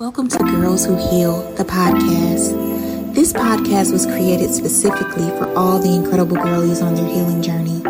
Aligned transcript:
Welcome 0.00 0.28
to 0.28 0.38
Girls 0.38 0.86
Who 0.86 0.96
Heal, 0.96 1.42
the 1.56 1.64
podcast. 1.64 3.14
This 3.14 3.34
podcast 3.34 3.92
was 3.92 4.06
created 4.06 4.48
specifically 4.54 5.28
for 5.36 5.52
all 5.54 5.78
the 5.78 5.94
incredible 5.94 6.38
girlies 6.38 6.80
on 6.80 6.94
their 6.94 7.04
healing 7.04 7.42
journey. 7.42 7.82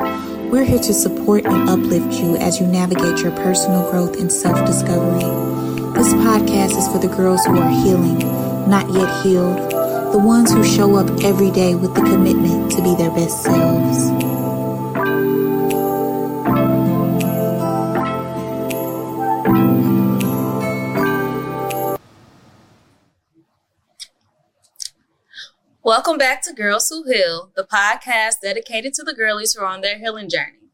We're 0.51 0.65
here 0.65 0.81
to 0.81 0.93
support 0.93 1.47
and 1.47 1.71
uplift 1.71 2.21
you 2.21 2.35
as 2.39 2.59
you 2.59 2.67
navigate 2.67 3.21
your 3.21 3.31
personal 3.31 3.89
growth 3.93 4.19
and 4.19 4.33
self 4.33 4.67
discovery. 4.67 5.21
This 5.95 6.13
podcast 6.15 6.77
is 6.77 6.89
for 6.89 6.99
the 6.99 7.15
girls 7.17 7.45
who 7.45 7.57
are 7.57 7.71
healing, 7.71 8.19
not 8.69 8.91
yet 8.93 9.23
healed, 9.23 9.71
the 10.13 10.19
ones 10.19 10.53
who 10.53 10.65
show 10.65 10.97
up 10.97 11.09
every 11.23 11.53
day 11.53 11.77
with 11.77 11.95
the 11.95 12.03
commitment 12.03 12.73
to 12.73 12.83
be 12.83 12.97
their 12.97 13.13
best 13.13 13.45
selves. 13.45 14.20
Welcome 26.11 26.27
back 26.27 26.43
to 26.43 26.53
Girls 26.53 26.89
Who 26.89 27.05
Heal, 27.09 27.53
the 27.55 27.63
podcast 27.63 28.41
dedicated 28.43 28.95
to 28.95 29.05
the 29.05 29.15
girlies 29.15 29.53
who 29.53 29.63
are 29.63 29.69
on 29.69 29.81
their 29.81 29.97
healing 29.97 30.29
journey. 30.29 30.73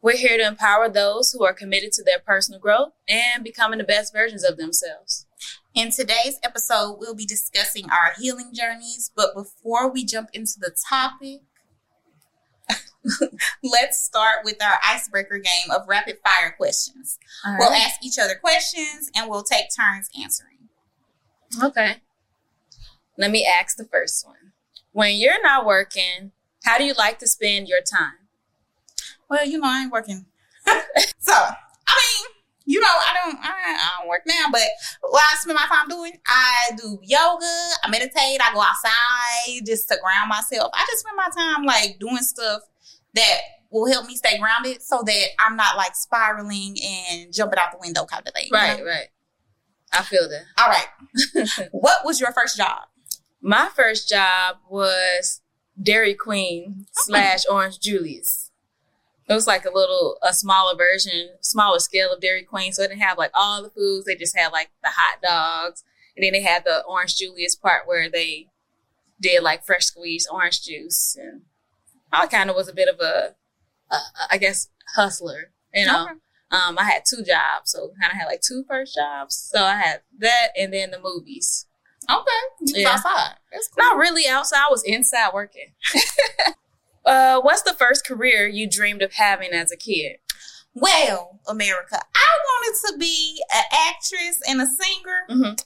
We're 0.00 0.16
here 0.16 0.38
to 0.38 0.46
empower 0.46 0.88
those 0.88 1.30
who 1.30 1.44
are 1.44 1.52
committed 1.52 1.92
to 1.92 2.02
their 2.02 2.20
personal 2.20 2.58
growth 2.58 2.92
and 3.06 3.44
becoming 3.44 3.76
the 3.76 3.84
best 3.84 4.14
versions 4.14 4.42
of 4.42 4.56
themselves. 4.56 5.26
In 5.74 5.90
today's 5.90 6.38
episode, 6.42 6.96
we'll 6.98 7.14
be 7.14 7.26
discussing 7.26 7.90
our 7.90 8.14
healing 8.18 8.52
journeys. 8.54 9.10
But 9.14 9.34
before 9.34 9.92
we 9.92 10.06
jump 10.06 10.30
into 10.32 10.54
the 10.58 10.74
topic, 10.88 11.42
let's 13.62 14.02
start 14.02 14.38
with 14.42 14.62
our 14.62 14.78
icebreaker 14.88 15.36
game 15.36 15.70
of 15.70 15.86
rapid 15.86 16.16
fire 16.24 16.54
questions. 16.56 17.18
All 17.44 17.58
We'll 17.58 17.72
ask 17.72 18.02
each 18.02 18.18
other 18.18 18.36
questions 18.36 19.10
and 19.14 19.28
we'll 19.28 19.42
take 19.42 19.66
turns 19.76 20.08
answering. 20.18 20.70
Okay. 21.62 22.00
Let 23.20 23.30
me 23.30 23.46
ask 23.46 23.76
the 23.76 23.84
first 23.84 24.26
one. 24.26 24.52
When 24.92 25.16
you're 25.16 25.42
not 25.42 25.66
working, 25.66 26.32
how 26.64 26.78
do 26.78 26.84
you 26.84 26.94
like 26.94 27.18
to 27.18 27.28
spend 27.28 27.68
your 27.68 27.82
time? 27.82 28.14
Well, 29.28 29.46
you 29.46 29.58
know, 29.58 29.68
I 29.68 29.82
ain't 29.82 29.92
working. 29.92 30.24
so, 31.18 31.32
I 31.34 31.52
mean, 32.16 32.26
you 32.64 32.80
know, 32.80 32.88
I 32.88 33.14
don't, 33.22 33.36
I, 33.42 33.50
I 33.50 33.90
don't 33.98 34.08
work 34.08 34.22
now, 34.26 34.46
but 34.50 34.62
what 35.02 35.22
I 35.32 35.36
spend 35.36 35.56
my 35.56 35.66
time 35.66 35.88
doing, 35.88 36.12
I 36.26 36.70
do 36.78 36.98
yoga, 37.02 37.44
I 37.84 37.90
meditate, 37.90 38.40
I 38.40 38.54
go 38.54 38.62
outside 38.62 39.66
just 39.66 39.86
to 39.88 39.98
ground 40.02 40.30
myself. 40.30 40.70
I 40.72 40.86
just 40.90 41.00
spend 41.00 41.16
my 41.16 41.28
time 41.36 41.64
like 41.66 41.98
doing 42.00 42.22
stuff 42.22 42.62
that 43.14 43.38
will 43.70 43.86
help 43.90 44.06
me 44.06 44.16
stay 44.16 44.38
grounded 44.38 44.80
so 44.82 45.02
that 45.04 45.26
I'm 45.38 45.56
not 45.56 45.76
like 45.76 45.94
spiraling 45.94 46.76
and 46.82 47.32
jumping 47.34 47.58
out 47.58 47.72
the 47.72 47.78
window 47.80 48.06
kind 48.06 48.26
of 48.26 48.32
thing. 48.32 48.46
you 48.50 48.56
Right, 48.56 48.78
know? 48.78 48.86
right. 48.86 49.08
I 49.92 50.02
feel 50.02 50.28
that. 50.28 50.44
All 50.58 50.68
right. 50.68 51.68
what 51.72 52.04
was 52.04 52.18
your 52.20 52.32
first 52.32 52.56
job? 52.56 52.82
My 53.42 53.68
first 53.74 54.08
job 54.08 54.56
was 54.68 55.40
Dairy 55.80 56.14
Queen 56.14 56.86
slash 56.92 57.44
Orange 57.50 57.80
Julius. 57.80 58.50
It 59.28 59.34
was 59.34 59.46
like 59.46 59.64
a 59.64 59.72
little, 59.72 60.18
a 60.22 60.34
smaller 60.34 60.76
version, 60.76 61.30
smaller 61.40 61.78
scale 61.78 62.12
of 62.12 62.20
Dairy 62.20 62.42
Queen. 62.42 62.72
So 62.72 62.82
it 62.82 62.88
didn't 62.88 63.02
have 63.02 63.16
like 63.16 63.30
all 63.32 63.62
the 63.62 63.70
foods. 63.70 64.04
They 64.04 64.16
just 64.16 64.36
had 64.36 64.48
like 64.48 64.70
the 64.82 64.90
hot 64.90 65.22
dogs. 65.22 65.84
And 66.16 66.24
then 66.24 66.32
they 66.32 66.42
had 66.42 66.64
the 66.64 66.82
Orange 66.84 67.16
Julius 67.16 67.54
part 67.54 67.86
where 67.86 68.10
they 68.10 68.48
did 69.20 69.42
like 69.42 69.64
fresh 69.64 69.84
squeezed 69.84 70.28
orange 70.30 70.62
juice. 70.62 71.16
And 71.18 71.42
I 72.12 72.26
kind 72.26 72.50
of 72.50 72.56
was 72.56 72.68
a 72.68 72.74
bit 72.74 72.88
of 72.88 72.98
a, 73.00 73.36
a, 73.90 73.98
I 74.32 74.38
guess, 74.38 74.68
hustler, 74.96 75.52
you 75.72 75.86
know. 75.86 76.04
Okay. 76.04 76.14
Um, 76.50 76.76
I 76.78 76.84
had 76.84 77.04
two 77.08 77.22
jobs. 77.22 77.70
So 77.70 77.92
kind 78.00 78.12
of 78.12 78.18
had 78.18 78.26
like 78.26 78.40
two 78.40 78.64
first 78.68 78.96
jobs. 78.96 79.36
So 79.36 79.62
I 79.62 79.76
had 79.76 80.00
that 80.18 80.48
and 80.58 80.74
then 80.74 80.90
the 80.90 81.00
movies. 81.00 81.66
Okay. 82.10 82.40
You 82.60 82.72
was 82.74 82.76
Yeah. 82.76 82.88
outside. 82.90 83.36
That's 83.52 83.68
cool. 83.68 83.84
Not 83.84 83.96
really 83.96 84.26
outside. 84.28 84.58
I 84.58 84.70
was 84.70 84.82
inside 84.84 85.30
working. 85.34 85.72
uh, 87.04 87.40
what's 87.40 87.62
the 87.62 87.72
first 87.72 88.06
career 88.06 88.46
you 88.46 88.68
dreamed 88.68 89.02
of 89.02 89.14
having 89.14 89.52
as 89.52 89.70
a 89.72 89.76
kid? 89.76 90.16
Well, 90.74 91.40
America, 91.48 91.96
I 92.14 92.30
wanted 92.46 92.92
to 92.92 92.98
be 92.98 93.42
an 93.54 93.64
actress 93.88 94.40
and 94.48 94.60
a 94.60 94.66
singer. 94.66 95.26
Mhm. 95.30 95.64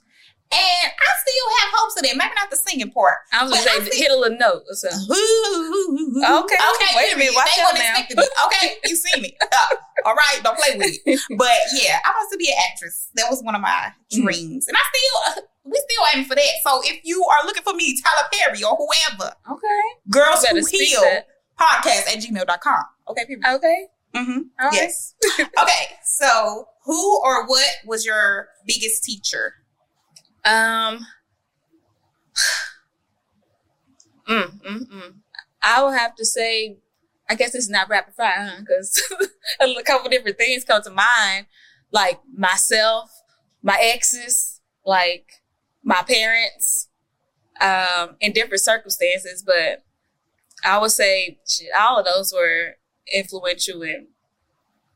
And 0.53 0.93
I 0.93 1.11
still 1.21 1.49
have 1.59 1.71
hopes 1.75 1.97
of 1.97 2.03
that. 2.05 2.17
Maybe 2.17 2.35
not 2.37 2.51
the 2.51 2.57
singing 2.57 2.91
part. 2.93 3.19
I 3.33 3.43
was 3.43 3.51
But 3.53 3.65
gonna 3.67 3.81
I 3.83 3.85
say 3.85 3.91
see- 3.91 4.03
hit 4.03 4.13
a 4.13 4.17
little 4.17 4.39
note 4.39 4.63
or 4.69 4.75
something. 4.75 5.09
Okay. 5.11 6.55
Okay, 6.55 6.91
wait 6.97 7.13
a 7.15 7.17
minute, 7.19 7.35
watch 7.35 7.51
they 7.57 7.63
out 7.63 7.75
now. 7.75 8.05
Okay, 8.47 8.77
you 8.85 8.95
see 8.95 9.21
me. 9.21 9.37
Uh, 9.43 9.67
all 10.05 10.15
right, 10.15 10.41
don't 10.45 10.57
play 10.57 10.77
with 10.79 10.97
it. 11.05 11.21
But 11.37 11.51
yeah, 11.75 11.99
I 12.05 12.11
wanted 12.11 12.33
to 12.33 12.39
be 12.39 12.51
an 12.51 12.59
actress. 12.71 13.09
That 13.15 13.29
was 13.31 13.43
one 13.43 13.55
of 13.57 13.61
my 13.63 13.93
Mm. 14.13 14.23
dreams, 14.23 14.69
and 14.69 14.77
I 14.77 14.81
still, 15.35 15.45
we 15.65 15.73
still 15.77 16.05
aiming 16.13 16.27
for 16.27 16.35
that. 16.35 16.53
So 16.63 16.81
if 16.85 17.01
you 17.05 17.25
are 17.25 17.47
looking 17.47 17.63
for 17.63 17.75
me, 17.75 17.99
Tyler 18.01 18.29
Perry 18.33 18.63
or 18.63 18.77
whoever, 18.77 19.33
Okay. 19.51 19.83
girls 20.11 20.43
You 20.43 20.49
better 20.49 20.61
who 20.61 20.67
heal 20.67 21.03
podcast 21.59 22.13
at 22.13 22.19
gmail.com. 22.23 22.85
Okay, 23.09 23.27
people. 23.27 23.55
Okay. 23.55 23.87
Mm-hmm. 24.15 24.39
All 24.61 24.67
right. 24.69 24.75
Yes. 24.75 25.15
okay. 25.41 25.97
So, 26.05 26.69
who 26.85 27.21
or 27.25 27.47
what 27.47 27.69
was 27.87 28.05
your 28.07 28.49
biggest 28.67 29.05
teacher? 29.05 29.55
Um. 30.45 31.07
Mm, 34.29 34.59
mm, 34.63 34.89
mm. 34.91 35.15
I 35.63 35.83
would 35.85 35.99
have 35.99 36.15
to 36.17 36.25
say, 36.25 36.79
I 37.29 37.35
guess 37.35 37.55
it's 37.55 37.69
not 37.69 37.91
rapid 37.91 38.15
fire, 38.15 38.57
Because 38.61 39.03
a 39.61 39.83
couple 39.83 40.09
different 40.09 40.39
things 40.39 40.65
come 40.65 40.83
to 40.83 40.91
mind, 40.91 41.45
like 41.91 42.21
myself, 42.35 43.11
my 43.63 43.79
exes, 43.79 44.63
like 44.87 45.27
my 45.85 46.03
parents, 46.03 46.89
um, 47.61 48.17
in 48.21 48.33
different 48.33 48.63
circumstances. 48.63 49.43
But 49.47 49.85
I 50.65 50.79
would 50.79 50.91
say 50.91 51.39
shit, 51.47 51.69
all 51.79 51.99
of 51.99 52.07
those 52.07 52.33
were 52.33 52.77
influential 53.13 53.83
in 53.83 54.09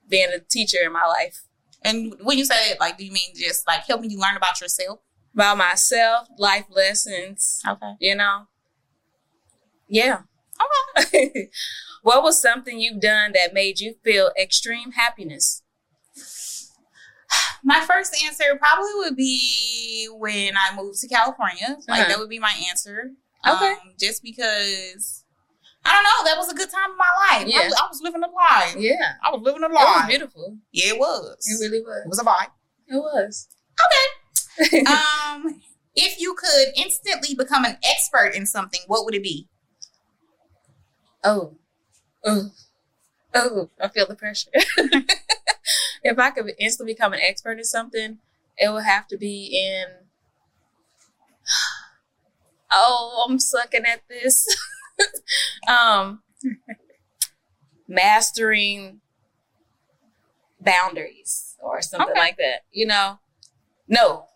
being 0.09 0.28
a 0.34 0.41
teacher 0.41 0.78
in 0.84 0.93
my 0.93 1.04
life. 1.06 1.43
And 1.84 2.15
when 2.22 2.38
you 2.38 2.44
say 2.44 2.71
it, 2.71 2.81
like, 2.81 2.98
do 2.98 3.04
you 3.04 3.12
mean 3.12 3.34
just 3.37 3.66
like 3.66 3.84
helping 3.87 4.10
you 4.10 4.19
learn 4.19 4.37
about 4.37 4.60
yourself? 4.60 5.00
About 5.34 5.59
myself, 5.59 6.27
life 6.38 6.65
lessons, 6.71 7.60
Okay. 7.69 7.93
you 8.00 8.16
know. 8.16 8.48
Yeah. 9.88 10.22
Okay. 10.98 11.50
what 12.03 12.22
was 12.22 12.41
something 12.41 12.81
you've 12.81 13.00
done 13.00 13.32
that 13.32 13.54
made 13.54 13.78
you 13.78 13.94
feel 14.03 14.32
extreme 14.41 14.93
happiness? 14.93 15.62
My 17.68 17.80
first 17.86 18.16
answer 18.24 18.44
probably 18.58 18.90
would 18.96 19.14
be 19.16 20.08
when 20.16 20.54
I 20.56 20.74
moved 20.74 21.00
to 21.02 21.08
California. 21.08 21.76
Like, 21.86 22.00
Uh-huh. 22.00 22.08
that 22.08 22.18
would 22.18 22.30
be 22.30 22.38
my 22.38 22.54
answer. 22.70 23.10
Okay. 23.46 23.72
Um, 23.72 23.94
just 24.00 24.22
because, 24.22 25.24
I 25.84 25.92
don't 25.94 26.02
know, 26.02 26.30
that 26.30 26.38
was 26.38 26.50
a 26.50 26.54
good 26.54 26.70
time 26.70 26.90
in 26.92 26.96
my 26.96 27.12
life. 27.28 27.46
I, 27.46 27.50
Yeah. 27.50 27.64
was, 27.66 27.74
I 27.74 27.86
was 27.88 28.00
living 28.02 28.22
a 28.22 28.26
life. 28.28 28.74
Yeah. 28.78 29.12
I 29.22 29.30
was 29.30 29.42
living 29.42 29.62
a 29.62 29.66
It 29.66 29.72
was 29.72 29.96
life. 29.96 30.08
beautiful. 30.08 30.56
Yeah, 30.72 30.94
it 30.94 30.98
was. 30.98 31.36
It 31.46 31.62
really 31.62 31.82
was. 31.82 32.02
It 32.04 32.08
was. 32.08 32.18
was 32.18 32.20
a 32.20 32.24
vibe. 32.24 32.52
It 32.88 32.96
was. 32.96 33.48
Okay. 33.86 34.80
um, 34.86 35.60
if 35.94 36.18
you 36.18 36.34
could 36.34 36.68
instantly 36.74 37.34
become 37.34 37.64
an 37.66 37.76
expert 37.84 38.34
in 38.34 38.46
something, 38.46 38.80
what 38.86 39.04
would 39.04 39.14
it 39.14 39.22
be? 39.22 39.46
oh. 41.22 41.58
Oh. 42.24 42.50
Oh. 43.34 43.68
I 43.78 43.88
feel 43.88 44.06
the 44.06 44.14
pressure. 44.16 44.50
if 46.08 46.19
I 46.19 46.30
could 46.30 46.50
instantly 46.58 46.94
become 46.94 47.12
an 47.12 47.20
expert 47.22 47.58
in 47.58 47.64
something, 47.64 48.19
it 48.56 48.72
would 48.72 48.84
have 48.84 49.06
to 49.08 49.16
be 49.16 49.60
in 49.64 49.84
Oh, 52.70 53.26
I'm 53.28 53.38
sucking 53.38 53.84
at 53.86 54.02
this. 54.08 54.47
um 55.68 56.22
mastering 57.86 59.00
boundaries 60.60 61.56
or 61.62 61.80
something 61.80 62.10
Okay. 62.10 62.18
like 62.18 62.36
that. 62.36 62.62
You 62.72 62.86
know? 62.86 63.18
No. 63.86 64.28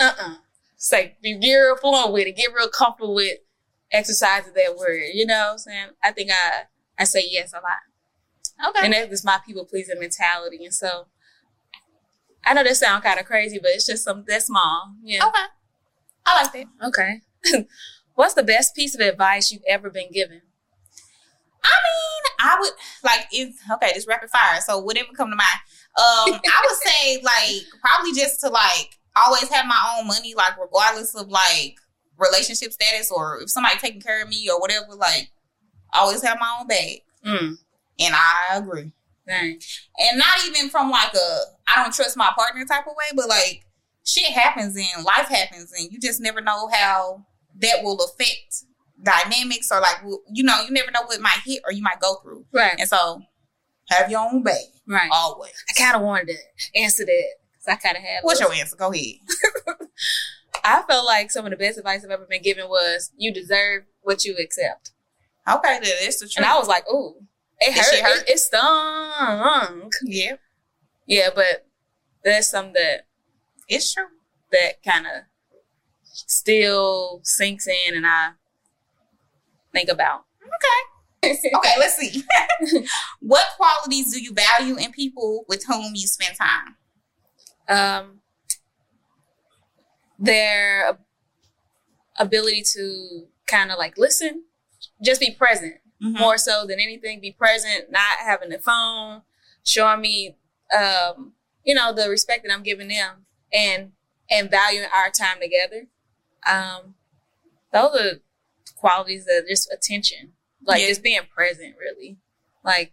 Uh-uh. 0.00 0.36
Say 0.76 1.16
be 1.22 1.34
real 1.38 1.76
fluent 1.76 2.12
with 2.12 2.26
it. 2.28 2.36
Get 2.36 2.54
real 2.54 2.68
comfortable 2.68 3.14
with 3.14 3.38
exercising 3.92 4.54
that 4.54 4.76
word. 4.76 5.02
You 5.12 5.26
know 5.26 5.46
what 5.46 5.52
I'm 5.52 5.58
saying? 5.58 5.88
I 6.02 6.12
think 6.12 6.30
I 6.30 6.62
I 6.98 7.04
say 7.04 7.24
yes 7.28 7.52
a 7.52 7.56
lot. 7.56 7.78
Okay. 8.66 8.84
And 8.84 8.92
that's 8.92 9.10
was 9.10 9.24
my 9.24 9.38
people 9.46 9.64
pleasing 9.64 10.00
mentality. 10.00 10.64
And 10.64 10.74
so 10.74 11.06
I 12.44 12.54
know 12.54 12.64
that 12.64 12.76
sounds 12.76 13.04
kind 13.04 13.20
of 13.20 13.26
crazy, 13.26 13.58
but 13.58 13.70
it's 13.70 13.86
just 13.86 14.04
something 14.04 14.24
that's 14.26 14.46
small. 14.46 14.94
Yeah. 15.02 15.26
okay. 15.26 15.44
I 16.26 16.42
like 16.42 16.52
that. 16.52 16.86
Okay. 16.88 17.20
What's 18.14 18.34
the 18.34 18.42
best 18.42 18.74
piece 18.74 18.94
of 18.94 19.00
advice 19.00 19.52
you've 19.52 19.62
ever 19.68 19.90
been 19.90 20.10
given? 20.12 20.42
I 21.62 21.68
mean, 21.68 22.22
I 22.40 22.56
would 22.60 22.72
like 23.04 23.26
if 23.32 23.56
okay, 23.72 23.92
this 23.94 24.06
rapid 24.06 24.30
fire. 24.30 24.60
So 24.60 24.78
whatever 24.78 25.08
come 25.16 25.30
to 25.30 25.36
mind. 25.36 25.60
Um, 25.96 26.40
I 26.46 26.66
would 26.66 26.78
say 26.78 27.22
like 27.22 27.62
probably 27.80 28.12
just 28.12 28.40
to 28.40 28.48
like 28.48 28.98
always 29.16 29.48
have 29.48 29.66
my 29.66 29.96
own 29.98 30.06
money, 30.06 30.34
like 30.34 30.58
regardless 30.60 31.14
of 31.14 31.28
like 31.28 31.76
relationship 32.16 32.72
status 32.72 33.10
or 33.10 33.40
if 33.42 33.50
somebody 33.50 33.78
taking 33.78 34.00
care 34.00 34.22
of 34.22 34.28
me 34.28 34.48
or 34.50 34.60
whatever. 34.60 34.94
Like 34.96 35.30
always 35.92 36.22
have 36.22 36.38
my 36.40 36.56
own 36.60 36.66
bag, 36.66 37.00
Mm. 37.24 37.56
And 37.98 38.14
I 38.14 38.56
agree. 38.56 38.92
Dang. 39.26 39.60
And 39.98 40.18
not 40.18 40.38
even 40.46 40.70
from 40.70 40.90
like 40.90 41.12
a 41.14 41.40
I 41.66 41.82
don't 41.82 41.92
trust 41.94 42.16
my 42.16 42.32
partner 42.36 42.64
type 42.64 42.86
of 42.86 42.94
way, 42.96 43.06
but 43.14 43.28
like 43.28 43.64
shit 44.06 44.32
happens 44.32 44.74
and 44.76 45.04
life 45.04 45.28
happens, 45.28 45.72
and 45.78 45.90
you 45.92 46.00
just 46.00 46.20
never 46.20 46.40
know 46.40 46.68
how 46.68 47.26
that 47.60 47.82
will 47.82 47.98
affect 48.02 48.64
dynamics 49.02 49.68
or 49.70 49.80
like 49.80 49.96
you 50.32 50.42
know 50.42 50.60
you 50.62 50.70
never 50.72 50.90
know 50.90 51.02
what 51.04 51.20
might 51.20 51.40
hit 51.44 51.60
or 51.66 51.72
you 51.72 51.82
might 51.82 52.00
go 52.00 52.16
through. 52.22 52.44
Right. 52.52 52.74
And 52.78 52.88
so 52.88 53.22
have 53.90 54.10
your 54.10 54.20
own 54.20 54.42
bag 54.42 54.56
Right. 54.86 55.10
always. 55.12 55.52
I 55.68 55.72
kind 55.80 55.94
of 55.96 56.02
wanted 56.02 56.28
to 56.28 56.80
answer 56.80 57.04
that 57.04 57.24
because 57.52 57.68
I 57.68 57.76
kind 57.76 57.96
of 57.96 58.02
had. 58.02 58.20
What's 58.22 58.40
those- 58.40 58.48
your 58.50 58.58
answer? 58.58 58.76
Go 58.76 58.92
ahead. 58.92 59.16
I 60.64 60.82
felt 60.88 61.06
like 61.06 61.30
some 61.30 61.44
of 61.46 61.50
the 61.50 61.56
best 61.56 61.78
advice 61.78 62.04
I've 62.04 62.10
ever 62.10 62.26
been 62.28 62.42
given 62.42 62.68
was 62.68 63.10
you 63.16 63.32
deserve 63.32 63.84
what 64.00 64.24
you 64.24 64.36
accept. 64.42 64.90
Okay, 65.48 65.78
that's 66.02 66.18
the 66.20 66.26
truth. 66.26 66.36
And 66.38 66.44
I 66.46 66.58
was 66.58 66.68
like, 66.68 66.84
ooh, 66.92 67.14
it 67.60 67.74
hurt. 67.74 67.84
shit 67.94 68.04
hurt? 68.04 68.22
It, 68.28 68.30
it 68.34 68.38
stung. 68.38 69.90
yeah, 70.04 70.36
Yeah, 71.06 71.28
but 71.34 71.66
that's 72.24 72.50
something 72.50 72.72
that 72.74 73.06
it's 73.68 73.92
true. 73.92 74.04
that 74.52 74.82
kind 74.82 75.06
of 75.06 75.22
still 76.02 77.20
sinks 77.24 77.66
in 77.66 77.94
and 77.96 78.06
I 78.06 78.30
think 79.72 79.88
about. 79.88 80.24
Okay, 81.22 81.38
okay, 81.54 81.72
let's 81.78 81.96
see. 81.96 82.22
what 83.20 83.44
qualities 83.56 84.12
do 84.12 84.20
you 84.22 84.32
value 84.32 84.76
in 84.76 84.92
people 84.92 85.44
with 85.48 85.64
whom 85.66 85.92
you 85.94 86.06
spend 86.06 86.36
time? 86.36 86.76
Um, 87.68 88.20
their 90.18 90.98
ability 92.18 92.62
to 92.74 93.26
kind 93.46 93.70
of 93.70 93.78
like 93.78 93.96
listen, 93.98 94.44
just 95.04 95.20
be 95.20 95.32
present 95.34 95.74
Mhm. 96.02 96.18
more 96.18 96.38
so 96.38 96.66
than 96.66 96.80
anything. 96.80 97.20
Be 97.20 97.32
present, 97.32 97.90
not 97.90 98.18
having 98.18 98.48
the 98.50 98.58
phone, 98.58 99.22
showing 99.64 100.00
me, 100.00 100.36
um, 100.76 101.34
you 101.64 101.74
know, 101.74 101.92
the 101.92 102.08
respect 102.08 102.44
that 102.44 102.52
I'm 102.52 102.62
giving 102.62 102.88
them, 102.88 103.26
and 103.52 103.92
and 104.30 104.50
valuing 104.50 104.88
our 104.94 105.10
time 105.10 105.40
together. 105.40 105.86
Um, 106.46 106.94
those 107.72 107.96
are 107.98 108.20
qualities 108.76 109.24
that 109.24 109.42
are 109.44 109.48
just 109.48 109.72
attention, 109.72 110.34
like 110.62 110.80
Yeah. 110.82 110.88
just 110.88 111.02
being 111.02 111.26
present, 111.34 111.76
really. 111.78 112.18
Like, 112.62 112.92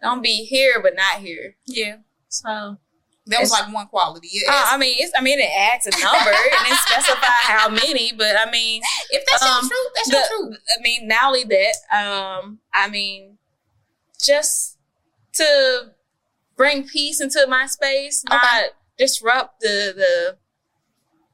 don't 0.00 0.22
be 0.22 0.44
here 0.44 0.80
but 0.80 0.94
not 0.94 1.20
here. 1.20 1.56
Yeah, 1.66 1.98
So, 2.28 2.78
that 3.26 3.40
was 3.40 3.50
like 3.50 3.72
one 3.72 3.86
quality. 3.86 4.28
It 4.32 4.48
uh, 4.48 4.66
I 4.72 4.76
mean, 4.76 4.94
it's 4.98 5.12
I 5.16 5.22
mean, 5.22 5.38
it 5.38 5.48
adds 5.56 5.86
a 5.86 5.90
number 5.90 6.30
and 6.30 6.68
it 6.68 6.78
specifies 6.86 7.46
how 7.46 7.68
many, 7.70 8.12
but 8.12 8.36
I 8.38 8.50
mean, 8.50 8.82
if 9.10 9.24
that's 9.30 9.42
um, 9.42 9.48
your 9.62 9.70
truth, 9.70 9.92
that's 9.94 10.08
the- 10.10 10.16
your 10.16 10.50
truth. 10.50 10.58
I 10.78 10.82
mean, 10.82 11.08
not 11.08 11.24
only 11.24 11.44
that, 11.44 11.74
um, 11.96 12.58
I 12.74 12.88
mean, 12.88 13.38
just 14.22 14.76
to 15.34 15.92
bring 16.56 16.86
peace 16.86 17.20
into 17.20 17.46
my 17.48 17.66
space, 17.66 18.24
Okay. 18.30 18.36
not 18.36 18.64
disrupt 18.98 19.60
the 19.60 19.92
the 19.96 20.36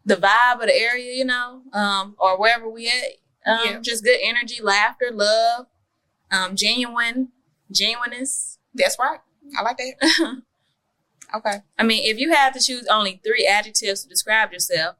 the 0.06 0.16
vibe 0.16 0.54
of 0.60 0.66
the 0.66 0.74
area, 0.76 1.12
you 1.14 1.24
know, 1.24 1.62
um, 1.72 2.14
or 2.18 2.38
wherever 2.38 2.68
we 2.68 2.88
at. 2.88 3.50
Um, 3.50 3.58
Yeah. 3.64 3.78
just 3.80 4.04
good 4.04 4.18
energy, 4.22 4.62
laughter, 4.62 5.10
love, 5.12 5.66
um, 6.30 6.54
genuine, 6.56 7.28
genuineness. 7.70 8.58
That's 8.74 8.98
right. 8.98 9.20
I 9.58 9.62
like 9.62 9.78
that. 9.78 10.42
Okay. 11.34 11.58
I 11.78 11.82
mean, 11.82 12.02
if 12.04 12.18
you 12.18 12.32
had 12.32 12.52
to 12.54 12.60
choose 12.60 12.86
only 12.90 13.20
three 13.24 13.46
adjectives 13.46 14.02
to 14.02 14.08
describe 14.08 14.52
yourself, 14.52 14.96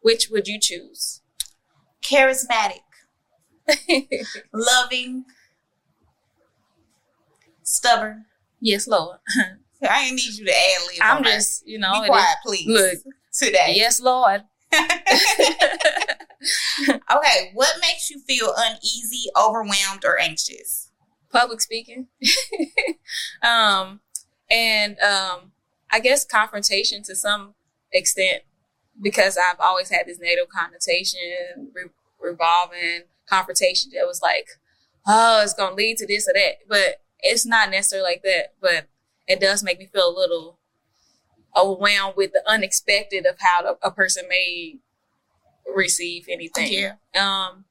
which 0.00 0.28
would 0.30 0.46
you 0.48 0.58
choose? 0.60 1.20
Charismatic, 2.02 2.80
loving, 4.52 5.24
stubborn. 7.62 8.26
yes, 8.60 8.86
Lord. 8.86 9.18
I 9.88 10.04
ain't 10.04 10.14
need 10.14 10.34
you 10.38 10.46
to 10.46 10.52
ad 10.52 10.82
lib. 10.86 10.98
I'm 11.02 11.16
on 11.18 11.22
that. 11.24 11.30
just, 11.34 11.66
you 11.66 11.78
know, 11.78 12.00
be 12.00 12.06
quiet, 12.08 12.36
please. 12.44 12.66
Look. 12.68 12.98
today. 13.32 13.72
yes, 13.74 14.00
Lord. 14.00 14.44
Okay, 17.10 17.50
what 17.54 17.74
makes 17.80 18.10
you 18.10 18.20
feel 18.20 18.52
uneasy, 18.56 19.30
overwhelmed, 19.36 20.04
or 20.04 20.18
anxious? 20.18 20.90
Public 21.32 21.60
speaking. 21.60 22.06
um, 23.42 24.00
and 24.50 24.98
um, 25.00 25.52
I 25.90 26.00
guess 26.00 26.24
confrontation 26.24 27.02
to 27.04 27.14
some 27.14 27.54
extent 27.92 28.42
because 29.00 29.36
I've 29.36 29.60
always 29.60 29.90
had 29.90 30.06
this 30.06 30.18
negative 30.18 30.48
connotation, 30.48 31.70
re- 31.74 31.90
revolving 32.20 33.02
confrontation 33.28 33.92
that 33.94 34.06
was 34.06 34.22
like, 34.22 34.48
oh, 35.06 35.42
it's 35.42 35.54
going 35.54 35.70
to 35.70 35.76
lead 35.76 35.98
to 35.98 36.06
this 36.06 36.28
or 36.28 36.32
that. 36.34 36.56
But 36.68 37.02
it's 37.20 37.46
not 37.46 37.70
necessarily 37.70 38.08
like 38.08 38.22
that. 38.22 38.54
But 38.60 38.88
it 39.26 39.40
does 39.40 39.62
make 39.62 39.78
me 39.78 39.86
feel 39.86 40.08
a 40.08 40.18
little 40.18 40.58
overwhelmed 41.56 42.16
with 42.16 42.32
the 42.32 42.42
unexpected 42.46 43.26
of 43.26 43.36
how 43.38 43.62
the, 43.62 43.78
a 43.82 43.90
person 43.90 44.24
may 44.28 44.78
receive 45.74 46.26
anything. 46.28 46.72
Yeah. 46.72 46.94
Um, 47.18 47.64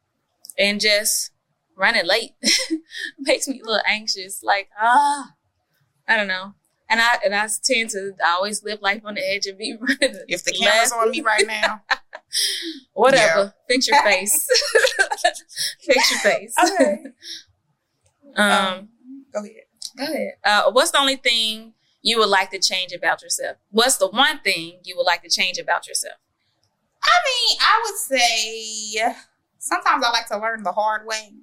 and 0.57 0.79
just 0.79 1.31
running 1.75 2.05
late 2.05 2.31
makes 3.19 3.47
me 3.47 3.59
a 3.59 3.65
little 3.65 3.83
anxious. 3.87 4.41
Like, 4.43 4.69
ah, 4.79 5.33
I 6.07 6.15
don't 6.17 6.27
know. 6.27 6.55
And 6.89 7.01
I 7.01 7.17
and 7.25 7.33
I 7.33 7.47
tend 7.63 7.89
to 7.91 8.13
always 8.25 8.63
live 8.63 8.81
life 8.81 9.01
on 9.05 9.15
the 9.15 9.21
edge 9.27 9.45
and 9.47 9.57
be 9.57 9.75
running. 9.79 10.23
If 10.27 10.43
the 10.43 10.51
camera's 10.51 10.91
on 10.91 11.09
me 11.09 11.21
right 11.21 11.45
now, 11.47 11.81
whatever, 12.93 13.53
fix 13.67 13.87
your 13.87 14.01
face. 14.03 14.47
fix 15.81 16.11
your 16.11 16.19
face. 16.19 16.53
Okay. 16.63 16.97
um, 18.35 18.51
Um, 18.51 18.89
go 19.33 19.39
ahead. 19.39 19.51
go 19.97 20.03
ahead. 20.03 20.33
Uh, 20.43 20.71
what's 20.71 20.91
the 20.91 20.99
only 20.99 21.15
thing 21.15 21.73
you 22.01 22.19
would 22.19 22.29
like 22.29 22.51
to 22.51 22.59
change 22.59 22.91
about 22.91 23.21
yourself? 23.23 23.57
What's 23.71 23.97
the 23.97 24.07
one 24.07 24.39
thing 24.39 24.79
you 24.83 24.95
would 24.97 25.05
like 25.05 25.23
to 25.23 25.29
change 25.29 25.57
about 25.57 25.87
yourself? 25.87 26.15
I 27.03 27.15
mean, 27.25 27.57
I 27.61 27.83
would 27.85 27.97
say 28.19 29.15
sometimes 29.59 30.03
I 30.05 30.11
like 30.11 30.27
to 30.27 30.37
learn 30.39 30.63
the 30.63 30.71
hard 30.71 31.05
way 31.07 31.33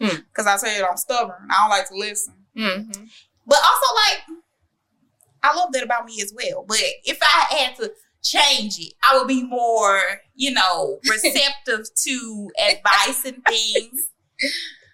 Hmm. 0.00 0.16
because 0.28 0.46
I 0.46 0.56
said 0.56 0.82
I'm 0.88 0.96
stubborn. 0.96 1.48
I 1.50 1.54
don't 1.62 1.70
like 1.70 1.88
to 1.88 1.96
listen, 1.96 2.34
Mm-hmm. 2.56 3.04
but 3.46 3.58
also 3.58 3.94
like 3.96 4.37
I 5.42 5.54
love 5.56 5.72
that 5.72 5.82
about 5.84 6.04
me 6.06 6.20
as 6.22 6.32
well. 6.34 6.64
But 6.66 6.80
if 7.04 7.18
I 7.22 7.54
had 7.56 7.76
to 7.76 7.92
change 8.22 8.78
it, 8.78 8.94
I 9.02 9.16
would 9.18 9.28
be 9.28 9.42
more, 9.44 10.00
you 10.34 10.50
know, 10.52 10.98
receptive 11.08 11.86
to 12.04 12.50
advice 12.68 13.24
and 13.24 13.42
things 13.46 14.08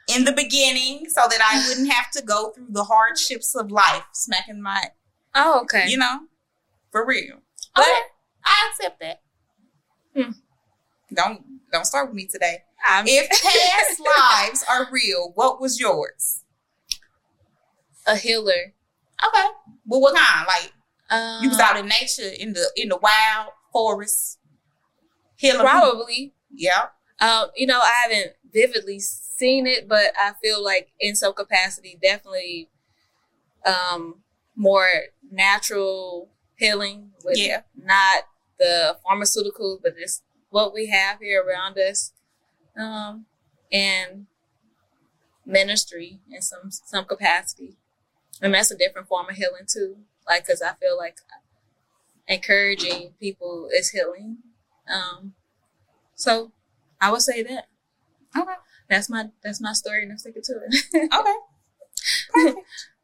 in 0.08 0.25
the 0.25 0.32
beginning, 0.32 1.06
so 1.08 1.23
that 1.29 1.41
I 1.41 1.67
wouldn't 1.69 1.91
have 1.91 2.11
to 2.12 2.23
go 2.23 2.50
through 2.50 2.67
the 2.70 2.85
hardships 2.85 3.55
of 3.55 3.70
life, 3.70 4.05
smacking 4.12 4.61
my, 4.61 4.85
Oh, 5.35 5.61
okay. 5.62 5.87
you 5.88 5.96
know, 5.96 6.20
for 6.93 7.06
real. 7.06 7.38
But 7.75 7.82
Okay. 7.85 8.00
I 8.44 8.70
accept 8.70 9.00
that. 9.00 9.20
Hmm. 10.14 10.31
Don't 11.14 11.42
don't 11.73 11.85
start 11.87 12.09
with 12.09 12.14
me 12.16 12.26
today. 12.26 12.59
I'm 12.87 13.07
If 13.09 13.28
past 13.30 14.00
lives 14.00 14.64
are 14.68 14.88
real, 14.92 15.33
what 15.35 15.61
was 15.61 15.80
yours? 15.80 16.42
a 18.07 18.16
healer. 18.16 18.75
Okay. 19.26 19.47
Well, 19.87 20.00
what 20.00 20.16
kind? 20.16 20.47
Like 20.47 20.73
Um, 21.11 21.42
you 21.42 21.49
was 21.50 21.59
out 21.61 21.76
in 21.76 21.87
nature, 21.87 22.28
in 22.28 22.52
the 22.54 22.71
in 22.76 22.88
the 22.88 22.97
wild 22.97 23.50
forest, 23.73 24.38
healing. 25.37 25.59
people. 25.61 25.71
probably. 25.71 26.35
Yeah. 26.50 26.87
Um, 27.21 27.49
you 27.56 27.66
know, 27.66 27.80
I 27.80 27.92
haven't 28.02 28.33
vividly 28.52 28.99
seen 29.00 29.66
it, 29.66 29.88
but 29.88 30.12
I 30.18 30.33
feel 30.42 30.62
like 30.62 30.92
in 31.00 31.14
some 31.14 31.33
capacity, 31.35 31.99
definitely 32.00 32.68
um, 33.66 34.23
more 34.56 34.88
natural 35.30 36.30
healing 36.56 37.11
with 37.25 37.38
Yeah. 37.38 37.62
not 37.76 38.25
the 38.59 38.97
pharmaceuticals, 39.04 39.80
but 39.83 39.97
just 39.97 40.23
what 40.50 40.73
we 40.73 40.87
have 40.87 41.18
here 41.21 41.42
around 41.44 41.76
us, 41.78 42.12
um, 42.76 43.26
and 43.73 44.26
ministry 45.47 46.21
in 46.30 46.40
some 46.42 46.71
some 46.71 47.04
capacity, 47.04 47.76
and 48.43 48.55
that's 48.55 48.71
a 48.71 48.76
different 48.76 49.09
form 49.09 49.29
of 49.29 49.37
healing 49.37 49.67
too. 49.67 49.97
Like, 50.26 50.47
because 50.47 50.62
I 50.62 50.73
feel 50.75 50.97
like 50.97 51.19
encouraging 52.26 53.14
people 53.21 53.69
is 53.73 53.91
healing. 53.91 54.38
Um, 54.93 55.35
so 56.14 56.53
I 57.00 57.11
would 57.11 57.23
say 57.23 57.43
that. 57.43 57.69
Okay. 58.37 58.53
That's 58.88 59.09
my 59.09 59.26
that's 59.43 59.61
my 59.61 59.73
story, 59.73 60.03
and 60.03 60.12
I'm 60.12 60.19
sticking 60.19 60.43
to 60.43 60.53
it. 60.69 61.11
Okay. 61.14 61.35
Perfect. 62.33 62.59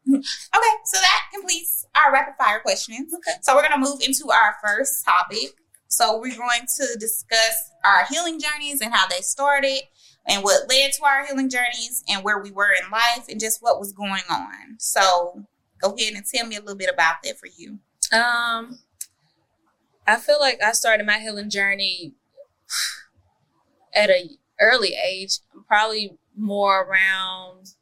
okay, 0.07 0.75
so 0.85 0.97
that 0.99 1.21
completes 1.33 1.85
our 1.95 2.11
rapid 2.11 2.35
fire 2.37 2.59
questions. 2.59 3.13
Okay. 3.13 3.37
So 3.41 3.55
we're 3.55 3.67
gonna 3.67 3.79
move 3.79 4.01
into 4.01 4.29
our 4.31 4.55
first 4.63 5.03
topic. 5.05 5.55
So 5.87 6.19
we're 6.19 6.37
going 6.37 6.65
to 6.77 6.97
discuss 6.99 7.71
our 7.83 8.05
healing 8.05 8.39
journeys 8.39 8.81
and 8.81 8.93
how 8.93 9.07
they 9.07 9.21
started 9.21 9.81
and 10.27 10.43
what 10.43 10.69
led 10.69 10.91
to 10.93 11.03
our 11.03 11.25
healing 11.25 11.49
journeys 11.49 12.03
and 12.07 12.23
where 12.23 12.39
we 12.39 12.51
were 12.51 12.71
in 12.71 12.91
life 12.91 13.25
and 13.29 13.39
just 13.39 13.61
what 13.61 13.79
was 13.79 13.91
going 13.91 14.23
on. 14.29 14.77
So 14.77 15.45
go 15.79 15.95
ahead 15.95 16.13
and 16.13 16.25
tell 16.25 16.45
me 16.45 16.55
a 16.55 16.59
little 16.59 16.75
bit 16.75 16.91
about 16.93 17.15
that 17.23 17.37
for 17.39 17.47
you. 17.57 17.79
Um, 18.15 18.79
I 20.07 20.17
feel 20.17 20.39
like 20.39 20.61
I 20.61 20.73
started 20.73 21.05
my 21.05 21.19
healing 21.19 21.49
journey 21.49 22.13
at 23.95 24.09
a 24.09 24.29
early 24.59 24.93
age, 24.93 25.39
probably 25.67 26.17
more 26.37 26.83
around, 26.83 27.73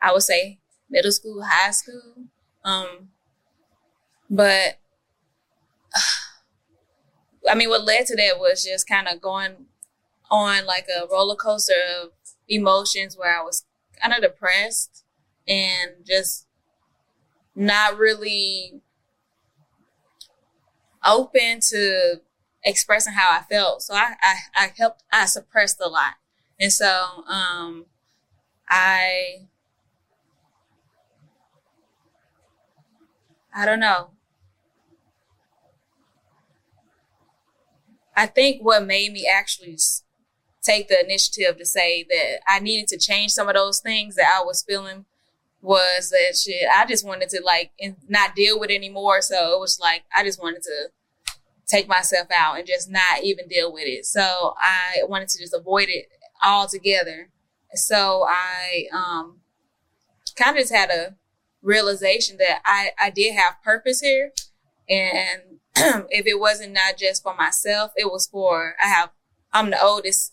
I 0.00 0.12
would 0.12 0.22
say, 0.22 0.58
middle 0.90 1.12
school, 1.12 1.42
high 1.44 1.70
school. 1.70 2.26
Um, 2.64 3.08
but 4.28 4.78
I 7.48 7.54
mean, 7.54 7.68
what 7.68 7.84
led 7.84 8.06
to 8.06 8.16
that 8.16 8.38
was 8.38 8.64
just 8.64 8.88
kind 8.88 9.08
of 9.08 9.20
going 9.20 9.66
on 10.32 10.64
like 10.66 10.86
a 10.88 11.06
roller 11.06 11.36
coaster 11.36 11.74
of 12.02 12.10
emotions 12.48 13.16
where 13.16 13.38
I 13.38 13.42
was 13.44 13.64
kind 14.00 14.14
of 14.14 14.22
depressed 14.22 15.04
and 15.46 15.90
just 16.04 16.46
not 17.54 17.98
really 17.98 18.80
open 21.04 21.60
to 21.60 22.20
expressing 22.64 23.12
how 23.12 23.30
I 23.30 23.42
felt. 23.42 23.82
So 23.82 23.94
I, 23.94 24.14
I, 24.22 24.34
I 24.56 24.72
helped, 24.76 25.02
I 25.12 25.26
suppressed 25.26 25.78
a 25.80 25.88
lot. 25.88 26.14
And 26.58 26.72
so, 26.72 26.88
um, 27.28 27.86
I, 28.68 29.48
I 33.54 33.66
don't 33.66 33.80
know. 33.80 34.10
I 38.16 38.26
think 38.26 38.62
what 38.62 38.86
made 38.86 39.12
me 39.12 39.26
actually 39.26 39.76
take 40.62 40.88
the 40.88 41.00
initiative 41.02 41.58
to 41.58 41.66
say 41.66 42.06
that 42.08 42.40
I 42.46 42.60
needed 42.60 42.88
to 42.88 42.98
change 42.98 43.32
some 43.32 43.48
of 43.48 43.54
those 43.54 43.80
things 43.80 44.14
that 44.16 44.32
I 44.34 44.44
was 44.44 44.62
feeling 44.62 45.04
was 45.60 46.10
that 46.10 46.36
shit. 46.36 46.66
I 46.74 46.86
just 46.86 47.06
wanted 47.06 47.28
to 47.30 47.42
like 47.44 47.72
not 48.08 48.34
deal 48.34 48.58
with 48.58 48.70
it 48.70 48.74
anymore. 48.74 49.22
So 49.22 49.54
it 49.54 49.60
was 49.60 49.78
like 49.80 50.04
I 50.14 50.24
just 50.24 50.42
wanted 50.42 50.62
to 50.62 50.88
take 51.66 51.88
myself 51.88 52.28
out 52.36 52.58
and 52.58 52.66
just 52.66 52.90
not 52.90 53.22
even 53.22 53.48
deal 53.48 53.72
with 53.72 53.84
it. 53.86 54.04
So 54.04 54.54
I 54.58 55.02
wanted 55.08 55.28
to 55.28 55.38
just 55.38 55.54
avoid 55.54 55.88
it 55.88 56.08
altogether. 56.44 57.28
So 57.74 58.26
I 58.28 58.86
um 58.92 59.38
kind 60.36 60.56
of 60.56 60.62
just 60.62 60.74
had 60.74 60.90
a 60.90 61.16
realization 61.62 62.36
that 62.38 62.60
I 62.64 62.90
I 63.00 63.10
did 63.10 63.34
have 63.34 63.62
purpose 63.64 64.00
here, 64.00 64.32
and 64.88 65.60
if 66.10 66.26
it 66.26 66.38
wasn't 66.40 66.72
not 66.72 66.98
just 66.98 67.22
for 67.22 67.34
myself, 67.34 67.92
it 67.96 68.10
was 68.10 68.26
for 68.26 68.74
I 68.82 68.88
have 68.88 69.10
I'm 69.52 69.70
the 69.70 69.82
oldest 69.82 70.32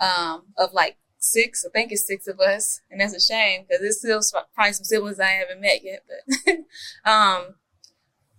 um 0.00 0.44
of 0.56 0.72
like 0.72 0.96
six. 1.18 1.64
I 1.64 1.70
think 1.70 1.92
it's 1.92 2.06
six 2.06 2.26
of 2.26 2.40
us, 2.40 2.80
and 2.90 3.00
that's 3.00 3.14
a 3.14 3.20
shame 3.20 3.62
because 3.62 3.80
there's 3.80 3.98
still 3.98 4.44
probably 4.54 4.72
some 4.72 4.84
siblings 4.84 5.20
I 5.20 5.28
haven't 5.28 5.60
met 5.60 5.84
yet. 5.84 6.04
But 6.06 6.54
um, 7.10 7.54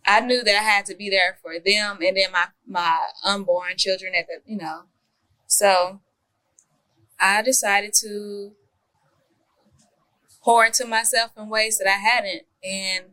I 0.05 0.21
knew 0.21 0.43
that 0.43 0.55
I 0.55 0.63
had 0.63 0.85
to 0.87 0.95
be 0.95 1.09
there 1.09 1.37
for 1.41 1.53
them, 1.53 1.99
and 2.01 2.17
then 2.17 2.31
my 2.31 2.45
my 2.65 2.97
unborn 3.23 3.73
children 3.77 4.13
at 4.15 4.27
the 4.27 4.41
you 4.45 4.57
know. 4.57 4.83
So 5.47 6.01
I 7.19 7.41
decided 7.41 7.93
to 8.01 8.53
pour 10.41 10.65
into 10.65 10.85
myself 10.85 11.31
in 11.37 11.49
ways 11.49 11.77
that 11.77 11.87
I 11.87 11.97
hadn't, 11.97 12.43
and 12.63 13.05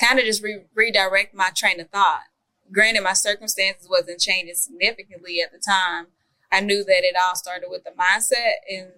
kind 0.00 0.18
of 0.18 0.24
just 0.24 0.42
re- 0.42 0.64
redirect 0.74 1.34
my 1.34 1.50
train 1.54 1.80
of 1.80 1.90
thought. 1.90 2.24
Granted, 2.70 3.02
my 3.02 3.14
circumstances 3.14 3.88
wasn't 3.88 4.20
changing 4.20 4.54
significantly 4.54 5.40
at 5.40 5.52
the 5.52 5.58
time, 5.58 6.08
I 6.50 6.60
knew 6.60 6.84
that 6.84 7.04
it 7.04 7.14
all 7.22 7.34
started 7.36 7.68
with 7.68 7.84
the 7.84 7.90
mindset 7.90 8.52
and 8.70 8.88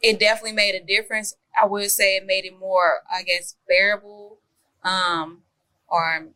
it 0.00 0.18
definitely 0.18 0.52
made 0.52 0.74
a 0.74 0.84
difference. 0.84 1.34
I 1.60 1.66
would 1.66 1.90
say 1.90 2.16
it 2.16 2.26
made 2.26 2.44
it 2.44 2.58
more, 2.58 3.00
I 3.12 3.22
guess, 3.22 3.56
bearable, 3.68 4.38
um, 4.82 5.42
or 5.88 6.28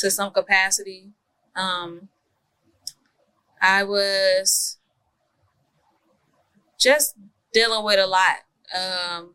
to 0.00 0.10
some 0.10 0.32
capacity. 0.32 1.12
Um, 1.54 2.08
I 3.62 3.84
was 3.84 4.78
just 6.78 7.14
dealing 7.52 7.84
with 7.84 7.98
a 7.98 8.06
lot. 8.06 8.38
Um, 8.74 9.34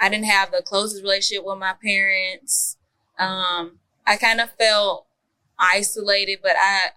I 0.00 0.08
didn't 0.08 0.26
have 0.26 0.50
the 0.50 0.62
closest 0.62 1.02
relationship 1.02 1.44
with 1.44 1.58
my 1.58 1.74
parents. 1.82 2.76
Um, 3.18 3.78
I 4.06 4.16
kind 4.16 4.40
of 4.40 4.50
felt 4.52 5.06
isolated, 5.58 6.40
but 6.42 6.56
I, 6.60 6.88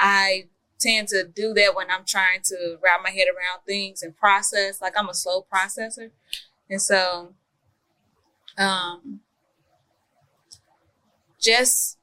I 0.00 0.44
tend 0.84 1.08
to 1.08 1.26
do 1.26 1.54
that 1.54 1.74
when 1.74 1.90
I'm 1.90 2.04
trying 2.04 2.40
to 2.44 2.78
wrap 2.82 3.00
my 3.02 3.10
head 3.10 3.26
around 3.28 3.64
things 3.66 4.02
and 4.02 4.16
process. 4.16 4.80
Like 4.80 4.94
I'm 4.96 5.08
a 5.08 5.14
slow 5.14 5.46
processor. 5.52 6.10
And 6.68 6.80
so, 6.80 7.34
um, 8.56 9.20
just 11.40 11.98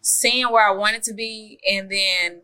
seeing 0.00 0.50
where 0.50 0.68
I 0.68 0.74
wanted 0.74 1.02
to 1.04 1.14
be 1.14 1.58
and 1.70 1.90
then 1.90 2.42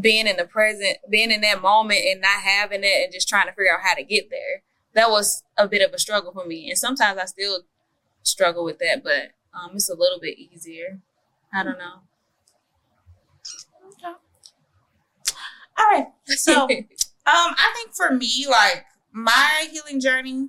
being 0.00 0.26
in 0.26 0.36
the 0.36 0.44
present, 0.44 0.98
being 1.08 1.30
in 1.30 1.40
that 1.42 1.62
moment 1.62 2.00
and 2.06 2.20
not 2.20 2.40
having 2.40 2.82
it 2.82 3.04
and 3.04 3.12
just 3.12 3.28
trying 3.28 3.46
to 3.46 3.52
figure 3.52 3.72
out 3.72 3.84
how 3.84 3.94
to 3.94 4.02
get 4.02 4.30
there. 4.30 4.62
That 4.94 5.10
was 5.10 5.42
a 5.58 5.68
bit 5.68 5.86
of 5.86 5.92
a 5.92 5.98
struggle 5.98 6.32
for 6.32 6.46
me. 6.46 6.68
And 6.70 6.78
sometimes 6.78 7.18
I 7.18 7.26
still 7.26 7.62
struggle 8.22 8.64
with 8.64 8.78
that, 8.78 9.02
but 9.04 9.32
um, 9.56 9.70
it's 9.74 9.88
a 9.88 9.94
little 9.94 10.20
bit 10.20 10.38
easier. 10.38 11.00
I 11.52 11.62
don't 11.62 11.78
know. 11.78 12.02
Okay. 13.88 14.14
All 15.78 15.86
right. 15.90 16.06
So, 16.26 16.62
um, 16.64 16.66
I 17.26 17.72
think 17.76 17.94
for 17.94 18.14
me, 18.14 18.46
like 18.48 18.84
my 19.12 19.68
healing 19.70 20.00
journey, 20.00 20.48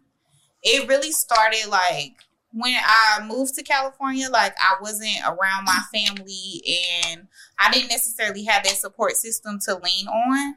it 0.64 0.88
really 0.88 1.12
started 1.12 1.70
like 1.70 2.16
when 2.52 2.76
I 2.84 3.26
moved 3.26 3.56
to 3.56 3.64
California. 3.64 4.30
Like 4.30 4.56
I 4.60 4.76
wasn't 4.82 5.20
around 5.26 5.66
my 5.66 5.80
family, 5.94 6.64
and 7.06 7.28
I 7.60 7.72
didn't 7.72 7.90
necessarily 7.90 8.44
have 8.46 8.64
that 8.64 8.76
support 8.76 9.14
system 9.14 9.60
to 9.66 9.76
lean 9.76 10.08
on. 10.08 10.56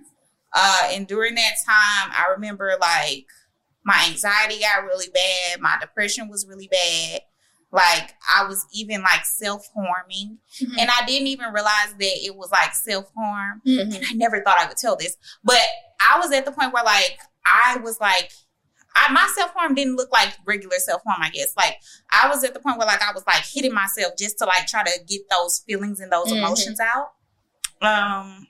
Uh, 0.52 0.88
and 0.90 1.06
during 1.06 1.36
that 1.36 1.54
time, 1.64 2.10
I 2.12 2.26
remember 2.32 2.72
like 2.80 3.26
my 3.84 4.06
anxiety 4.10 4.60
got 4.60 4.84
really 4.84 5.08
bad, 5.12 5.60
my 5.60 5.76
depression 5.80 6.28
was 6.28 6.46
really 6.46 6.68
bad. 6.68 7.20
Like 7.72 8.14
I 8.36 8.46
was 8.46 8.66
even 8.72 9.02
like 9.02 9.24
self 9.24 9.68
harming, 9.74 10.38
mm-hmm. 10.60 10.78
and 10.78 10.90
I 10.90 11.04
didn't 11.06 11.28
even 11.28 11.52
realize 11.52 11.94
that 11.98 12.24
it 12.24 12.34
was 12.34 12.50
like 12.50 12.74
self 12.74 13.10
harm. 13.16 13.62
Mm-hmm. 13.66 13.92
And 13.92 14.04
I 14.10 14.14
never 14.14 14.42
thought 14.42 14.58
I 14.58 14.66
would 14.66 14.76
tell 14.76 14.96
this, 14.96 15.16
but 15.44 15.60
I 16.00 16.18
was 16.18 16.32
at 16.32 16.44
the 16.44 16.52
point 16.52 16.72
where 16.72 16.82
like 16.82 17.18
I 17.46 17.78
was 17.78 18.00
like, 18.00 18.32
I, 18.96 19.12
my 19.12 19.30
self 19.36 19.52
harm 19.52 19.74
didn't 19.74 19.96
look 19.96 20.10
like 20.10 20.30
regular 20.44 20.78
self 20.78 21.02
harm. 21.06 21.22
I 21.22 21.30
guess 21.30 21.54
like 21.56 21.76
I 22.10 22.28
was 22.28 22.42
at 22.42 22.54
the 22.54 22.60
point 22.60 22.78
where 22.78 22.88
like 22.88 23.02
I 23.02 23.12
was 23.12 23.24
like 23.26 23.44
hitting 23.44 23.72
myself 23.72 24.14
just 24.18 24.38
to 24.38 24.46
like 24.46 24.66
try 24.66 24.82
to 24.82 25.00
get 25.06 25.22
those 25.30 25.60
feelings 25.60 26.00
and 26.00 26.10
those 26.10 26.26
mm-hmm. 26.26 26.38
emotions 26.38 26.80
out. 26.80 27.12
Um, 27.82 28.48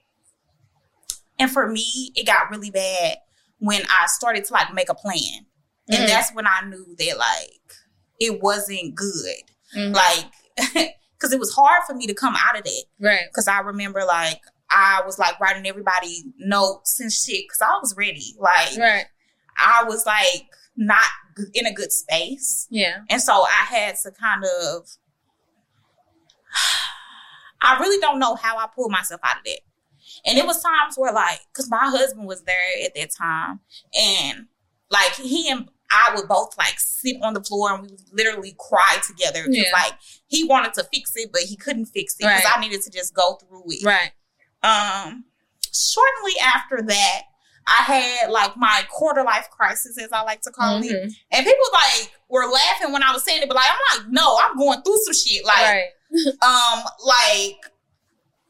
and 1.39 1.51
for 1.51 1.69
me, 1.69 2.13
it 2.15 2.27
got 2.27 2.51
really 2.51 2.71
bad 2.71 3.19
when 3.59 3.83
I 3.83 4.07
started 4.07 4.47
to 4.47 4.53
like 4.55 4.73
make 4.73 4.89
a 4.89 4.95
plan, 4.95 5.47
and 5.89 5.99
mm. 5.99 6.07
that's 6.07 6.33
when 6.35 6.47
I 6.47 6.63
knew 6.67 6.95
that 6.99 7.19
like 7.19 7.75
it 8.21 8.41
wasn't 8.41 8.95
good. 8.95 9.43
Mm-hmm. 9.77 9.95
Like, 9.95 10.27
because 11.15 11.33
it 11.33 11.41
was 11.41 11.53
hard 11.53 11.83
for 11.87 11.95
me 11.95 12.07
to 12.07 12.15
come 12.15 12.37
out 12.37 12.57
of 12.57 12.65
that. 12.65 12.85
Right. 13.01 13.25
Because 13.31 13.49
I 13.49 13.61
remember, 13.61 14.05
like, 14.05 14.41
I 14.71 15.03
was 15.05 15.19
like 15.19 15.41
writing 15.41 15.67
everybody 15.67 16.25
notes 16.39 17.01
and 17.01 17.13
shit 17.13 17.45
because 17.45 17.61
I 17.61 17.79
was 17.81 17.95
ready. 17.97 18.37
Like, 18.39 18.79
right. 18.79 19.07
I 19.59 19.85
was 19.85 20.07
like 20.07 20.47
not 20.77 21.09
in 21.55 21.67
a 21.67 21.73
good 21.73 21.93
space. 21.93 22.67
Yeah. 22.71 22.99
And 23.09 23.21
so 23.21 23.33
I 23.33 23.67
had 23.69 23.97
to 24.05 24.13
kind 24.13 24.45
of, 24.45 24.89
I 27.63 27.79
really 27.81 28.01
don't 28.01 28.19
know 28.19 28.37
how 28.37 28.57
I 28.57 28.67
pulled 28.75 28.93
myself 28.93 29.21
out 29.25 29.39
of 29.39 29.45
that. 29.45 29.61
And 30.25 30.39
it 30.39 30.47
was 30.47 30.63
times 30.63 30.95
where 30.97 31.13
like, 31.13 31.41
cause 31.53 31.69
my 31.69 31.89
husband 31.89 32.27
was 32.27 32.43
there 32.45 32.57
at 32.85 32.95
that 32.95 33.11
time 33.17 33.61
and 33.95 34.47
like 34.91 35.15
he 35.15 35.51
and 35.51 35.69
I 35.91 36.15
would 36.15 36.29
both 36.29 36.57
like 36.57 36.79
sit 36.79 37.17
on 37.23 37.35
the 37.35 37.43
floor 37.43 37.75
and 37.75 37.83
we 37.83 37.89
would 37.89 38.01
literally 38.13 38.55
cry 38.59 38.99
together. 39.07 39.45
Yeah. 39.49 39.65
Like 39.73 39.95
he 40.29 40.45
wanted 40.45 40.75
to 40.75 40.85
fix 40.85 41.13
it, 41.17 41.31
but 41.33 41.43
he 41.43 41.57
couldn't 41.57 41.87
fix 41.87 42.15
it 42.15 42.19
because 42.21 42.45
right. 42.45 42.59
I 42.59 42.61
needed 42.61 42.83
to 42.83 42.91
just 42.91 43.15
go 43.15 43.35
through 43.35 43.65
it. 43.67 43.85
Right. 43.85 44.13
Um, 44.63 45.25
shortly 45.73 46.33
after 46.43 46.83
that, 46.83 47.23
I 47.67 47.83
had 47.83 48.31
like 48.31 48.57
my 48.57 48.83
quarter 48.91 49.23
life 49.23 49.49
crisis, 49.51 49.99
as 49.99 50.13
I 50.13 50.23
like 50.23 50.43
to 50.43 50.51
call 50.51 50.81
mm-hmm. 50.81 50.95
it. 50.95 51.13
And 51.31 51.47
people 51.47 51.65
like 51.73 52.13
were 52.29 52.47
laughing 52.47 52.93
when 52.93 53.03
I 53.03 53.13
was 53.13 53.25
saying 53.25 53.43
it, 53.43 53.49
but 53.49 53.57
like 53.57 53.67
I'm 53.71 54.03
like, 54.03 54.13
no, 54.13 54.39
I'm 54.43 54.57
going 54.57 54.83
through 54.83 54.99
some 55.05 55.15
shit. 55.15 55.45
Like, 55.45 55.63
right. 55.63 55.85
um, 56.43 56.85
like 57.05 57.61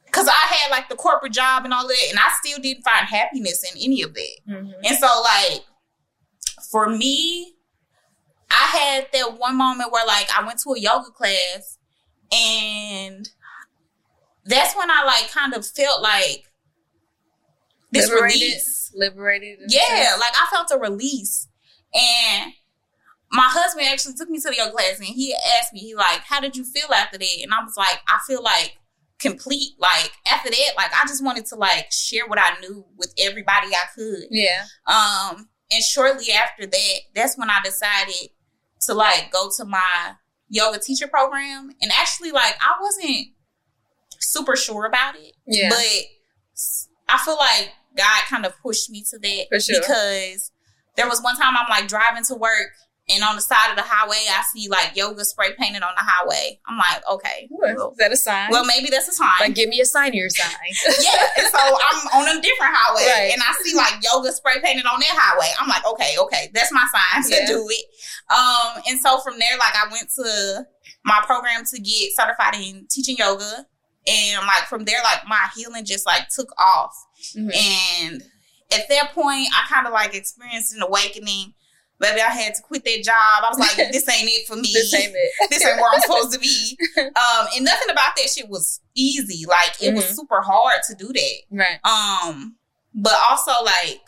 because 0.06 0.26
I 0.26 0.32
had 0.32 0.70
like 0.70 0.88
the 0.88 0.97
corporate 0.97 1.32
job 1.32 1.64
and 1.64 1.73
all 1.73 1.85
of 1.85 1.88
that, 1.88 2.06
and 2.11 2.18
I 2.18 2.30
still 2.42 2.59
didn't 2.61 2.82
find 2.82 3.06
happiness 3.06 3.64
in 3.70 3.80
any 3.80 4.02
of 4.02 4.14
that. 4.14 4.37
Mm-hmm. 4.49 4.73
And 4.85 4.97
so 4.99 5.06
like 5.23 5.64
for 6.62 6.88
me, 6.88 7.54
I 8.50 8.66
had 8.76 9.08
that 9.12 9.38
one 9.38 9.56
moment 9.56 9.92
where 9.92 10.06
like 10.06 10.28
I 10.36 10.44
went 10.44 10.58
to 10.60 10.70
a 10.70 10.78
yoga 10.78 11.10
class 11.10 11.78
and 12.32 13.28
that's 14.44 14.76
when 14.76 14.90
I 14.90 15.04
like 15.04 15.30
kind 15.30 15.54
of 15.54 15.66
felt 15.66 16.02
like 16.02 16.44
this 17.92 18.08
liberated, 18.08 18.40
release. 18.40 18.92
Liberated. 18.94 19.58
Yeah, 19.68 20.14
like 20.18 20.32
I 20.34 20.48
felt 20.50 20.70
a 20.72 20.78
release. 20.78 21.48
And 21.94 22.52
my 23.32 23.48
husband 23.48 23.86
actually 23.88 24.14
took 24.14 24.28
me 24.28 24.40
to 24.40 24.48
the 24.48 24.56
yoga 24.56 24.72
class 24.72 24.98
and 24.98 25.06
he 25.06 25.34
asked 25.58 25.72
me, 25.72 25.80
he 25.80 25.94
like, 25.94 26.20
how 26.20 26.40
did 26.40 26.56
you 26.56 26.64
feel 26.64 26.92
after 26.92 27.18
that? 27.18 27.42
And 27.42 27.52
I 27.52 27.62
was 27.62 27.76
like, 27.76 28.00
I 28.08 28.18
feel 28.26 28.42
like 28.42 28.78
complete. 29.18 29.72
Like 29.78 30.12
after 30.30 30.50
that, 30.50 30.72
like 30.76 30.90
I 30.92 31.06
just 31.06 31.24
wanted 31.24 31.46
to 31.46 31.56
like 31.56 31.92
share 31.92 32.26
what 32.26 32.38
I 32.40 32.58
knew 32.60 32.84
with 32.96 33.12
everybody 33.18 33.68
I 33.68 33.84
could. 33.94 34.24
Yeah. 34.30 34.64
Um, 34.86 35.48
and 35.70 35.82
shortly 35.82 36.32
after 36.32 36.66
that, 36.66 37.00
that's 37.14 37.38
when 37.38 37.50
I 37.50 37.60
decided 37.64 38.30
to 38.82 38.94
like 38.94 39.30
go 39.30 39.50
to 39.56 39.64
my 39.64 40.14
yoga 40.48 40.78
teacher 40.78 41.08
program, 41.08 41.70
and 41.80 41.92
actually, 41.92 42.32
like 42.32 42.54
I 42.60 42.80
wasn't 42.80 43.28
super 44.18 44.56
sure 44.56 44.86
about 44.86 45.16
it. 45.16 45.34
Yeah. 45.46 45.70
But 45.70 46.04
I 47.08 47.18
feel 47.24 47.36
like 47.36 47.72
God 47.96 48.22
kind 48.28 48.46
of 48.46 48.54
pushed 48.62 48.90
me 48.90 49.04
to 49.10 49.18
that 49.18 49.62
sure. 49.62 49.80
because 49.80 50.52
there 50.96 51.08
was 51.08 51.22
one 51.22 51.36
time 51.36 51.54
I'm 51.56 51.68
like 51.68 51.88
driving 51.88 52.24
to 52.24 52.34
work 52.34 52.72
and 53.10 53.22
on 53.24 53.36
the 53.36 53.42
side 53.42 53.70
of 53.70 53.76
the 53.76 53.82
highway 53.84 54.16
I 54.30 54.42
see 54.52 54.68
like 54.68 54.94
yoga 54.96 55.24
spray 55.24 55.52
painted 55.58 55.82
on 55.82 55.92
the 55.96 56.02
highway. 56.04 56.58
I'm 56.68 56.78
like, 56.78 57.02
okay. 57.10 57.48
Is 57.50 57.96
that 57.98 58.12
a 58.12 58.16
sign? 58.16 58.48
Well, 58.50 58.64
maybe 58.64 58.88
that's 58.90 59.08
a 59.08 59.12
sign. 59.12 59.30
like, 59.40 59.54
give 59.54 59.68
me 59.68 59.80
a 59.80 59.84
sign 59.84 60.08
of 60.08 60.14
your 60.14 60.30
sign. 60.30 60.50
yeah. 60.86 61.26
And 61.38 61.46
so 61.48 61.58
I'm 61.58 62.06
on 62.22 62.38
a 62.38 62.40
different 62.40 62.74
highway 62.74 63.02
Right. 63.06 63.30
and 63.32 63.42
I 63.42 63.52
see 63.62 63.76
like 63.76 63.94
yoga 64.02 64.32
spray 64.32 64.60
painted 64.62 64.84
on 64.86 65.00
that 65.00 65.12
highway. 65.18 65.50
I'm 65.60 65.68
like, 65.68 65.86
okay, 65.86 66.14
okay, 66.20 66.50
that's 66.54 66.72
my 66.72 66.86
sign 66.92 67.22
to 67.24 67.36
Yeah. 67.36 67.46
do 67.46 67.66
it. 67.68 67.84
Um, 68.32 68.82
and 68.88 69.00
so 69.00 69.18
from 69.20 69.38
there, 69.38 69.56
like 69.58 69.74
I 69.74 69.90
went 69.90 70.08
to 70.16 70.66
my 71.04 71.20
program 71.26 71.64
to 71.64 71.80
get 71.80 72.12
certified 72.16 72.54
in 72.54 72.86
teaching 72.90 73.16
yoga. 73.18 73.66
And 74.06 74.46
like 74.46 74.66
from 74.68 74.84
there, 74.84 74.98
like 75.04 75.26
my 75.28 75.48
healing 75.54 75.84
just 75.84 76.06
like 76.06 76.28
took 76.28 76.48
off. 76.58 76.94
Mhm. 77.36 77.54
And 77.54 78.22
at 78.72 78.88
that 78.88 79.12
point, 79.12 79.48
I 79.52 79.66
kind 79.68 79.86
of 79.86 79.92
like 79.92 80.14
experienced 80.14 80.74
an 80.74 80.80
awakening. 80.82 81.54
Maybe 82.00 82.21
I 82.21 82.28
had 82.30 82.54
to 82.54 82.62
quit 82.62 82.83
that 82.85 83.02
job. 83.04 83.14
I 83.45 83.49
was 83.50 83.59
like, 83.59 83.76
this 83.92 84.09
ain't 84.09 84.28
it 84.28 84.47
for 84.47 84.57
me. 84.57 84.71
This 84.73 84.92
ain't 84.95 85.12
it. 85.14 85.50
this 85.50 85.64
ain't 85.64 85.76
where 85.80 85.90
I'm 85.92 86.00
supposed 86.00 86.33
to 86.33 86.38
be. 86.38 86.78
Um, 86.99 87.47
and 87.54 87.64
nothing 87.64 87.90
about 87.90 88.16
that 88.16 88.28
shit 88.35 88.49
was 88.49 88.80
easy. 88.95 89.45
Like 89.47 89.83
it 89.83 89.95
was 89.95 90.04
Mhm. 90.07 90.14
super 90.16 90.40
hard 90.40 90.80
to 90.88 90.95
do 90.95 91.09
that. 91.12 91.37
Right. 91.50 91.78
Um, 91.85 92.57
but 92.95 93.14
also 93.30 93.52
like 93.64 94.00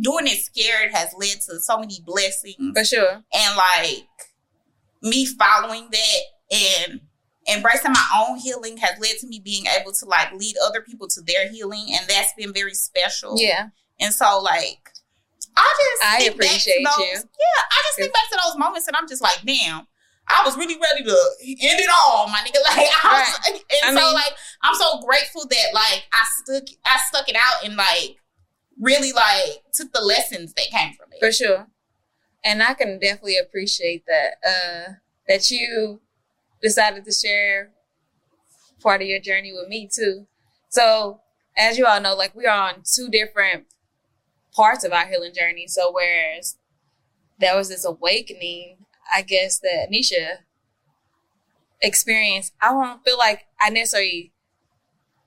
doing 0.00 0.26
it 0.26 0.38
scared 0.42 0.92
has 0.92 1.12
led 1.18 1.40
to 1.48 1.60
so 1.60 1.78
many 1.78 1.98
blessings 2.06 2.56
For 2.74 2.84
sure. 2.84 3.22
and 3.32 3.56
like 3.56 4.06
me 5.02 5.26
following 5.26 5.88
that 5.90 6.56
and 6.56 7.00
embracing 7.52 7.92
my 7.92 8.06
own 8.28 8.38
healing 8.38 8.76
has 8.78 8.98
led 9.00 9.18
to 9.20 9.26
me 9.26 9.40
being 9.40 9.64
able 9.80 9.92
to 9.92 10.06
like 10.06 10.32
lead 10.32 10.54
other 10.64 10.80
people 10.80 11.08
to 11.08 11.20
their 11.22 11.48
healing 11.50 11.86
and 11.90 12.08
that's 12.08 12.32
been 12.38 12.52
very 12.52 12.74
special. 12.74 13.34
Yeah. 13.36 13.68
And 14.00 14.14
so 14.14 14.40
like 14.40 14.91
I 15.56 15.74
just 15.78 16.02
I 16.14 16.18
think 16.18 16.38
back 16.38 16.48
to 16.48 16.52
appreciate 16.52 16.84
those- 16.84 16.98
you. 16.98 17.12
Yeah, 17.14 17.62
I 17.70 17.78
just 17.86 17.96
think 17.98 18.12
back 18.12 18.28
to 18.30 18.38
those 18.44 18.56
moments 18.58 18.86
and 18.86 18.96
I'm 18.96 19.08
just 19.08 19.22
like, 19.22 19.38
damn, 19.44 19.86
I 20.28 20.42
was 20.44 20.56
really 20.56 20.76
ready 20.80 21.04
to 21.04 21.16
end 21.66 21.80
it 21.80 21.90
all, 22.04 22.28
my 22.28 22.38
nigga. 22.38 22.58
Like 22.76 22.88
I 23.04 23.24
was, 23.44 23.50
and 23.82 23.98
I 23.98 24.00
so 24.00 24.06
mean- 24.06 24.14
like 24.14 24.32
I'm 24.62 24.74
so 24.74 25.00
grateful 25.06 25.46
that 25.48 25.66
like 25.74 26.04
I 26.12 26.24
stuck 26.42 26.64
I 26.86 26.98
stuck 27.08 27.28
it 27.28 27.36
out 27.36 27.64
and 27.64 27.76
like 27.76 28.16
really 28.80 29.12
like 29.12 29.62
took 29.72 29.92
the 29.92 30.00
lessons 30.00 30.54
that 30.54 30.66
came 30.72 30.94
from 30.94 31.08
it. 31.12 31.18
For 31.20 31.30
sure. 31.32 31.66
And 32.44 32.62
I 32.62 32.74
can 32.74 32.98
definitely 32.98 33.38
appreciate 33.38 34.04
that, 34.06 34.32
uh, 34.44 34.92
that 35.28 35.48
you 35.48 36.00
decided 36.60 37.04
to 37.04 37.12
share 37.12 37.70
part 38.82 39.00
of 39.00 39.06
your 39.06 39.20
journey 39.20 39.52
with 39.52 39.68
me 39.68 39.88
too. 39.92 40.26
So 40.70 41.20
as 41.56 41.78
you 41.78 41.86
all 41.86 42.00
know, 42.00 42.14
like 42.16 42.34
we 42.34 42.46
are 42.46 42.70
on 42.70 42.82
two 42.84 43.08
different 43.10 43.66
parts 44.54 44.84
of 44.84 44.92
our 44.92 45.06
healing 45.06 45.32
journey. 45.34 45.66
So 45.66 45.90
whereas 45.92 46.56
there 47.38 47.56
was 47.56 47.68
this 47.68 47.84
awakening, 47.84 48.78
I 49.14 49.22
guess 49.22 49.58
that 49.60 49.88
Nisha 49.92 50.38
experienced, 51.80 52.52
I 52.60 52.70
don't 52.70 53.04
feel 53.04 53.18
like 53.18 53.42
I 53.60 53.70
necessarily 53.70 54.32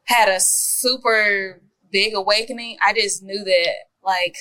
had 0.05 0.29
a 0.29 0.39
super 0.39 1.61
big 1.91 2.13
awakening. 2.13 2.77
I 2.85 2.93
just 2.93 3.23
knew 3.23 3.43
that 3.43 3.73
like 4.03 4.37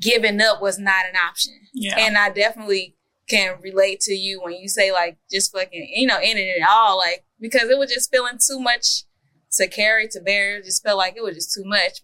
giving 0.00 0.40
up 0.40 0.62
was 0.62 0.78
not 0.78 1.06
an 1.08 1.16
option. 1.16 1.54
Yeah. 1.74 1.98
And 1.98 2.16
I 2.16 2.30
definitely 2.30 2.94
can 3.28 3.58
relate 3.62 4.00
to 4.00 4.14
you 4.14 4.40
when 4.42 4.54
you 4.54 4.68
say 4.68 4.92
like 4.92 5.18
just 5.30 5.52
fucking, 5.52 5.88
you 5.94 6.06
know, 6.06 6.18
ending 6.22 6.46
it 6.46 6.62
all, 6.68 6.98
like 6.98 7.24
because 7.40 7.68
it 7.68 7.78
was 7.78 7.92
just 7.92 8.10
feeling 8.10 8.38
too 8.38 8.60
much 8.60 9.04
to 9.52 9.66
carry, 9.66 10.08
to 10.08 10.20
bear. 10.20 10.58
It 10.58 10.64
just 10.64 10.82
felt 10.82 10.98
like 10.98 11.16
it 11.16 11.22
was 11.22 11.34
just 11.34 11.52
too 11.52 11.64
much. 11.64 12.00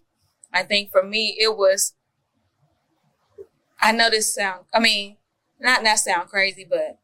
I 0.55 0.63
think 0.63 0.89
for 0.91 1.03
me, 1.03 1.35
it 1.39 1.55
was, 1.57 1.93
I 3.81 3.91
know 3.91 4.09
this 4.09 4.33
sound, 4.33 4.65
I 4.73 4.79
mean, 4.79 5.17
not 5.59 5.83
not 5.83 5.99
sound 5.99 6.29
crazy, 6.29 6.65
but 6.67 6.99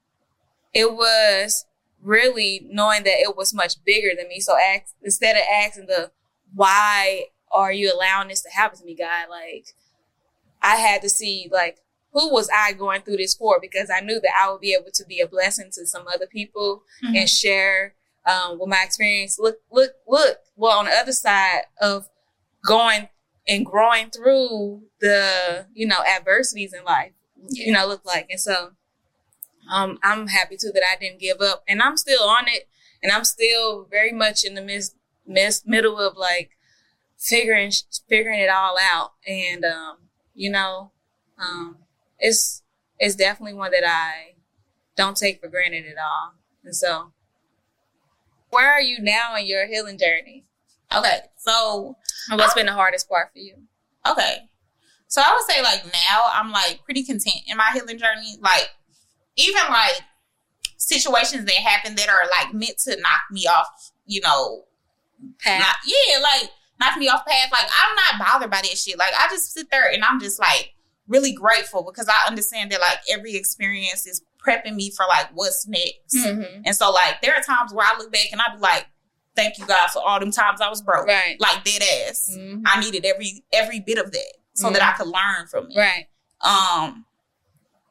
it 0.74 0.92
was 0.94 1.66
really 2.02 2.66
knowing 2.70 3.04
that 3.04 3.20
it 3.20 3.36
was 3.38 3.54
much 3.54 3.84
bigger 3.86 4.16
than 4.18 4.28
me. 4.28 4.40
So 4.40 4.56
ask, 4.58 4.94
instead 5.04 5.36
of 5.36 5.44
asking 5.54 5.86
the, 5.88 6.12
why 6.54 7.26
are 7.52 7.72
you 7.72 7.94
allowing 7.94 8.30
this 8.30 8.42
to 8.44 8.50
happen 8.50 8.80
to 8.80 8.86
me, 8.86 8.96
God? 8.96 9.28
Like, 9.30 9.68
I 10.62 10.78
had 10.78 11.02
to 11.02 11.10
see 11.10 11.50
like 11.52 11.78
who 12.14 12.32
was 12.32 12.50
I 12.54 12.74
going 12.74 13.02
through 13.02 13.18
this 13.18 13.36
for 13.36 13.60
because 13.62 13.90
I 13.90 14.02
knew 14.02 14.20
that 14.20 14.34
I 14.42 14.52
would 14.52 14.62
be 14.62 14.74
able 14.74 14.92
to 14.94 15.06
be 15.06 15.20
a 15.22 15.28
blessing 15.28 15.70
to 15.74 15.86
some 15.86 16.08
other 16.08 16.28
people 16.28 16.84
Mhm. 17.04 17.18
and 17.22 17.30
share 17.30 17.96
um, 18.26 18.60
with 18.60 18.70
my 18.70 18.84
experience. 18.84 19.40
Look, 19.40 19.58
look, 19.72 19.92
look. 20.08 20.38
Well, 20.56 20.78
on 20.78 20.86
the 20.86 20.92
other 20.92 21.14
side 21.14 21.64
of 21.82 22.08
going 22.66 23.10
and 23.52 23.66
growing 23.66 24.10
through 24.10 24.84
the 25.02 25.66
you 25.74 25.86
know 25.86 25.98
adversities 26.08 26.74
in 26.74 26.84
life, 26.86 27.12
you 27.50 27.72
know, 27.74 27.86
look 27.86 28.06
like. 28.06 28.28
And 28.30 28.40
so, 28.40 28.72
um, 29.70 30.00
I'm 30.04 30.28
happy 30.28 30.56
too 30.58 30.72
that 30.74 30.84
I 30.90 30.96
didn't 31.00 31.20
give 31.20 31.42
up, 31.42 31.64
and 31.68 31.82
I'm 31.82 31.98
still 31.98 32.24
on 32.24 32.46
it, 32.48 32.70
and 33.04 33.12
I'm 33.12 33.26
still 33.26 33.86
very 33.90 34.14
much 34.14 34.46
in 34.46 34.56
the 34.56 34.62
midst, 34.62 34.96
midst 35.28 35.68
middle 35.68 36.00
of 36.00 36.16
like 36.16 36.52
figuring 37.18 37.72
figuring 38.08 38.40
it 38.40 38.50
all 38.50 38.78
out, 38.80 39.12
and 39.28 39.66
um, 39.66 39.98
you 40.34 40.50
know, 40.50 40.92
um, 41.38 41.78
it's 42.20 42.64
it's 43.00 43.16
definitely 43.16 43.54
one 43.54 43.72
that 43.72 43.86
I 43.86 44.36
don't 44.96 45.18
take 45.18 45.42
for 45.42 45.50
granted 45.50 45.86
at 45.86 45.98
all, 45.98 46.36
and 46.64 46.76
so. 46.76 47.12
Where 48.50 48.70
are 48.70 48.82
you 48.82 49.00
now 49.00 49.38
in 49.38 49.46
your 49.46 49.66
healing 49.66 49.98
journey? 49.98 50.44
Okay. 50.94 51.20
So 51.38 51.96
And 52.30 52.40
what's 52.40 52.54
been 52.54 52.66
the 52.66 52.74
hardest 52.74 53.10
part 53.10 53.32
for 53.34 53.40
you? 53.40 53.56
Okay. 54.08 54.38
So 55.08 55.22
I 55.22 55.34
would 55.34 55.54
say 55.54 55.62
like 55.62 55.86
now 55.86 56.24
I'm 56.32 56.52
like 56.52 56.82
pretty 56.86 57.04
content 57.04 57.44
in 57.48 57.58
my 57.58 57.72
healing 57.74 57.98
journey. 57.98 58.38
Like 58.40 58.70
even 59.36 59.62
like 59.70 60.02
situations 60.78 61.46
that 61.46 61.56
happen 61.56 61.96
that 61.96 62.10
are 62.10 62.30
like 62.40 62.54
meant 62.54 62.78
to 62.86 62.96
knock 63.02 63.22
me 63.32 63.46
off, 63.46 63.92
you 64.06 64.22
know, 64.22 64.64
Pat? 65.40 65.60
not, 65.60 65.76
yeah, 65.86 66.20
like 66.20 66.50
knock 66.80 66.98
me 66.98 67.08
off 67.08 67.26
path. 67.26 67.52
Like 67.52 67.70
I'm 67.70 67.96
not 67.96 68.26
bothered 68.26 68.52
by 68.52 68.62
that 68.62 68.78
shit. 68.78 68.98
Like 68.98 69.14
I 69.18 69.28
just 69.28 69.54
sit 69.54 69.68
there 69.70 69.92
and 69.92 70.04
I'm 70.04 70.20
just 70.20 70.40
like 70.40 70.74
really 71.08 71.34
grateful 71.34 71.84
because 71.84 72.08
I 72.08 72.28
understand 72.28 72.72
that 72.72 72.80
like 72.80 73.00
every 73.10 73.36
experience 73.36 74.08
is 74.08 74.22
prepping 74.46 74.76
me 74.76 74.92
for 74.92 75.06
like 75.08 75.30
what's 75.34 75.68
next. 75.68 76.16
Mm-hmm. 76.16 76.62
And 76.66 76.76
so 76.76 76.92
like 76.92 77.22
there 77.22 77.36
are 77.36 77.42
times 77.42 77.74
where 77.74 77.86
I 77.86 77.98
look 77.98 78.12
back 78.12 78.28
and 78.32 78.42
I 78.42 78.56
be 78.56 78.62
like, 78.62 78.88
thank 79.36 79.58
you 79.58 79.66
God 79.66 79.90
for 79.92 80.02
all 80.02 80.20
them 80.20 80.32
times 80.32 80.62
I 80.62 80.70
was 80.70 80.82
broke. 80.82 81.08
Right. 81.08 81.38
Like 81.40 81.64
dead 81.64 81.82
ass. 81.82 82.30
Mhm. 82.36 82.64
I 82.66 82.80
needed 82.80 83.06
every 83.06 83.44
every 83.54 83.80
bit 83.80 83.98
of 83.98 84.12
that 84.12 84.34
so 84.54 84.70
that 84.70 84.82
I 84.82 84.92
could 84.98 85.08
learn 85.08 85.48
from 85.50 85.68
it. 85.72 85.78
Right. 85.78 86.08
Um, 86.42 87.06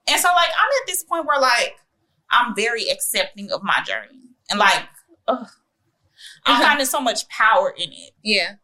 and 0.08 0.20
so 0.20 0.28
like 0.28 0.48
I'm 0.58 0.68
at 0.82 0.86
this 0.86 1.02
point 1.04 1.26
where 1.26 1.40
like 1.40 1.76
I'm 2.30 2.54
very 2.54 2.88
accepting 2.88 3.50
of 3.50 3.62
my 3.62 3.82
journey, 3.84 4.20
and 4.50 4.58
like 4.58 4.84
ugh, 5.28 5.46
I'm 6.46 6.54
Uh-huh. 6.54 6.62
finding 6.64 6.86
so 6.86 7.00
much 7.00 7.28
power 7.28 7.70
in 7.76 7.90
it. 7.92 8.12
Yeah. 8.22 8.54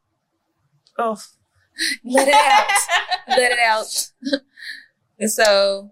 Ugh. 0.98 1.18
Let 2.04 2.28
it 2.28 2.34
out. 2.34 2.70
Let 3.28 3.52
it 3.52 3.58
out. 3.58 4.10
and 5.18 5.30
so, 5.30 5.90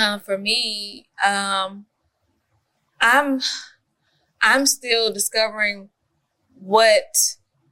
um, 0.00 0.20
for 0.20 0.38
me, 0.38 1.08
um, 1.24 1.86
I'm 3.00 3.40
I'm 4.42 4.66
still 4.66 5.12
discovering 5.12 5.90
what 6.54 7.14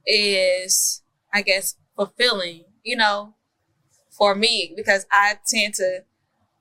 is, 0.05 1.03
I 1.33 1.41
guess, 1.41 1.75
fulfilling. 1.95 2.65
You 2.83 2.95
know, 2.95 3.35
for 4.09 4.35
me 4.35 4.73
because 4.75 5.05
I 5.11 5.37
tend 5.47 5.75
to 5.75 6.03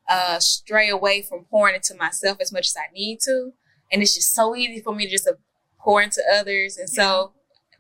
uh, 0.09 0.39
stray 0.41 0.89
away 0.89 1.23
from 1.23 1.45
pouring 1.45 1.77
into 1.77 1.95
myself 1.95 2.39
as 2.41 2.53
much 2.53 2.67
as 2.67 2.77
I 2.77 2.93
need 2.93 3.21
to, 3.21 3.53
and 3.93 4.03
it's 4.03 4.15
just 4.15 4.35
so 4.35 4.57
easy 4.57 4.81
for 4.81 4.95
me 4.95 5.05
to 5.05 5.11
just 5.11 5.25
to 5.25 5.39
pour 5.79 6.03
into 6.03 6.23
others, 6.33 6.77
and 6.77 6.91
so 6.91 7.33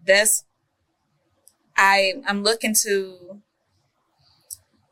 that's 0.07 0.45
I 1.77 2.15
I'm 2.27 2.43
looking 2.43 2.75
to 2.83 3.41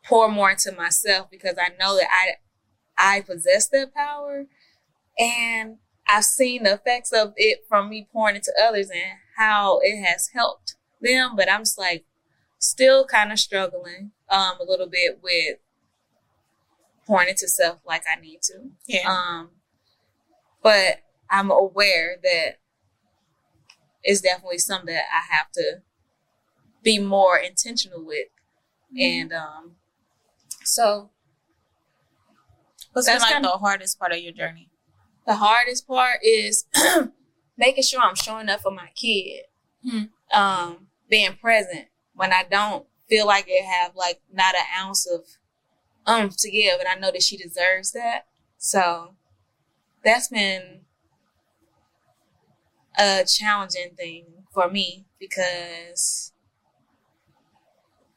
pour 0.05 0.29
more 0.29 0.51
into 0.51 0.72
myself 0.72 1.31
because 1.31 1.57
I 1.59 1.70
know 1.79 1.96
that 1.96 2.09
I 2.11 3.16
I 3.16 3.20
possess 3.20 3.68
that 3.68 3.94
power, 3.94 4.46
and 5.18 5.77
I've 6.09 6.25
seen 6.25 6.62
the 6.62 6.75
effects 6.75 7.12
of 7.12 7.35
it 7.37 7.64
from 7.68 7.90
me 7.90 8.09
pouring 8.11 8.37
it 8.37 8.42
to 8.44 8.53
others 8.62 8.90
and 8.90 9.18
how 9.37 9.81
it 9.83 10.03
has 10.03 10.31
helped 10.35 10.77
them, 11.01 11.37
but 11.37 11.51
I'm 11.51 11.61
just 11.61 11.79
like 11.79 12.05
still 12.59 13.07
kind 13.07 13.31
of 13.31 13.38
struggling 13.38 14.11
um 14.29 14.57
a 14.61 14.64
little 14.64 14.88
bit 14.88 15.21
with 15.23 15.59
pouring 17.07 17.29
it 17.29 17.37
to 17.38 17.49
self 17.49 17.81
like 17.87 18.03
I 18.11 18.21
need 18.21 18.42
to. 18.42 18.71
Yeah. 18.87 19.09
Um, 19.09 19.51
but 20.62 21.03
I'm 21.31 21.51
aware 21.51 22.16
that 22.23 22.59
it's 24.03 24.21
definitely 24.21 24.59
something 24.59 24.94
that 24.94 25.05
I 25.12 25.35
have 25.35 25.51
to 25.53 25.83
be 26.83 26.99
more 26.99 27.37
intentional 27.38 28.05
with. 28.05 28.29
And 28.99 29.33
um, 29.33 29.73
so 30.64 31.11
What's 32.92 33.07
been 33.07 33.21
like 33.21 33.42
the 33.42 33.49
hardest 33.49 33.99
part 33.99 34.12
of 34.12 34.18
your 34.18 34.33
journey? 34.33 34.67
The 35.29 35.35
hardest 35.35 35.87
part 35.87 36.21
is 36.23 36.64
making 37.59 37.85
sure 37.85 38.01
I'm 38.01 38.14
showing 38.14 38.49
up 38.49 38.62
for 38.62 38.71
my 38.71 38.88
kid. 38.95 39.43
Hmm. 39.87 40.05
Um, 40.33 40.87
being 41.11 41.37
present 41.37 41.88
when 42.14 42.33
I 42.33 42.45
don't 42.51 42.87
feel 43.11 43.27
like 43.27 43.45
it 43.47 43.62
have 43.62 43.95
like 43.95 44.23
not 44.33 44.55
an 44.55 44.64
ounce 44.79 45.07
of 45.07 45.27
um 46.07 46.31
to 46.31 46.51
give, 46.51 46.81
and 46.81 46.88
I 46.88 46.95
know 46.95 47.12
that 47.12 47.23
she 47.23 47.37
deserves 47.37 47.93
that. 47.93 48.23
So 48.57 49.17
that's 50.03 50.29
been 50.29 50.81
a 52.99 53.23
challenging 53.27 53.91
thing 53.99 54.25
for 54.51 54.71
me 54.71 55.05
because 55.21 56.33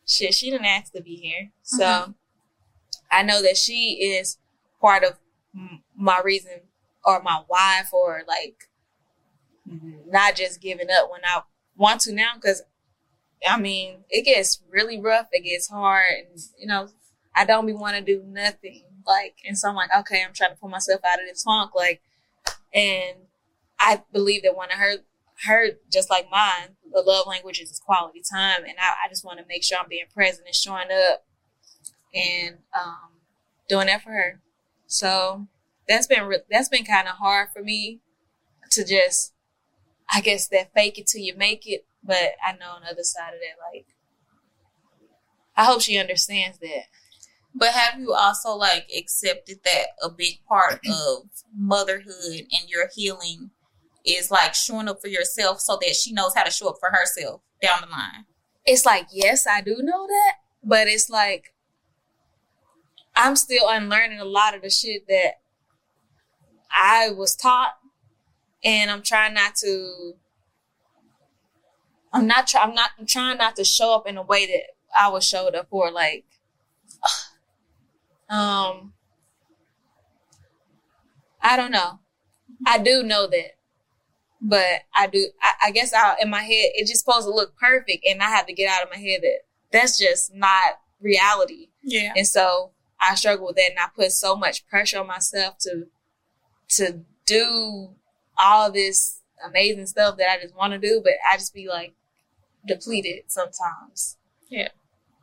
shit, 0.08 0.34
she 0.34 0.50
didn't 0.50 0.66
ask 0.66 0.94
to 0.94 1.02
be 1.02 1.18
here. 1.18 1.52
So 1.62 1.84
mm-hmm. 1.84 2.12
I 3.12 3.22
know 3.24 3.42
that 3.42 3.58
she 3.58 3.96
is 4.16 4.38
part 4.80 5.04
of 5.04 5.20
my 5.94 6.22
reason 6.24 6.62
or 7.04 7.22
my 7.22 7.42
wife 7.50 7.90
or 7.94 8.24
like 8.28 8.70
not 10.08 10.36
just 10.36 10.62
giving 10.62 10.90
up 10.90 11.10
when 11.10 11.22
I 11.24 11.42
want 11.76 12.02
to 12.02 12.14
now 12.14 12.32
because 12.36 12.62
I 13.48 13.60
mean 13.60 14.04
it 14.10 14.26
gets 14.26 14.62
really 14.70 15.00
rough, 15.00 15.28
it 15.32 15.44
gets 15.44 15.70
hard, 15.70 16.06
and 16.30 16.40
you 16.58 16.68
know 16.68 16.90
I 17.36 17.46
don't 17.46 17.66
be 17.66 17.74
want 17.74 17.96
to 17.96 18.02
do 18.02 18.24
nothing 18.26 18.84
like, 19.06 19.36
and 19.48 19.58
so 19.58 19.70
I'm 19.70 19.76
like, 19.76 19.90
okay, 20.00 20.24
I'm 20.26 20.34
trying 20.34 20.52
to 20.52 20.58
pull 20.58 20.70
myself 20.70 21.02
out 21.06 21.22
of 21.22 21.28
this 21.28 21.44
funk, 21.44 21.72
like, 21.74 22.02
and 22.74 23.16
I 23.80 24.04
believe 24.12 24.44
that 24.44 24.56
one 24.56 24.72
of 24.72 24.78
her 24.78 24.98
her 25.46 25.70
just 25.92 26.10
like 26.10 26.30
mine, 26.30 26.76
the 26.92 27.02
love 27.02 27.26
language 27.26 27.60
is 27.60 27.82
quality 27.84 28.22
time, 28.32 28.64
and 28.64 28.76
I, 28.80 29.06
I 29.06 29.10
just 29.10 29.26
want 29.26 29.40
to 29.40 29.46
make 29.48 29.64
sure 29.64 29.78
I'm 29.80 29.90
being 29.90 30.06
present 30.14 30.46
and 30.46 30.56
showing 30.56 30.90
up 30.92 31.26
and 32.14 32.58
um, 32.80 33.12
doing 33.68 33.88
that 33.88 34.04
for 34.04 34.12
her. 34.12 34.42
So 34.88 35.48
that's 35.88 36.08
been 36.08 36.24
re- 36.24 36.44
that's 36.50 36.70
been 36.70 36.86
kind 36.86 37.08
of 37.08 37.16
hard 37.16 37.50
for 37.54 37.62
me 37.62 38.02
to 38.72 38.86
just, 38.86 39.34
I 40.14 40.22
guess 40.22 40.48
that 40.50 40.74
fake 40.74 40.98
it 40.98 41.08
till 41.08 41.22
you 41.22 41.36
make 41.36 41.68
it. 41.68 41.86
But 42.04 42.34
I 42.46 42.54
know 42.54 42.72
on 42.76 42.82
the 42.82 42.92
other 42.92 43.04
side 43.04 43.34
of 43.34 43.40
that, 43.40 43.62
like, 43.74 43.86
I 45.56 45.66
hope 45.66 45.82
she 45.82 45.98
understands 45.98 46.58
that. 46.60 46.86
But 47.54 47.70
have 47.70 48.00
you 48.00 48.14
also 48.14 48.56
like 48.56 48.90
accepted 48.98 49.60
that 49.66 49.88
a 50.02 50.10
big 50.10 50.40
part 50.48 50.80
of 50.90 51.24
motherhood 51.56 52.46
and 52.52 52.70
your 52.70 52.88
healing 52.96 53.52
is 54.06 54.32
like 54.32 54.56
showing 54.56 54.88
up 54.88 55.02
for 55.02 55.10
yourself 55.10 55.60
so 55.60 55.78
that 55.82 55.96
she 55.96 56.14
knows 56.14 56.34
how 56.34 56.44
to 56.44 56.52
show 56.52 56.70
up 56.70 56.78
for 56.80 56.90
herself 56.90 57.42
down 57.62 57.82
the 57.82 57.88
line? 57.88 58.26
It's 58.66 58.86
like, 58.86 59.08
yes, 59.12 59.46
I 59.48 59.62
do 59.62 59.78
know 59.80 60.08
that, 60.08 60.34
but 60.64 60.88
it's 60.88 61.10
like 61.10 61.54
I'm 63.16 63.36
still 63.36 63.68
unlearning 63.68 64.20
a 64.20 64.26
lot 64.26 64.56
of 64.56 64.62
the 64.62 64.70
shit 64.70 65.08
that 65.08 65.41
I 66.74 67.12
was 67.12 67.36
taught, 67.36 67.74
and 68.64 68.92
I'm 68.92 69.02
trying 69.02 69.34
not 69.34 69.56
to. 69.58 70.14
I'm 72.14 72.28
not. 72.28 72.48
Try, 72.48 72.62
I'm 72.62 72.74
not. 72.74 72.92
I'm 73.00 73.06
trying 73.06 73.38
not 73.38 73.56
to 73.58 73.64
show 73.64 73.96
up 73.96 74.08
in 74.08 74.18
a 74.18 74.22
way 74.22 74.46
that 74.46 74.64
I 74.98 75.10
was 75.10 75.26
showed 75.26 75.56
up 75.56 75.70
for. 75.70 75.92
Like, 75.92 76.26
um, 78.30 78.94
I 81.42 81.56
don't 81.56 81.72
know. 81.72 82.00
I 82.66 82.78
do 82.78 83.04
know 83.04 83.28
that, 83.28 83.56
but 84.42 84.82
I 84.96 85.08
do. 85.08 85.28
I, 85.42 85.68
I 85.68 85.72
guess 85.72 85.94
I 85.94 86.16
in 86.22 86.30
my 86.30 86.44
head 86.44 86.72
it's 86.76 86.90
just 86.90 87.06
supposed 87.06 87.28
to 87.28 87.34
look 87.34 87.58
perfect, 87.58 88.06
and 88.06 88.22
I 88.22 88.30
have 88.30 88.48
to 88.48 88.54
get 88.54 88.70
out 88.70 88.84
of 88.84 88.90
my 88.92 88.98
head 88.98 89.22
that 89.22 89.40
that's 89.72 89.98
just 89.98 90.34
not 90.34 90.80
reality. 91.02 91.70
Yeah. 91.84 92.14
And 92.16 92.28
so 92.28 92.72
I 93.00 93.16
struggle 93.16 93.48
with 93.48 93.56
that 93.56 93.72
and 93.72 93.80
I 93.80 93.88
put 93.96 94.12
so 94.12 94.36
much 94.36 94.68
pressure 94.68 95.00
on 95.00 95.08
myself 95.08 95.58
to 95.62 95.88
to 96.72 97.02
do 97.26 97.96
all 98.38 98.72
this 98.72 99.20
amazing 99.48 99.88
stuff 99.88 100.18
that 100.18 100.30
I 100.30 100.42
just 100.42 100.56
want 100.56 100.74
to 100.74 100.80
do, 100.80 101.02
but 101.04 101.14
I 101.30 101.38
just 101.38 101.54
be 101.54 101.68
like 101.68 101.94
depleted 102.68 103.24
sometimes. 103.28 104.18
Yeah. 104.50 104.70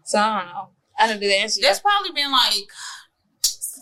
So 0.04 0.18
I 0.18 0.40
don't 0.40 0.48
know. 0.52 0.68
I 0.98 1.06
don't 1.06 1.20
do 1.20 1.28
the 1.28 1.36
answer. 1.36 1.60
That's 1.62 1.80
probably 1.80 2.10
been 2.12 2.32
like 2.32 2.68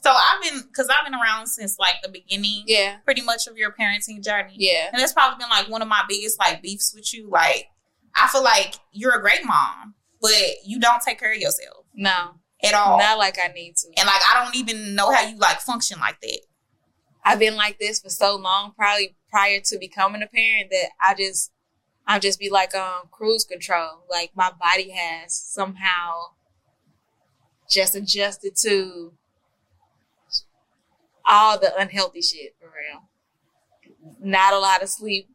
so 0.07 0.13
I've 0.13 0.43
been 0.43 0.63
because 0.69 0.89
I've 0.89 1.05
been 1.05 1.19
around 1.19 1.49
since 1.49 1.79
like 1.81 1.97
the 2.03 2.09
beginning, 2.09 2.63
yeah, 2.67 2.99
pretty 3.05 3.23
much 3.23 3.49
of 3.49 3.57
your 3.57 3.73
parenting 3.73 4.23
journey, 4.23 4.55
yeah, 4.57 4.89
and 4.93 5.01
that's 5.01 5.13
probably 5.13 5.39
been 5.39 5.51
like 5.51 5.69
one 5.69 5.83
of 5.83 5.89
my 5.89 6.05
biggest 6.09 6.39
like 6.39 6.63
beefs 6.63 6.95
with 6.95 7.13
you. 7.13 7.29
Like 7.29 7.67
I 8.15 8.29
feel 8.29 8.45
like 8.45 8.77
you're 8.93 9.17
a 9.17 9.21
great 9.21 9.45
mom, 9.45 9.95
but 10.21 10.33
you 10.65 10.79
don't 10.79 11.03
take 11.03 11.19
care 11.19 11.33
of 11.33 11.39
yourself. 11.39 11.87
No, 11.93 12.37
at 12.63 12.75
all. 12.75 12.99
Not 12.99 13.19
like 13.19 13.37
I 13.43 13.49
need 13.53 13.75
to. 13.79 13.89
And 13.97 14.07
like 14.07 14.23
I 14.31 14.45
don't 14.45 14.55
even 14.55 14.95
know 14.95 15.11
how 15.11 15.27
you 15.27 15.39
like 15.39 15.61
function 15.61 15.99
like 15.99 16.21
that. 16.21 16.41
I've 17.27 17.41
been 17.41 17.57
like 17.57 17.81
this 17.81 18.01
for 18.01 18.09
so 18.09 18.37
long, 18.37 18.73
probably 18.77 19.17
prior 19.29 19.59
to 19.65 19.79
becoming 19.79 20.23
a 20.23 20.29
parent, 20.29 20.71
that 20.71 20.91
I 21.05 21.15
just 21.15 21.51
I'll 22.07 22.21
just 22.21 22.39
be 22.39 22.49
like 22.49 22.73
um 22.75 23.09
cruise 23.11 23.45
control. 23.45 24.05
Like 24.09 24.31
my 24.37 24.53
body 24.53 24.91
has 24.91 25.35
somehow 25.35 26.13
just 27.69 27.97
adjusted 27.97 28.55
to 28.63 29.13
all 31.29 31.59
the 31.59 31.77
unhealthy 31.77 32.23
shit 32.23 32.55
for 32.61 32.67
real. 32.67 33.09
Not 34.21 34.55
a 34.55 34.61
lot 34.61 34.85
of 34.85 34.89
sleep, 34.89 35.29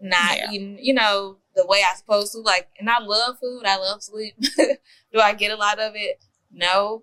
not 0.00 0.36
yeah. 0.36 0.52
eating, 0.52 0.78
you 0.80 0.94
know, 0.94 1.38
the 1.56 1.66
way 1.66 1.82
I 1.84 1.96
supposed 1.96 2.32
to. 2.32 2.38
Like, 2.38 2.68
and 2.78 2.88
I 2.88 3.00
love 3.00 3.38
food. 3.40 3.64
I 3.66 3.78
love 3.78 4.00
sleep. 4.00 4.34
Do 5.12 5.18
I 5.18 5.34
get 5.34 5.50
a 5.50 5.56
lot 5.56 5.80
of 5.80 5.94
it? 5.96 6.22
No. 6.52 7.02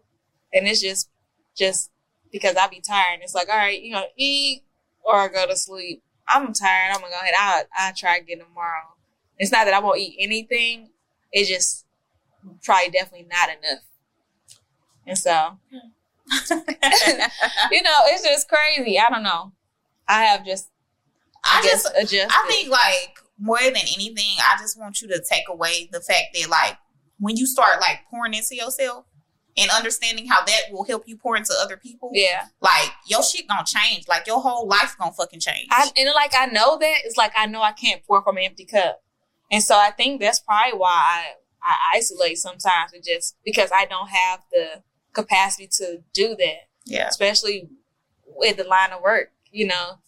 And 0.54 0.66
it's 0.66 0.82
just, 0.82 1.10
just 1.58 1.92
because 2.32 2.56
I 2.56 2.68
be 2.68 2.82
tired. 2.82 3.20
It's 3.22 3.36
like, 3.36 3.50
all 3.50 3.58
right, 3.58 3.82
you 3.82 3.94
know, 3.94 4.06
eat 4.18 4.64
or 5.04 5.30
go 5.30 5.48
to 5.48 5.56
sleep. 5.56 6.04
I'm 6.28 6.54
tired. 6.54 6.92
I'm 6.94 7.02
gonna 7.02 7.12
go 7.12 7.20
ahead. 7.20 7.34
I'll, 7.40 7.64
I'll 7.78 7.94
try 7.94 8.18
again 8.18 8.40
tomorrow. 8.40 8.96
It's 9.38 9.52
not 9.52 9.66
that 9.66 9.74
I 9.74 9.80
won't 9.80 10.00
eat 10.00 10.18
anything. 10.20 10.90
It's 11.32 11.50
just 11.50 11.86
probably 12.64 12.92
definitely 12.92 13.28
not 13.30 13.50
enough. 13.50 13.84
And 15.08 15.18
so, 15.18 15.58
you 17.72 17.82
know, 17.82 17.98
it's 18.06 18.24
just 18.24 18.48
crazy. 18.48 19.00
I 19.00 19.10
don't 19.10 19.24
know. 19.24 19.54
I 20.08 20.24
have 20.24 20.46
just, 20.46 20.70
I, 21.44 21.60
I 21.60 21.68
just 21.68 21.90
adjusted. 21.96 22.28
I 22.30 22.46
think 22.48 22.70
like 22.70 23.20
more 23.40 23.60
than 23.60 23.76
anything, 23.78 24.38
I 24.40 24.58
just 24.60 24.78
want 24.78 25.02
you 25.02 25.08
to 25.10 25.24
take 25.28 25.46
away 25.50 25.90
the 25.92 26.02
fact 26.02 26.28
that 26.36 26.50
like 26.50 26.78
when 27.20 27.38
you 27.38 27.46
start 27.46 27.80
like 27.80 28.02
pouring 28.10 28.34
into 28.34 28.56
yourself 28.56 29.06
and 29.60 29.70
understanding 29.72 30.28
how 30.28 30.44
that 30.46 30.62
will 30.72 30.84
help 30.84 31.04
you 31.08 31.18
pour 31.18 31.36
into 31.36 31.54
other 31.60 31.78
people. 31.78 32.12
Yeah. 32.14 32.46
Like 32.62 32.92
your 33.08 33.24
shit 33.24 33.48
gonna 33.48 33.66
change. 33.66 34.08
Like 34.08 34.28
your 34.28 34.42
whole 34.42 34.68
life 34.68 34.96
gonna 34.98 35.12
fucking 35.12 35.40
change. 35.40 35.68
I, 35.72 35.90
and 35.98 36.10
like 36.16 36.34
I 36.38 36.48
know 36.48 36.78
that 36.78 36.96
it's 37.04 37.18
like 37.18 37.34
I 37.36 37.46
know 37.46 37.62
I 37.62 37.72
can't 37.72 38.04
pour 38.06 38.24
from 38.24 38.38
an 38.38 38.44
empty 38.44 38.66
cup. 38.66 39.04
And 39.52 39.64
so 39.64 39.76
I 39.76 39.92
think 39.92 40.22
that's 40.22 40.40
probably 40.40 40.78
why 40.78 40.90
I, 40.90 41.34
I 41.62 41.98
isolate 41.98 42.38
sometimes 42.38 42.94
it 42.94 43.04
just 43.04 43.36
because 43.44 43.72
I 43.74 43.86
don't 43.86 44.10
have 44.10 44.42
the 44.52 44.84
capacity 45.14 45.68
to 45.78 46.04
do 46.14 46.36
that. 46.36 46.68
Yeah. 46.86 47.08
Especially 47.08 47.70
with 48.26 48.58
the 48.58 48.64
line 48.64 48.92
of 48.92 49.02
work, 49.02 49.32
you 49.52 49.68
know 49.68 50.00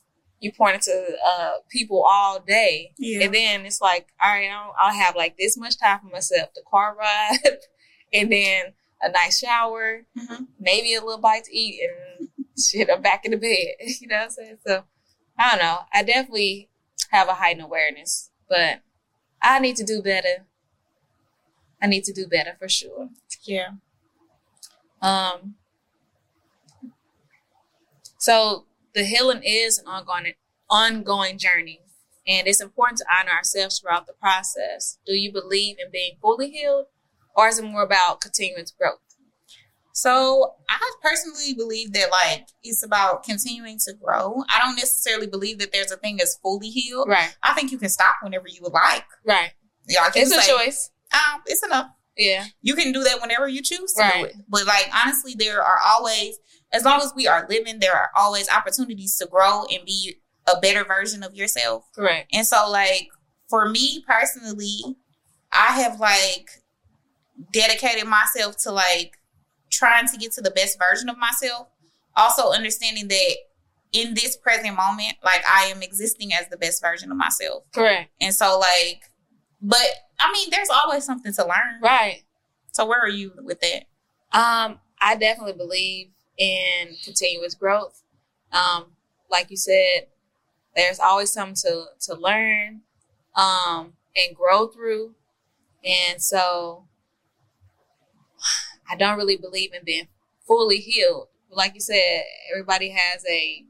you 0.41 0.51
point 0.51 0.75
into 0.75 1.15
uh, 1.25 1.51
people 1.69 2.03
all 2.05 2.39
day, 2.39 2.91
yeah. 2.97 3.25
and 3.25 3.33
then 3.33 3.65
it's 3.65 3.79
like, 3.79 4.07
all 4.21 4.31
right, 4.31 4.49
I'll, 4.49 4.73
I'll 4.81 4.93
have 4.93 5.15
like 5.15 5.37
this 5.37 5.55
much 5.55 5.79
time 5.79 5.99
for 5.99 6.07
myself: 6.07 6.49
the 6.55 6.63
car 6.69 6.97
ride, 6.97 7.57
and 8.13 8.31
then 8.31 8.73
a 9.01 9.11
nice 9.11 9.39
shower, 9.39 10.03
mm-hmm. 10.17 10.43
maybe 10.59 10.93
a 10.93 11.01
little 11.01 11.21
bite 11.21 11.45
to 11.45 11.55
eat, 11.55 11.81
and 11.81 12.29
shit, 12.59 12.89
I'm 12.91 13.01
back 13.01 13.25
in 13.25 13.31
the 13.31 13.37
bed. 13.37 13.87
you 13.99 14.07
know 14.07 14.17
what 14.17 14.23
I'm 14.23 14.29
saying? 14.29 14.57
So 14.65 14.83
I 15.37 15.49
don't 15.51 15.59
know. 15.59 15.79
I 15.93 16.03
definitely 16.03 16.69
have 17.09 17.27
a 17.27 17.33
heightened 17.33 17.65
awareness, 17.65 18.31
but 18.47 18.81
I 19.41 19.59
need 19.59 19.75
to 19.77 19.83
do 19.83 20.01
better. 20.01 20.45
I 21.81 21.87
need 21.87 22.03
to 22.05 22.13
do 22.13 22.27
better 22.27 22.55
for 22.59 22.69
sure. 22.69 23.09
Yeah. 23.43 23.71
Um. 25.01 25.55
So 28.17 28.65
the 28.93 29.03
healing 29.03 29.41
is 29.43 29.79
an 29.79 29.87
ongoing 29.87 30.33
ongoing 30.69 31.37
journey, 31.39 31.81
and 32.27 32.47
it's 32.47 32.61
important 32.61 32.99
to 32.99 33.05
honor 33.11 33.31
ourselves 33.31 33.79
throughout 33.79 34.05
the 34.05 34.13
process. 34.13 34.99
Do 35.05 35.13
you 35.13 35.31
believe 35.31 35.77
in 35.83 35.91
being 35.91 36.17
fully 36.21 36.51
healed, 36.51 36.85
or 37.35 37.47
is 37.47 37.59
it 37.59 37.65
more 37.65 37.83
about 37.83 38.21
continuous 38.21 38.71
growth? 38.71 38.99
So 39.93 40.53
I 40.69 40.79
personally 41.03 41.53
believe 41.53 41.93
that 41.93 42.09
like 42.11 42.47
it's 42.63 42.83
about 42.83 43.23
continuing 43.23 43.77
to 43.85 43.93
grow. 43.93 44.43
I 44.49 44.59
don't 44.59 44.75
necessarily 44.75 45.27
believe 45.27 45.59
that 45.59 45.73
there's 45.73 45.91
a 45.91 45.97
thing 45.97 46.21
as 46.21 46.37
fully 46.41 46.69
healed. 46.69 47.09
Right. 47.09 47.35
I 47.43 47.53
think 47.53 47.71
you 47.71 47.77
can 47.77 47.89
stop 47.89 48.15
whenever 48.21 48.47
you 48.47 48.59
would 48.61 48.71
like. 48.71 49.05
Right. 49.25 49.51
Yeah, 49.87 50.09
it's 50.15 50.31
a 50.31 50.41
say, 50.41 50.51
choice. 50.51 50.91
Um, 51.13 51.41
it's 51.45 51.63
enough. 51.63 51.87
Yeah. 52.15 52.45
You 52.61 52.75
can 52.75 52.93
do 52.93 53.03
that 53.03 53.21
whenever 53.21 53.47
you 53.49 53.61
choose 53.61 53.91
to 53.93 54.01
right. 54.01 54.13
do 54.19 54.25
it. 54.25 54.35
But 54.47 54.65
like 54.65 54.89
honestly, 54.95 55.35
there 55.37 55.61
are 55.61 55.79
always 55.85 56.39
as 56.73 56.85
long 56.85 57.01
as 57.01 57.13
we 57.15 57.27
are 57.27 57.45
living, 57.49 57.79
there 57.79 57.95
are 57.95 58.11
always 58.15 58.49
opportunities 58.49 59.17
to 59.17 59.27
grow 59.27 59.65
and 59.65 59.85
be 59.85 60.15
a 60.47 60.59
better 60.59 60.83
version 60.83 61.23
of 61.23 61.35
yourself. 61.35 61.85
Correct. 61.93 62.29
And 62.33 62.45
so, 62.45 62.69
like, 62.69 63.07
for 63.49 63.69
me 63.69 64.03
personally, 64.07 64.79
I 65.51 65.81
have 65.81 65.99
like 65.99 66.49
dedicated 67.51 68.07
myself 68.07 68.57
to 68.63 68.71
like 68.71 69.17
trying 69.71 70.07
to 70.07 70.17
get 70.17 70.31
to 70.33 70.41
the 70.41 70.51
best 70.51 70.77
version 70.79 71.09
of 71.09 71.17
myself 71.17 71.67
also 72.15 72.51
understanding 72.51 73.07
that 73.07 73.35
in 73.93 74.13
this 74.13 74.37
present 74.37 74.75
moment, 74.75 75.15
like 75.23 75.43
I 75.45 75.65
am 75.65 75.81
existing 75.81 76.33
as 76.33 76.47
the 76.49 76.57
best 76.57 76.81
version 76.81 77.11
of 77.11 77.17
myself. 77.17 77.63
Correct. 77.73 78.09
And 78.21 78.33
so 78.33 78.59
like, 78.59 79.01
but 79.61 79.87
I 80.19 80.31
mean, 80.31 80.49
there's 80.49 80.69
always 80.69 81.03
something 81.03 81.33
to 81.33 81.43
learn. 81.43 81.81
Right. 81.81 82.23
So 82.71 82.85
where 82.85 83.01
are 83.01 83.09
you 83.09 83.33
with 83.43 83.59
that? 83.61 83.83
Um, 84.37 84.79
I 85.01 85.15
definitely 85.17 85.53
believe 85.53 86.11
in 86.37 86.95
continuous 87.03 87.53
growth. 87.53 88.01
Um, 88.53 88.85
like 89.29 89.51
you 89.51 89.57
said, 89.57 90.07
there's 90.75 90.99
always 90.99 91.31
something 91.31 91.55
to 91.55 91.85
to 92.01 92.15
learn, 92.15 92.81
um, 93.35 93.93
and 94.15 94.35
grow 94.35 94.67
through. 94.67 95.15
And 95.83 96.21
so 96.21 96.85
I 98.91 98.95
don't 98.95 99.17
really 99.17 99.37
believe 99.37 99.73
in 99.73 99.81
being 99.85 100.07
fully 100.45 100.77
healed. 100.77 101.27
Like 101.49 101.73
you 101.75 101.79
said, 101.81 102.23
everybody 102.51 102.89
has 102.89 103.23
a 103.29 103.65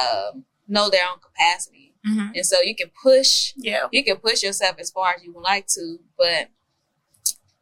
um, 0.00 0.44
know 0.66 0.88
their 0.90 1.02
own 1.10 1.18
capacity, 1.20 1.90
Mm-hmm. 2.08 2.32
and 2.34 2.44
so 2.44 2.60
you 2.62 2.74
can 2.74 2.90
push 3.00 3.52
Yeah. 3.56 3.86
you 3.92 4.02
can 4.02 4.16
push 4.16 4.42
yourself 4.42 4.74
as 4.80 4.90
far 4.90 5.14
as 5.14 5.22
you 5.22 5.32
would 5.34 5.42
like 5.44 5.68
to, 5.68 5.98
but 6.18 6.48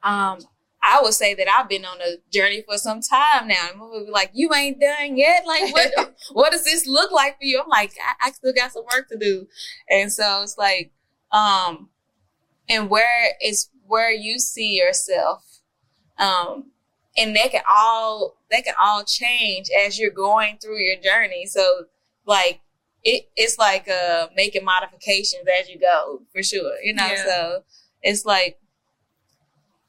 um, 0.03 0.39
I 0.83 1.01
would 1.03 1.13
say 1.13 1.35
that 1.35 1.47
I've 1.47 1.69
been 1.69 1.85
on 1.85 2.01
a 2.01 2.17
journey 2.33 2.63
for 2.67 2.79
some 2.79 3.03
time 3.03 3.49
now. 3.49 3.65
And 3.65 3.73
people 3.75 4.03
be 4.07 4.11
like, 4.11 4.31
"You 4.33 4.55
ain't 4.55 4.81
done 4.81 5.19
yet. 5.19 5.45
Like, 5.47 5.75
what? 5.75 6.15
what 6.33 6.53
does 6.53 6.65
this 6.65 6.87
look 6.87 7.13
like 7.13 7.37
for 7.39 7.45
you?" 7.45 7.61
I'm 7.61 7.69
like, 7.69 7.93
I, 8.03 8.29
I 8.29 8.31
still 8.33 8.55
got 8.55 8.73
some 8.73 8.85
work 8.85 9.09
to 9.11 9.19
do, 9.19 9.47
and 9.91 10.11
so 10.11 10.43
it's 10.43 10.57
like, 10.57 10.91
um, 11.33 11.91
and 12.69 12.89
where 12.89 13.35
is 13.43 13.69
where 13.87 14.11
you 14.11 14.39
see 14.39 14.75
yourself, 14.75 15.45
um, 16.17 16.71
and 17.17 17.35
they 17.35 17.49
can 17.49 17.63
all 17.69 18.37
they 18.51 18.63
can 18.63 18.75
all 18.81 19.05
change 19.05 19.69
as 19.71 19.99
you're 19.99 20.11
going 20.11 20.59
through 20.59 20.79
your 20.79 21.01
journey. 21.01 21.47
So, 21.47 21.85
like, 22.27 22.61
it 23.03 23.29
it's 23.37 23.59
like 23.59 23.89
uh 23.89 24.29
making 24.37 24.65
modifications 24.65 25.45
as 25.61 25.69
you 25.69 25.79
go 25.79 26.23
for 26.33 26.43
sure. 26.43 26.73
You 26.83 26.95
know, 26.95 27.07
Yeah. 27.07 27.25
so 27.25 27.65
it's 28.03 28.25
like, 28.25 28.59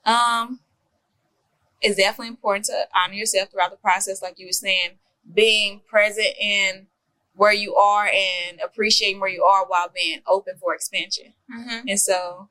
um 0.06 0.60
it's 1.82 1.98
definitely 1.98 2.28
important 2.28 2.66
to 2.66 2.88
honor 2.96 3.16
yourself 3.16 3.50
throughout 3.50 3.72
the 3.72 3.78
process, 3.78 4.22
like 4.22 4.38
you 4.38 4.46
were 4.46 4.52
saying, 4.52 4.92
being 5.34 5.82
present 5.88 6.28
in 6.40 6.86
where 7.34 7.54
you 7.54 7.76
are 7.76 8.06
and 8.08 8.60
appreciating 8.64 9.20
where 9.20 9.30
you 9.30 9.44
are 9.44 9.66
while 9.66 9.90
being 9.94 10.20
open 10.28 10.54
for 10.60 10.76
expansion. 10.76 11.34
Mm-hmm. 11.52 11.88
And 11.88 12.00
so 12.00 12.50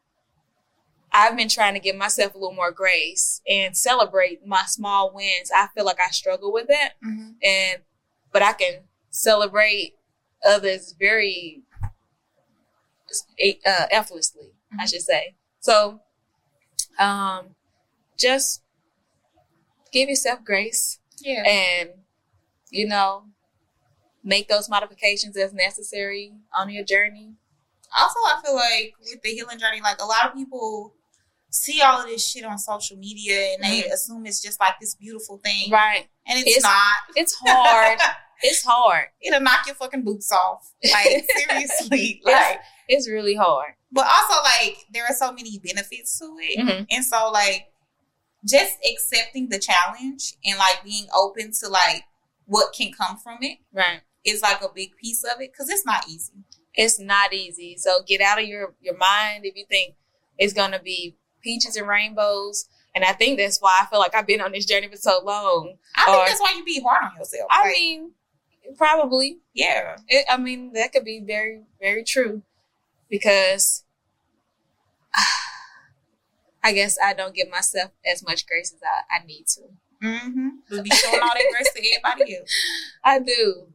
I've 1.13 1.37
been 1.37 1.49
trying 1.49 1.75
to 1.75 1.81
give 1.81 1.97
myself 1.97 2.35
a 2.35 2.39
little 2.39 2.55
more 2.55 2.71
grace 2.71 3.41
and 3.49 3.77
celebrate 3.77 4.47
my 4.47 4.63
small 4.67 5.13
wins. 5.13 5.51
I 5.55 5.69
feel 5.75 5.85
like 5.85 6.01
I 6.01 6.11
struggle 6.11 6.53
with 6.53 6.69
that. 6.69 6.93
Mm-hmm. 7.05 7.31
And 7.43 7.83
but 8.33 8.43
I 8.43 8.53
can 8.53 8.85
celebrate 9.11 9.95
others 10.45 10.95
very 10.99 11.63
uh, 13.67 13.87
effortlessly, 13.91 14.53
I 14.79 14.85
Mhm. 14.85 14.91
should 14.91 15.03
say. 15.03 15.35
So 15.61 16.01
um 16.99 17.55
just 18.17 18.63
give 19.93 20.09
yourself 20.09 20.45
grace 20.45 20.99
Yeah. 21.19 21.43
and 21.45 21.91
you 22.71 22.87
know 22.87 23.25
make 24.23 24.49
those 24.49 24.69
modifications 24.69 25.37
as 25.37 25.53
necessary 25.53 26.33
on 26.57 26.69
your 26.71 26.85
journey 26.85 27.35
also 27.99 28.19
I 28.21 28.41
feel 28.45 28.55
like 28.55 28.95
with 29.01 29.23
the 29.23 29.31
healing 29.31 29.59
journey, 29.59 29.81
like 29.81 30.01
a 30.01 30.05
lot 30.05 30.27
of 30.27 30.35
people 30.35 30.95
see 31.51 31.81
all 31.83 32.01
of 32.03 32.07
this 32.07 32.27
shit 32.27 32.45
on 32.45 32.59
social 32.59 32.97
media 32.97 33.55
and 33.55 33.63
they 33.65 33.85
assume 33.87 34.25
it's 34.27 34.41
just 34.41 34.59
like 34.61 34.75
this 34.81 34.95
beautiful 34.95 35.39
thing. 35.39 35.71
right 35.71 36.07
And 36.27 36.39
it's, 36.39 36.49
It's- 36.59 36.63
not. 36.63 36.97
it's 37.17 37.35
hard 37.45 37.99
it's 38.43 38.63
hard 38.65 39.07
It'll 39.21 39.41
knock 39.41 39.67
your 39.67 39.75
fucking 39.75 40.03
boots 40.05 40.33
off. 40.33 40.73
Like 40.85 41.25
seriously. 41.37 42.21
It's- 42.25 42.51
like 42.51 42.61
it's 42.89 43.09
really 43.09 43.35
hard 43.37 43.73
but 43.93 44.07
also 44.07 44.41
like 44.43 44.77
there 44.93 45.05
are 45.05 45.15
so 45.15 45.33
many 45.33 45.59
benefits 45.59 46.19
to 46.21 46.25
it. 46.41 46.59
Mhm. 46.59 46.87
And 46.91 47.05
so 47.05 47.31
like 47.31 47.67
just 48.49 48.77
accepting 48.91 49.49
the 49.49 49.59
challenge 49.59 50.35
and 50.45 50.59
like 50.59 50.83
being 50.85 51.07
open 51.15 51.53
to 51.61 51.69
like 51.69 52.05
what 52.47 52.73
can 52.73 52.91
come 52.93 53.17
from 53.19 53.39
it 53.43 53.59
right 53.73 54.01
is 54.25 54.41
like 54.43 54.63
a 54.63 54.69
big 54.75 54.97
piece 54.97 55.25
of 55.25 55.41
it 55.41 55.53
because 55.53 55.69
it's 55.69 55.85
not 55.85 56.09
easy. 56.09 56.33
it's 56.75 56.99
not 56.99 57.33
easy 57.35 57.77
so 57.77 58.01
get 58.07 58.21
out 58.21 58.41
of 58.41 58.47
your 58.47 58.75
your 58.81 58.97
mind 58.97 59.45
if 59.45 59.55
you 59.57 59.65
think 59.69 59.95
it's 60.39 60.53
gonna 60.55 60.81
be 60.83 61.17
peaches 61.43 61.77
and 61.77 61.87
rainbows 61.89 62.67
and 62.95 63.05
i 63.05 63.13
think 63.13 63.39
that's 63.39 63.59
why 63.61 63.79
i 63.83 63.87
feel 63.87 63.99
like 63.99 64.15
i've 64.15 64.27
been 64.27 64.41
on 64.41 64.53
this 64.53 64.67
journey 64.67 64.89
for 64.89 64.97
so 64.97 65.21
long 65.25 65.75
I 65.97 66.05
think 66.07 66.17
Or- 66.19 66.25
that's 66.27 66.41
why 66.41 66.55
you 66.57 66.65
be 66.65 66.81
hard 66.81 67.05
on 67.05 67.17
yourself. 67.19 67.47
i 67.51 67.63
Like, 67.63 67.73
mean 67.73 68.13
probably 68.77 69.39
yeah. 69.55 69.97
it, 70.09 70.25
i 70.31 70.37
mean 70.37 70.73
that 70.75 70.93
could 70.93 71.05
be 71.05 71.21
very 71.27 71.63
very 71.81 72.05
true 72.05 72.43
because 73.09 73.85
i 76.63 76.73
guess 76.73 76.97
i 77.03 77.13
don't 77.13 77.35
give 77.35 77.49
myself 77.51 77.91
as 78.11 78.23
much 78.23 78.47
grace 78.47 78.73
as 78.73 78.81
i, 78.83 79.17
I 79.23 79.27
need 79.27 79.47
to 79.49 79.63
Mm-hmm. 80.03 80.49
But 80.71 80.83
be 80.85 80.89
showing 80.89 81.21
all 81.21 81.29
that 81.29 81.45
grace 81.53 81.71
to 81.75 81.83
everybody 82.07 82.39
else. 82.39 82.51
I 83.05 83.19
do, 83.19 83.67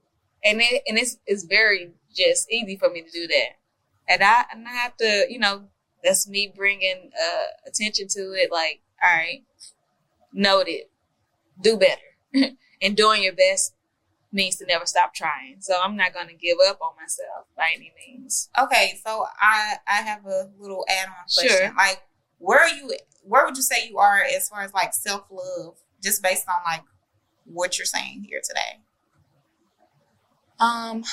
and 0.44 0.60
it 0.60 0.82
and 0.88 0.98
it's 0.98 1.20
it's 1.28 1.44
very 1.44 1.92
just 2.16 2.52
easy 2.52 2.78
for 2.78 2.90
me 2.90 3.04
to 3.04 3.12
do 3.12 3.28
that, 3.28 3.50
and 4.10 4.24
I 4.24 4.46
and 4.52 4.68
I 4.68 4.72
have 4.72 4.98
to, 4.98 5.28
you 5.30 5.38
know, 5.38 5.66
that's 6.06 6.30
me 6.30 6.52
bringing 6.56 7.10
uh, 7.20 7.46
attention 7.68 8.08
to 8.10 8.20
it. 8.34 8.52
Like, 8.52 8.82
all 9.04 9.18
right, 9.18 9.44
noted, 10.32 10.84
do 11.62 11.78
better, 11.78 12.56
and 12.82 12.96
doing 12.96 13.24
your 13.24 13.34
best 13.34 13.74
means 14.32 14.58
to 14.58 14.66
never 14.66 14.86
stop 14.86 15.14
trying. 15.14 15.58
So 15.60 15.74
I'm 15.82 15.96
not 15.96 16.14
going 16.14 16.28
to 16.28 16.36
give 16.36 16.58
up 16.68 16.80
on 16.82 16.96
myself 17.02 17.48
by 17.58 17.70
any 17.76 17.92
means. 18.06 18.50
Okay, 18.58 19.00
so 19.04 19.26
I 19.40 19.76
I 19.88 20.02
have 20.04 20.26
a 20.26 20.52
little 20.60 20.86
add 20.88 21.08
on 21.08 21.14
question. 21.34 21.58
Sure. 21.58 21.74
Like, 21.76 22.04
where 22.38 22.60
are 22.60 22.70
you? 22.70 22.96
Where 23.24 23.46
would 23.46 23.58
you 23.58 23.64
say 23.64 23.88
you 23.90 23.98
are 23.98 24.22
as 24.22 24.48
far 24.48 24.62
as 24.62 24.74
like 24.74 24.94
self 24.94 25.26
love, 25.32 25.76
just 26.04 26.22
based 26.22 26.46
on 26.48 26.62
like 26.66 26.84
what 27.46 27.80
you're 27.80 27.86
saying 27.86 28.26
here 28.30 28.42
today? 28.48 28.82
Um, 30.60 31.04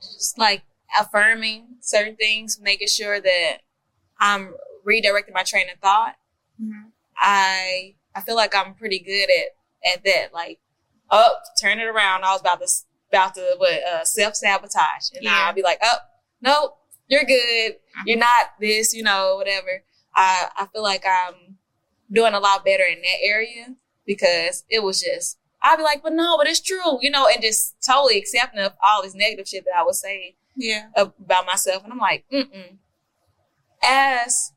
just 0.00 0.38
like 0.38 0.62
affirming 0.98 1.76
certain 1.80 2.16
things, 2.16 2.60
making 2.60 2.88
sure 2.88 3.20
that 3.20 3.58
I'm 4.18 4.54
redirecting 4.86 5.32
my 5.34 5.42
train 5.42 5.66
of 5.72 5.78
thought. 5.80 6.16
Mm-hmm. 6.60 6.88
I 7.16 7.94
I 8.14 8.20
feel 8.22 8.36
like 8.36 8.54
I'm 8.54 8.74
pretty 8.74 8.98
good 8.98 9.28
at 9.30 9.94
at 9.94 10.04
that. 10.04 10.32
Like, 10.32 10.60
oh, 11.10 11.36
turn 11.60 11.78
it 11.78 11.84
around. 11.84 12.24
I 12.24 12.32
was 12.32 12.40
about 12.40 12.60
to 12.60 12.68
about 13.08 13.34
to 13.34 13.54
what 13.58 13.82
uh, 13.82 14.04
self 14.04 14.34
sabotage, 14.34 15.10
and 15.14 15.22
Yeah. 15.22 15.30
Mm-hmm. 15.30 15.48
I'll 15.48 15.54
be 15.54 15.62
like, 15.62 15.78
oh, 15.82 15.96
nope, 16.40 16.76
you're 17.08 17.24
good. 17.24 17.76
You're 18.06 18.18
not 18.18 18.50
this, 18.60 18.94
you 18.94 19.02
know, 19.02 19.36
whatever. 19.36 19.84
I 20.14 20.48
I 20.56 20.66
feel 20.66 20.82
like 20.82 21.04
I'm 21.06 21.58
doing 22.10 22.34
a 22.34 22.40
lot 22.40 22.64
better 22.64 22.84
in 22.84 23.00
that 23.02 23.18
area 23.22 23.74
because 24.06 24.64
it 24.68 24.82
was 24.82 25.00
just 25.00 25.38
I'd 25.62 25.76
be 25.76 25.82
like, 25.82 26.02
but 26.02 26.14
no, 26.14 26.38
but 26.38 26.46
it's 26.46 26.60
true, 26.60 26.98
you 27.02 27.10
know, 27.10 27.28
and 27.28 27.42
just 27.42 27.76
totally 27.86 28.16
accepting 28.16 28.60
of 28.60 28.72
all 28.82 29.02
this 29.02 29.14
negative 29.14 29.46
shit 29.46 29.64
that 29.66 29.78
I 29.78 29.82
was 29.82 30.00
saying 30.00 30.32
Yeah. 30.60 30.88
about 30.96 31.46
myself. 31.46 31.82
And 31.84 31.92
I'm 31.92 31.98
like, 31.98 32.24
mm-mm. 32.32 32.76
As, 33.82 34.52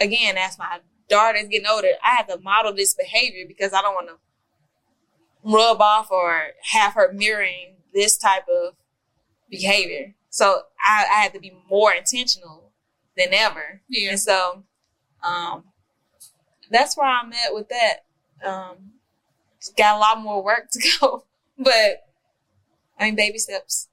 again, 0.00 0.38
as 0.38 0.58
my 0.58 0.80
daughter's 1.08 1.48
getting 1.48 1.66
older, 1.66 1.88
I 2.02 2.14
have 2.14 2.28
to 2.28 2.38
model 2.38 2.72
this 2.74 2.94
behavior 2.94 3.44
because 3.46 3.72
I 3.74 3.82
don't 3.82 3.94
want 3.94 4.08
to 4.08 4.16
rub 5.44 5.80
off 5.80 6.10
or 6.10 6.40
have 6.72 6.94
her 6.94 7.12
mirroring 7.12 7.76
this 7.92 8.16
type 8.16 8.44
of 8.48 8.74
behavior. 9.50 10.14
So 10.30 10.62
I, 10.84 11.04
I 11.10 11.20
have 11.20 11.34
to 11.34 11.40
be 11.40 11.52
more 11.68 11.92
intentional 11.92 12.72
than 13.16 13.34
ever. 13.34 13.82
Yeah. 13.88 14.10
And 14.10 14.20
so, 14.20 14.64
um, 15.22 15.64
that's 16.70 16.96
where 16.96 17.06
I'm 17.06 17.32
at 17.32 17.54
with 17.54 17.68
that. 17.68 18.04
Um, 18.44 18.92
got 19.76 19.96
a 19.96 19.98
lot 19.98 20.20
more 20.20 20.42
work 20.42 20.70
to 20.72 20.90
go, 21.00 21.24
but 21.58 22.04
I 22.98 23.04
mean, 23.04 23.16
baby 23.16 23.38
steps. 23.38 23.88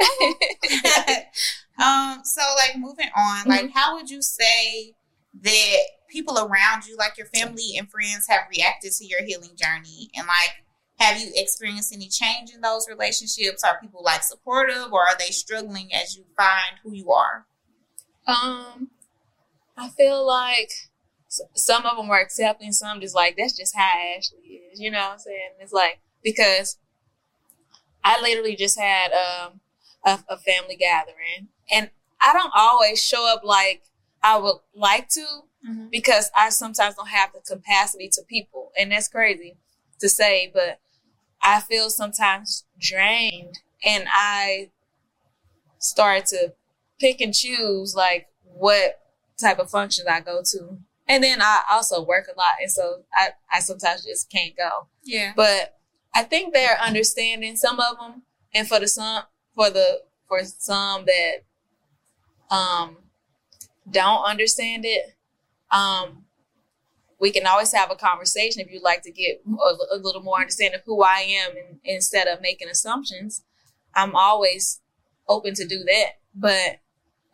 um, 1.82 2.20
so 2.24 2.42
like 2.56 2.76
moving 2.76 3.08
on, 3.16 3.46
like 3.46 3.70
how 3.72 3.94
would 3.94 4.10
you 4.10 4.22
say 4.22 4.94
that 5.42 5.76
people 6.08 6.38
around 6.38 6.86
you, 6.86 6.96
like 6.96 7.16
your 7.16 7.26
family 7.28 7.76
and 7.78 7.90
friends, 7.90 8.26
have 8.28 8.42
reacted 8.50 8.92
to 8.92 9.04
your 9.04 9.22
healing 9.24 9.56
journey? 9.56 10.10
And 10.14 10.26
like 10.26 10.64
have 10.98 11.20
you 11.20 11.30
experienced 11.34 11.92
any 11.92 12.08
change 12.08 12.50
in 12.54 12.62
those 12.62 12.88
relationships? 12.88 13.62
Are 13.62 13.78
people 13.80 14.02
like 14.02 14.22
supportive 14.22 14.92
or 14.92 15.00
are 15.02 15.16
they 15.18 15.30
struggling 15.30 15.92
as 15.94 16.16
you 16.16 16.24
find 16.36 16.78
who 16.82 16.92
you 16.92 17.12
are? 17.12 17.46
Um, 18.26 18.88
I 19.76 19.90
feel 19.90 20.26
like 20.26 20.70
some 21.54 21.84
of 21.84 21.96
them 21.96 22.08
were 22.08 22.20
accepting, 22.20 22.72
some 22.72 23.00
just 23.00 23.14
like 23.14 23.36
that's 23.36 23.56
just 23.56 23.76
how 23.76 23.92
Ashley 24.16 24.62
is. 24.72 24.80
You 24.80 24.90
know 24.90 25.00
what 25.00 25.12
I'm 25.12 25.18
saying? 25.18 25.50
It's 25.60 25.72
like 25.72 26.00
because 26.24 26.78
I 28.02 28.20
literally 28.22 28.56
just 28.56 28.78
had 28.78 29.12
um 29.12 29.60
a, 30.06 30.18
a 30.30 30.38
family 30.38 30.76
gathering, 30.76 31.48
and 31.70 31.90
I 32.20 32.32
don't 32.32 32.52
always 32.56 33.04
show 33.04 33.30
up 33.30 33.42
like 33.44 33.82
I 34.22 34.38
would 34.38 34.56
like 34.74 35.08
to 35.10 35.26
mm-hmm. 35.68 35.88
because 35.90 36.30
I 36.34 36.48
sometimes 36.48 36.94
don't 36.94 37.08
have 37.08 37.30
the 37.34 37.40
capacity 37.40 38.08
to 38.14 38.22
people, 38.22 38.72
and 38.78 38.90
that's 38.92 39.08
crazy. 39.08 39.58
to 40.00 40.08
say, 40.08 40.50
but 40.52 40.80
I 41.42 41.60
feel 41.60 41.90
sometimes 41.90 42.64
drained 42.78 43.58
and 43.84 44.04
I 44.10 44.70
start 45.78 46.26
to 46.26 46.54
pick 46.98 47.20
and 47.20 47.34
choose 47.34 47.94
like 47.94 48.28
what 48.42 49.00
type 49.40 49.58
of 49.58 49.70
functions 49.70 50.08
I 50.08 50.20
go 50.20 50.42
to. 50.52 50.78
And 51.08 51.22
then 51.22 51.40
I 51.40 51.62
also 51.70 52.04
work 52.04 52.26
a 52.26 52.36
lot. 52.36 52.54
And 52.60 52.70
so 52.70 53.02
I, 53.14 53.28
I 53.52 53.60
sometimes 53.60 54.04
just 54.04 54.30
can't 54.30 54.56
go. 54.56 54.88
Yeah. 55.04 55.32
But 55.36 55.78
I 56.14 56.24
think 56.24 56.52
they're 56.52 56.80
understanding 56.80 57.56
some 57.56 57.78
of 57.78 57.98
them. 57.98 58.22
And 58.54 58.66
for 58.66 58.80
the 58.80 58.88
some, 58.88 59.22
for 59.56 59.70
the, 59.70 60.02
for 60.28 60.44
some 60.44 61.06
that, 61.06 62.54
um, 62.54 62.98
don't 63.90 64.22
understand 64.24 64.84
it, 64.84 65.16
um, 65.72 66.24
we 67.18 67.30
can 67.30 67.46
always 67.46 67.72
have 67.72 67.90
a 67.90 67.96
conversation 67.96 68.60
if 68.60 68.70
you'd 68.70 68.82
like 68.82 69.02
to 69.02 69.10
get 69.10 69.40
a, 69.46 69.96
a 69.96 69.98
little 69.98 70.22
more 70.22 70.38
understanding 70.38 70.78
of 70.78 70.84
who 70.84 71.02
I 71.02 71.20
am 71.20 71.56
and, 71.56 71.80
instead 71.84 72.28
of 72.28 72.40
making 72.42 72.68
assumptions. 72.68 73.42
I'm 73.94 74.14
always 74.14 74.80
open 75.28 75.54
to 75.54 75.66
do 75.66 75.82
that. 75.84 76.18
But 76.34 76.80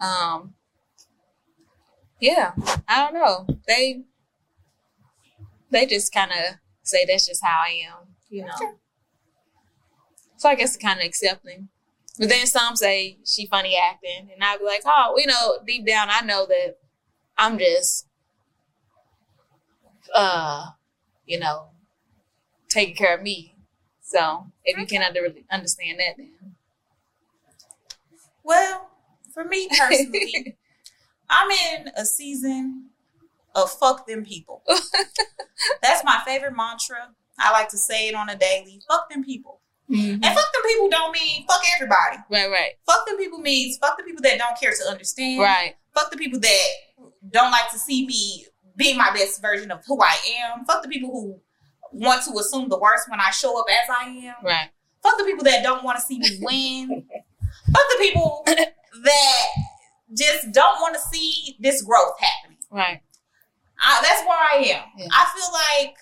um 0.05 0.55
yeah, 2.21 2.53
I 2.87 3.05
don't 3.05 3.15
know. 3.15 3.47
They 3.67 4.05
they 5.71 5.87
just 5.87 6.13
kind 6.13 6.31
of 6.31 6.57
say 6.85 7.05
that's 7.05 7.27
just 7.27 7.45
how 7.45 7.63
I 7.67 7.81
am, 7.89 8.15
you 8.31 8.45
know. 8.45 8.77
So 10.37 10.49
I 10.49 10.55
guess 10.55 10.77
kind 10.77 11.01
of 11.01 11.07
accepting. 11.07 11.69
But 12.18 12.29
then 12.29 12.46
some 12.46 12.77
say 12.77 13.18
she 13.25 13.46
funny 13.46 13.77
acting, 13.77 14.31
and 14.33 14.44
I'd 14.44 14.59
be 14.59 14.64
like, 14.66 14.83
oh, 14.85 15.14
you 15.16 15.27
know, 15.27 15.59
deep 15.66 15.87
down 15.87 16.09
I 16.11 16.20
know 16.20 16.46
that 16.46 16.77
I'm 17.38 17.59
just, 17.59 18.07
uh, 20.14 20.66
you 21.27 21.38
know, 21.38 21.68
taking 22.68 22.94
care 22.94 23.16
of 23.16 23.22
me. 23.22 23.55
So 24.03 24.46
if 24.64 24.79
you 24.79 24.87
can 24.87 25.03
under, 25.03 25.20
understand 25.51 25.98
that, 26.01 26.16
then 26.18 26.55
Well, 28.42 28.90
for 29.33 29.44
me 29.44 29.68
personally, 29.68 30.59
I'm 31.31 31.51
in 31.51 31.88
a 31.96 32.05
season 32.05 32.90
of 33.55 33.70
fuck 33.70 34.07
them 34.07 34.25
people. 34.25 34.62
That's 35.83 36.05
my 36.05 36.20
favorite 36.27 36.57
mantra. 36.57 37.14
I 37.38 37.53
like 37.53 37.70
to 37.70 37.79
say 37.79 38.09
it 38.09 38.14
on 38.14 38.29
a 38.29 38.37
daily. 38.37 38.81
Fuck 38.88 39.09
them 39.11 39.25
people. 39.25 39.61
Mm-hmm. 39.90 40.12
And 40.14 40.25
fuck 40.25 40.35
them 40.53 40.62
people 40.66 40.88
don't 40.88 41.12
mean 41.12 41.47
fuck 41.47 41.61
everybody. 41.77 42.16
right, 42.31 42.51
right, 42.51 42.71
Fuck 42.87 43.07
them 43.07 43.16
people 43.18 43.38
means 43.38 43.77
fuck 43.79 43.97
the 43.99 44.05
people 44.05 44.23
that 44.23 44.38
don't 44.38 44.59
care 44.59 44.73
to 44.73 44.90
understand. 44.90 45.40
right, 45.42 45.75
Fuck 45.95 46.11
the 46.11 46.16
people 46.16 46.40
that 46.40 46.66
don't 47.31 47.51
like 47.51 47.71
to 47.73 47.79
see 47.79 48.07
me 48.07 48.47
be 48.77 48.97
my 48.97 49.11
best 49.12 49.42
version 49.42 49.71
of 49.71 49.81
who 49.87 50.01
I 50.01 50.16
am. 50.42 50.64
Fuck 50.64 50.83
the 50.83 50.88
people 50.88 51.11
who 51.11 51.40
want 51.92 52.23
to 52.25 52.31
assume 52.38 52.68
the 52.68 52.79
worst 52.79 53.11
when 53.11 53.21
I 53.21 53.31
show 53.31 53.59
up 53.59 53.66
as 53.71 53.90
I 53.90 54.09
am. 54.09 54.35
right. 54.45 54.71
Fuck 55.03 55.18
the 55.18 55.25
people 55.25 55.45
that 55.45 55.62
don't 55.62 55.83
want 55.85 55.99
to 55.99 56.05
see 56.05 56.18
me 56.18 56.38
win. 56.40 57.05
Fuck 57.73 57.85
the 57.90 57.97
people 58.01 58.45
that 58.47 59.47
just 60.16 60.53
don't 60.53 60.81
want 60.81 60.95
to 60.95 61.01
see 61.01 61.57
this 61.61 61.83
growth 61.83 62.18
happening. 62.21 62.59
Right. 62.71 63.01
I, 63.81 63.99
that's 64.01 64.23
where 64.23 64.38
I 64.38 64.57
am. 64.79 64.85
Yeah. 64.97 65.09
I 65.11 65.27
feel 65.35 65.53
like 65.53 65.97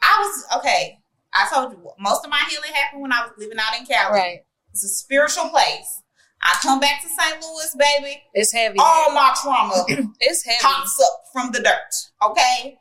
I 0.00 0.18
was 0.22 0.58
okay. 0.60 0.98
I 1.34 1.48
told 1.52 1.72
you 1.72 1.78
most 1.98 2.24
of 2.24 2.30
my 2.30 2.40
healing 2.48 2.72
happened 2.72 3.02
when 3.02 3.12
I 3.12 3.22
was 3.22 3.32
living 3.38 3.58
out 3.58 3.78
in 3.78 3.86
Cali. 3.86 4.12
Right. 4.18 4.38
It's 4.72 4.84
a 4.84 4.88
spiritual 4.88 5.48
place. 5.48 6.02
I 6.42 6.56
come 6.62 6.78
back 6.78 7.00
to 7.02 7.08
St. 7.08 7.40
Louis, 7.42 7.76
baby. 7.78 8.22
It's 8.34 8.52
heavy. 8.52 8.76
All 8.78 9.12
my 9.12 9.34
trauma 9.42 9.84
it's 10.20 10.44
heavy. 10.44 10.58
pops 10.60 11.00
up 11.02 11.20
from 11.32 11.52
the 11.52 11.60
dirt. 11.60 12.30
Okay. 12.30 12.78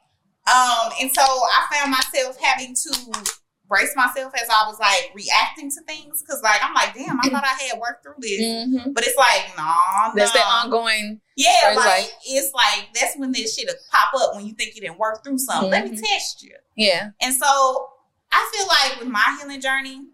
Um, 0.47 0.91
and 1.01 1.09
so 1.13 1.21
I 1.21 1.65
found 1.73 1.91
myself 1.91 2.37
having 2.41 2.75
to 2.75 3.23
brace 3.69 3.93
myself 3.95 4.33
as 4.35 4.49
I 4.49 4.67
was 4.67 4.77
like 4.79 5.11
reacting 5.15 5.71
to 5.71 5.81
things 5.87 6.21
because 6.21 6.41
like 6.43 6.59
I'm 6.61 6.73
like, 6.73 6.93
damn, 6.93 7.17
I 7.21 7.29
thought 7.29 7.45
I 7.45 7.63
had 7.69 7.79
worked 7.79 8.03
through 8.03 8.15
this. 8.19 8.41
hmm 8.41 8.91
But 8.91 9.05
it's 9.07 9.17
like, 9.17 9.45
no, 9.57 9.63
no. 9.63 10.11
That's 10.15 10.33
the 10.33 10.39
ongoing. 10.39 11.21
Yeah, 11.37 11.49
like, 11.63 11.77
it's 11.77 11.85
like- 11.85 12.11
it's 12.25 12.53
like 12.53 12.89
that's 12.93 13.17
when 13.17 13.31
this 13.31 13.55
shit 13.55 13.67
will 13.67 13.75
pop 13.89 14.09
up 14.21 14.35
when 14.35 14.45
you 14.45 14.53
think 14.53 14.75
you 14.75 14.81
didn't 14.81 14.99
work 14.99 15.23
through 15.23 15.37
something. 15.39 15.71
Let 15.71 15.85
me 15.89 15.97
Mhm. 15.97 16.01
test 16.01 16.43
you. 16.43 16.55
Yeah. 16.75 17.11
And 17.21 17.33
so 17.33 17.87
I 18.33 18.51
feel 18.53 18.67
like 18.67 18.99
with 18.99 19.09
my 19.09 19.37
healing 19.39 19.61
journey, 19.61 19.95
um, 19.95 20.09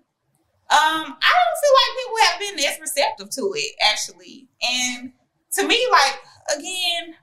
I 0.69 1.31
don't 1.37 1.57
feel 1.63 1.75
like 1.79 1.97
people 1.97 2.17
have 2.25 2.39
been 2.39 2.71
as 2.73 2.79
receptive 2.79 3.29
to 3.31 3.53
it 3.55 3.75
actually. 3.91 4.49
And 4.61 5.13
to 5.53 5.67
me, 5.67 5.79
like 5.91 6.19
again, 6.57 7.15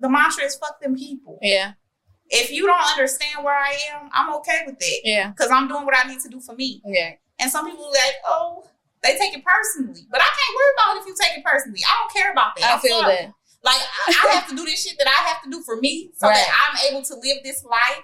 the 0.00 0.08
mantra 0.08 0.44
is 0.44 0.56
fuck 0.56 0.80
them 0.80 0.96
people. 0.96 1.38
Yeah. 1.42 1.72
If 2.30 2.50
you 2.50 2.66
don't 2.66 2.82
understand 2.90 3.44
where 3.44 3.54
I 3.54 3.76
am, 3.92 4.08
I'm 4.12 4.32
okay 4.36 4.62
with 4.66 4.76
it 4.80 5.02
Yeah. 5.04 5.30
because 5.30 5.50
I'm 5.50 5.68
doing 5.68 5.84
what 5.84 5.94
I 5.96 6.08
need 6.08 6.20
to 6.20 6.28
do 6.28 6.40
for 6.40 6.54
me. 6.54 6.80
Yeah. 6.84 7.12
And 7.38 7.50
some 7.50 7.68
people 7.70 7.90
like, 7.90 8.14
oh, 8.26 8.64
they 9.02 9.18
take 9.18 9.34
it 9.36 9.44
personally, 9.44 10.06
but 10.10 10.20
I 10.20 10.24
can't 10.24 10.56
worry 10.56 10.72
about 10.78 10.96
it 10.96 11.00
if 11.00 11.06
you 11.08 11.14
take 11.20 11.38
it 11.38 11.44
personally. 11.44 11.80
I 11.86 11.92
don't 12.00 12.12
care 12.22 12.32
about 12.32 12.56
that. 12.56 12.64
I 12.70 12.74
I'm 12.74 12.80
feel 12.80 13.00
sorry. 13.00 13.14
that. 13.16 13.32
Like 13.64 13.78
I, 14.08 14.28
I 14.28 14.32
have 14.34 14.48
to 14.48 14.56
do 14.56 14.64
this 14.64 14.82
shit 14.82 14.96
that 14.98 15.06
I 15.06 15.28
have 15.28 15.42
to 15.44 15.50
do 15.50 15.62
for 15.62 15.76
me, 15.76 16.10
so 16.16 16.26
Right. 16.26 16.34
that 16.34 16.50
I'm 16.50 16.90
able 16.90 17.02
to 17.04 17.14
live 17.14 17.38
this 17.44 17.62
life 17.64 18.02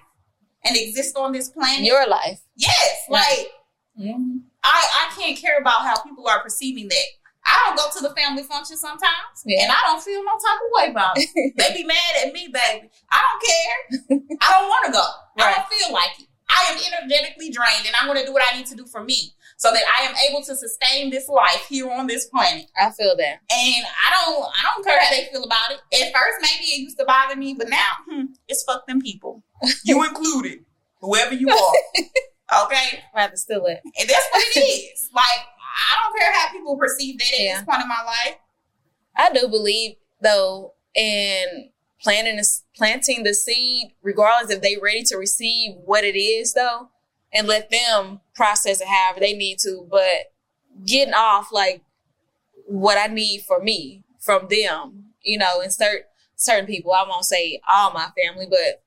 and 0.65 0.77
exist 0.77 1.17
on 1.17 1.33
this 1.33 1.49
planet. 1.49 1.85
Your 1.85 2.07
life. 2.09 2.41
yes, 2.57 2.97
Right. 3.11 3.25
like 3.39 3.49
Mm-hmm. 3.99 4.39
I 4.63 4.87
I 5.11 5.21
can't 5.21 5.37
care 5.37 5.59
about 5.59 5.81
how 5.83 6.01
people 6.03 6.29
are 6.29 6.41
perceiving 6.43 6.87
that. 6.89 7.05
I 7.45 7.65
don't 7.67 7.77
go 7.77 7.87
to 7.99 8.09
the 8.09 8.15
family 8.15 8.43
function 8.45 8.77
sometimes, 8.77 9.43
Yeah. 9.45 9.63
and 9.65 9.73
I 9.73 9.79
don't 9.87 10.01
feel 10.03 10.23
no 10.23 10.33
type 10.33 10.61
of 10.65 10.71
way 10.79 10.91
about 10.93 11.15
it. 11.17 11.55
they 11.57 11.75
be 11.75 11.83
mad 11.85 12.13
at 12.25 12.33
me, 12.33 12.47
baby. 12.53 12.89
I 13.11 13.21
don't 13.27 13.43
care. 13.43 14.21
I 14.41 14.53
don't 14.53 14.69
want 14.69 14.87
to 14.87 14.93
go. 14.93 15.05
I 15.39 15.55
don't 15.55 15.67
feel 15.67 15.93
like 15.93 16.21
it. 16.21 16.27
I 16.51 16.73
am 16.73 16.79
energetically 16.79 17.51
drained, 17.51 17.87
and 17.87 17.95
I'm 17.99 18.07
going 18.07 18.19
to 18.21 18.25
do 18.27 18.33
what 18.33 18.43
I 18.53 18.57
need 18.57 18.67
to 18.67 18.77
do 18.77 18.87
for 18.87 19.03
me, 19.05 19.33
so 19.57 19.71
that 19.73 19.83
I 19.99 20.05
am 20.07 20.15
able 20.31 20.43
to 20.45 20.55
sustain 20.57 21.11
this 21.11 21.29
life 21.29 21.67
here 21.69 21.91
on 21.91 22.07
this 22.07 22.27
planet. 22.27 22.67
I 22.81 22.91
feel 22.91 23.17
that. 23.17 23.41
And 23.51 23.85
I 23.85 24.25
don't, 24.25 24.45
I 24.45 24.63
don't 24.75 24.85
care 24.85 24.99
how 25.03 25.11
they 25.11 25.29
feel 25.33 25.45
about 25.45 25.73
it. 25.73 25.81
At 26.03 26.13
first, 26.13 26.39
maybe 26.41 26.71
it 26.73 26.81
used 26.81 26.99
to 26.99 27.05
bother 27.05 27.37
me, 27.37 27.55
but 27.59 27.69
now 27.69 27.91
hmm, 28.09 28.23
it's 28.49 28.63
fuck 28.65 28.87
them 28.87 29.01
people, 29.03 29.43
you 29.85 30.05
included, 30.05 30.65
whoever 31.01 31.35
you 31.35 31.49
are. 31.51 31.73
Okay, 32.65 33.01
Rather 33.15 33.37
still 33.37 33.67
it. 33.67 33.81
and 33.85 34.09
that's 34.09 34.27
what 34.33 34.43
it 34.57 34.59
is. 34.61 35.11
Like 35.15 35.25
I 35.27 36.01
don't 36.03 36.19
care 36.19 36.33
how 36.33 36.51
people 36.51 36.79
perceive 36.79 37.19
that 37.19 37.27
at 37.35 37.39
Yeah. 37.41 37.55
this 37.57 37.65
point 37.67 37.83
in 37.83 37.89
my 37.89 38.03
life. 38.07 38.37
I 39.19 39.31
do 39.39 39.49
believe 39.49 39.97
though 40.23 40.73
in 40.95 41.69
planting 42.01 42.37
the, 42.37 42.49
planting 42.75 43.23
the 43.25 43.35
seed, 43.35 43.93
regardless 44.03 44.51
if 44.51 44.63
they're 44.63 44.81
ready 44.83 45.03
to 45.03 45.17
receive 45.19 45.73
what 45.85 46.05
it 46.05 46.19
is 46.19 46.55
though, 46.55 46.89
and 47.35 47.47
let 47.47 47.71
them 47.71 48.23
process 48.35 48.81
it 48.81 48.87
however 48.89 49.21
they 49.21 49.35
need 49.35 49.59
to. 49.59 49.87
But 49.91 50.33
getting 50.87 51.13
off 51.13 51.53
like 51.53 51.83
what 52.67 52.97
I 52.97 53.13
need 53.13 53.43
for 53.43 53.61
me 53.63 54.05
from 54.21 54.49
them, 54.49 55.13
you 55.23 55.37
know, 55.37 55.61
and 55.61 55.71
certain 55.71 56.05
certain 56.35 56.65
people. 56.67 56.93
I 56.95 57.05
won't 57.07 57.27
say 57.27 57.61
all 57.71 57.93
my 57.93 58.09
family, 58.25 58.47
but 58.49 58.83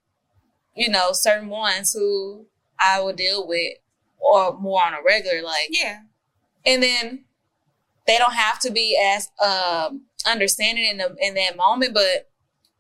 you 0.75 0.89
know, 0.89 1.11
certain 1.11 1.49
ones 1.49 1.93
who 1.93 2.45
I 2.79 2.99
will 3.01 3.13
deal 3.13 3.47
with 3.47 3.73
or 4.19 4.57
more 4.57 4.83
on 4.83 4.93
a 4.93 5.03
regular 5.05 5.41
like 5.43 5.69
Yeah, 5.69 6.01
and 6.65 6.81
then 6.81 7.25
they 8.07 8.17
don't 8.17 8.33
have 8.33 8.59
to 8.59 8.71
be 8.71 8.99
as 9.01 9.29
um 9.43 10.03
understanding 10.25 10.85
in 10.85 10.97
the 10.97 11.15
in 11.19 11.33
that 11.35 11.55
moment, 11.55 11.93
but 11.93 12.29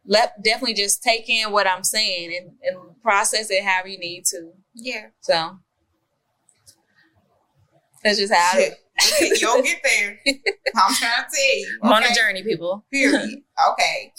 let 0.05 0.41
definitely 0.43 0.73
just 0.73 1.03
take 1.03 1.29
in 1.29 1.51
what 1.51 1.67
I'm 1.67 1.83
saying 1.83 2.35
and, 2.35 2.51
and 2.63 3.01
process 3.03 3.51
it 3.51 3.63
however 3.63 3.87
you 3.89 3.99
need 3.99 4.25
to. 4.25 4.51
yeah. 4.73 5.07
So 5.21 5.59
that's 8.03 8.17
just 8.17 8.33
how 8.33 8.57
it 8.57 8.77
You'll 9.41 9.61
get 9.61 9.81
there. 9.83 10.19
I'm 10.75 10.93
trying 10.93 11.23
to 11.23 11.35
tell 11.35 11.57
you. 11.57 11.79
I'm 11.83 11.91
on 11.91 12.03
a 12.03 12.13
journey, 12.13 12.43
people. 12.43 12.85
Period. 12.91 13.41
Okay. 13.71 14.13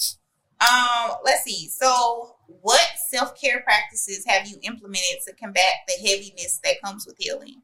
Um, 0.61 1.17
let's 1.25 1.45
see. 1.45 1.69
So, 1.69 2.32
what 2.61 2.87
self 3.09 3.41
care 3.41 3.61
practices 3.63 4.25
have 4.27 4.47
you 4.47 4.57
implemented 4.63 5.21
to 5.27 5.35
combat 5.35 5.75
the 5.87 5.95
heaviness 6.07 6.61
that 6.65 6.77
comes 6.85 7.07
with 7.07 7.17
healing? 7.19 7.63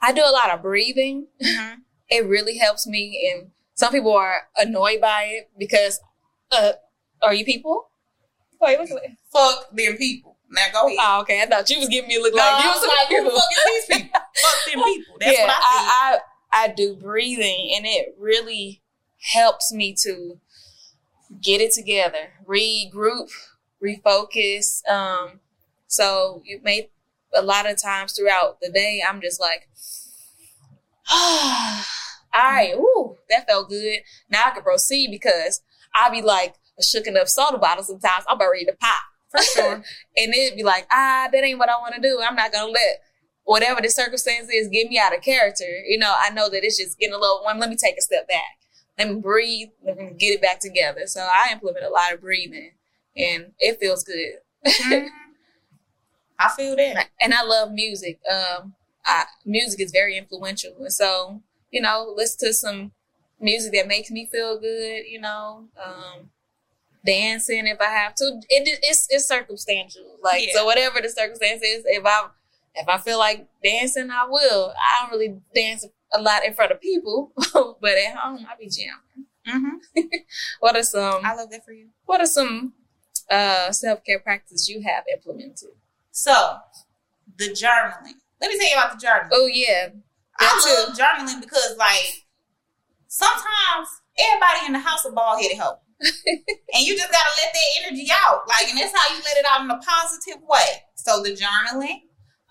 I 0.00 0.12
do 0.12 0.22
a 0.22 0.32
lot 0.32 0.50
of 0.50 0.62
breathing. 0.62 1.28
Mm-hmm. 1.42 1.80
It 2.10 2.26
really 2.26 2.58
helps 2.58 2.86
me, 2.86 3.32
and 3.32 3.50
some 3.74 3.92
people 3.92 4.12
are 4.12 4.42
annoyed 4.56 5.00
by 5.00 5.24
it 5.24 5.50
because, 5.58 6.00
uh, 6.50 6.72
are 7.22 7.34
you 7.34 7.44
people? 7.44 7.88
Wait, 8.60 8.78
look 8.78 8.90
at 8.90 8.96
that. 8.96 9.16
Fuck 9.32 9.70
them 9.70 9.96
people. 9.96 10.36
Now 10.50 10.66
go 10.72 10.86
ahead. 10.86 10.98
Oh, 11.00 11.20
okay. 11.22 11.40
I 11.40 11.46
thought 11.46 11.70
you 11.70 11.78
was 11.78 11.88
giving 11.88 12.08
me 12.08 12.16
a 12.16 12.20
look 12.20 12.34
no, 12.34 12.42
like 12.42 12.64
you 12.64 12.70
was 12.70 12.86
like, 12.86 13.08
who 13.08 13.24
the 13.24 13.30
fuck 13.30 13.50
is 13.52 13.86
these 13.88 13.98
people? 14.02 14.20
Fuck 14.42 14.72
them 14.72 14.84
people. 14.84 15.16
That's 15.20 15.38
yeah, 15.38 15.46
what 15.46 15.56
I. 15.56 15.60
I, 15.62 16.16
I 16.16 16.18
I 16.52 16.68
do 16.68 16.94
breathing, 16.94 17.72
and 17.74 17.86
it 17.86 18.14
really 18.18 18.82
helps 19.32 19.72
me 19.72 19.96
to 20.02 20.38
get 21.40 21.60
it 21.60 21.72
together, 21.72 22.34
regroup, 22.46 23.30
refocus. 23.82 24.86
Um, 24.88 25.40
so 25.86 26.42
you 26.44 26.60
may 26.62 26.90
a 27.34 27.42
lot 27.42 27.70
of 27.70 27.80
times 27.80 28.12
throughout 28.12 28.60
the 28.60 28.70
day, 28.70 29.02
I'm 29.06 29.20
just 29.20 29.40
like, 29.40 29.68
all 31.12 31.84
right, 32.34 32.74
ooh, 32.76 33.16
that 33.30 33.46
felt 33.48 33.68
good. 33.68 34.00
Now 34.30 34.44
I 34.46 34.50
can 34.50 34.62
proceed 34.62 35.10
because 35.10 35.62
I 35.94 36.10
be 36.10 36.22
like 36.22 36.54
a 36.78 36.82
shooken 36.82 37.18
up 37.18 37.28
soda 37.28 37.58
bottle 37.58 37.84
sometimes. 37.84 38.24
I'm 38.28 38.36
about 38.36 38.50
ready 38.52 38.66
to 38.66 38.76
pop. 38.80 39.02
For 39.30 39.42
sure. 39.42 39.74
and 40.16 40.34
it'd 40.34 40.56
be 40.56 40.62
like, 40.62 40.86
ah, 40.90 41.28
that 41.32 41.44
ain't 41.44 41.58
what 41.58 41.70
I 41.70 41.78
want 41.78 41.94
to 41.94 42.00
do. 42.00 42.20
I'm 42.22 42.36
not 42.36 42.52
gonna 42.52 42.70
let 42.70 43.02
whatever 43.44 43.80
the 43.80 43.88
circumstance 43.88 44.48
is 44.50 44.68
get 44.68 44.88
me 44.88 44.98
out 44.98 45.16
of 45.16 45.22
character. 45.22 45.64
You 45.86 45.98
know, 45.98 46.12
I 46.16 46.30
know 46.30 46.48
that 46.48 46.64
it's 46.64 46.78
just 46.78 46.98
getting 46.98 47.14
a 47.14 47.18
little 47.18 47.42
one. 47.42 47.58
Let 47.58 47.70
me 47.70 47.76
take 47.76 47.96
a 47.96 48.02
step 48.02 48.28
back. 48.28 48.58
Let 48.98 49.08
me 49.08 49.20
breathe. 49.20 49.68
Let 49.84 49.96
me 49.96 50.12
get 50.16 50.34
it 50.34 50.42
back 50.42 50.60
together. 50.60 51.06
So 51.06 51.20
I 51.20 51.48
implement 51.52 51.84
a 51.84 51.90
lot 51.90 52.12
of 52.12 52.20
breathing, 52.20 52.72
and 53.16 53.52
it 53.58 53.78
feels 53.80 54.04
good. 54.04 54.38
Mhm. 54.66 55.08
I 56.38 56.48
feel 56.56 56.76
that. 56.76 57.08
and 57.20 57.34
I 57.34 57.42
love 57.42 57.72
music. 57.72 58.18
Um, 58.30 58.74
I, 59.04 59.24
music 59.44 59.80
is 59.80 59.92
very 59.92 60.16
influential, 60.16 60.74
and 60.80 60.92
so 60.92 61.42
you 61.70 61.80
know, 61.80 62.12
listen 62.16 62.48
to 62.48 62.54
some 62.54 62.92
music 63.40 63.72
that 63.72 63.86
makes 63.88 64.10
me 64.10 64.26
feel 64.26 64.58
good. 64.58 65.04
You 65.08 65.20
know, 65.20 65.68
um, 65.82 66.30
dancing 67.04 67.66
if 67.66 67.80
I 67.80 67.86
have 67.90 68.14
to. 68.16 68.24
It, 68.48 68.80
it's 68.82 69.06
it's 69.10 69.26
circumstantial. 69.26 70.16
Like 70.22 70.42
Yeah. 70.48 70.54
so, 70.54 70.64
whatever 70.66 71.00
the 71.00 71.08
circumstance 71.10 71.62
is, 71.62 71.84
if 71.86 72.04
I 72.04 72.28
if 72.74 72.88
I 72.88 72.98
feel 72.98 73.18
like 73.18 73.46
dancing, 73.62 74.10
I 74.10 74.26
will. 74.28 74.72
I 74.76 75.02
don't 75.02 75.18
really 75.18 75.36
dance 75.54 75.86
a 76.12 76.20
lot 76.20 76.44
in 76.44 76.54
front 76.54 76.72
of 76.72 76.80
people, 76.80 77.32
but 77.80 77.92
at 77.98 78.16
home 78.16 78.46
I 78.50 78.56
be 78.58 78.68
jamming. 78.68 79.26
hmm 79.46 79.78
What 80.60 80.76
are 80.76 80.82
some 80.82 81.24
I 81.24 81.34
love 81.34 81.50
that 81.50 81.64
for 81.64 81.72
you. 81.72 81.88
What 82.06 82.20
are 82.20 82.26
some 82.26 82.72
uh, 83.30 83.72
self 83.72 84.04
care 84.04 84.20
practice 84.20 84.68
you 84.68 84.82
have 84.82 85.04
implemented? 85.12 85.70
So, 86.10 86.56
the 87.36 87.48
journaling. 87.48 88.18
Let 88.40 88.50
me 88.50 88.58
tell 88.58 88.68
you 88.68 88.74
about 88.74 88.98
the 88.98 89.06
journaling. 89.06 89.28
Oh 89.32 89.46
yeah, 89.46 89.88
I 90.38 90.44
that 90.44 90.86
love 90.88 90.96
journaling 90.98 91.40
because, 91.40 91.76
like, 91.78 92.26
sometimes 93.08 93.88
everybody 94.18 94.66
in 94.66 94.72
the 94.72 94.78
house 94.78 95.04
a 95.04 95.12
bald 95.12 95.40
headed 95.40 95.58
hoe. 95.58 95.78
and 96.02 96.82
you 96.82 96.96
just 96.96 97.12
gotta 97.12 97.30
let 97.44 97.52
that 97.52 97.84
energy 97.84 98.08
out. 98.12 98.42
Like, 98.48 98.68
and 98.68 98.78
that's 98.78 98.92
how 98.96 99.14
you 99.14 99.22
let 99.24 99.36
it 99.36 99.46
out 99.48 99.62
in 99.62 99.70
a 99.70 99.78
positive 99.78 100.42
way. 100.42 100.82
So 100.96 101.22
the 101.22 101.30
journaling, 101.30 102.00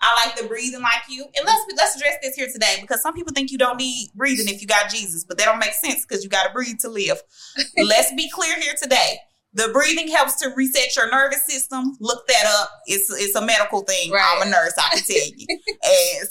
I 0.00 0.26
like 0.26 0.36
the 0.36 0.48
breathing 0.48 0.80
like 0.80 1.02
you. 1.08 1.24
And 1.24 1.44
let's 1.44 1.64
let's 1.76 1.96
address 1.96 2.16
this 2.22 2.34
here 2.34 2.48
today 2.52 2.78
because 2.80 3.02
some 3.02 3.14
people 3.14 3.32
think 3.34 3.50
you 3.50 3.58
don't 3.58 3.76
need 3.76 4.08
breathing 4.14 4.48
if 4.48 4.62
you 4.62 4.66
got 4.66 4.90
Jesus, 4.90 5.24
but 5.24 5.38
that 5.38 5.44
don't 5.44 5.58
make 5.58 5.74
sense 5.74 6.06
because 6.06 6.24
you 6.24 6.30
gotta 6.30 6.52
breathe 6.52 6.78
to 6.80 6.88
live. 6.88 7.20
let's 7.76 8.12
be 8.14 8.30
clear 8.30 8.58
here 8.58 8.74
today. 8.80 9.18
The 9.54 9.68
breathing 9.72 10.08
helps 10.08 10.36
to 10.40 10.48
reset 10.56 10.96
your 10.96 11.10
nervous 11.10 11.44
system. 11.46 11.96
Look 12.00 12.26
that 12.28 12.46
up. 12.60 12.70
It's 12.86 13.10
it's 13.10 13.34
a 13.34 13.44
medical 13.44 13.82
thing. 13.82 14.10
Right. 14.10 14.36
I'm 14.40 14.46
a 14.48 14.50
nurse. 14.50 14.72
I 14.78 14.88
can 14.96 15.02
tell 15.04 15.28
you. 15.36 15.46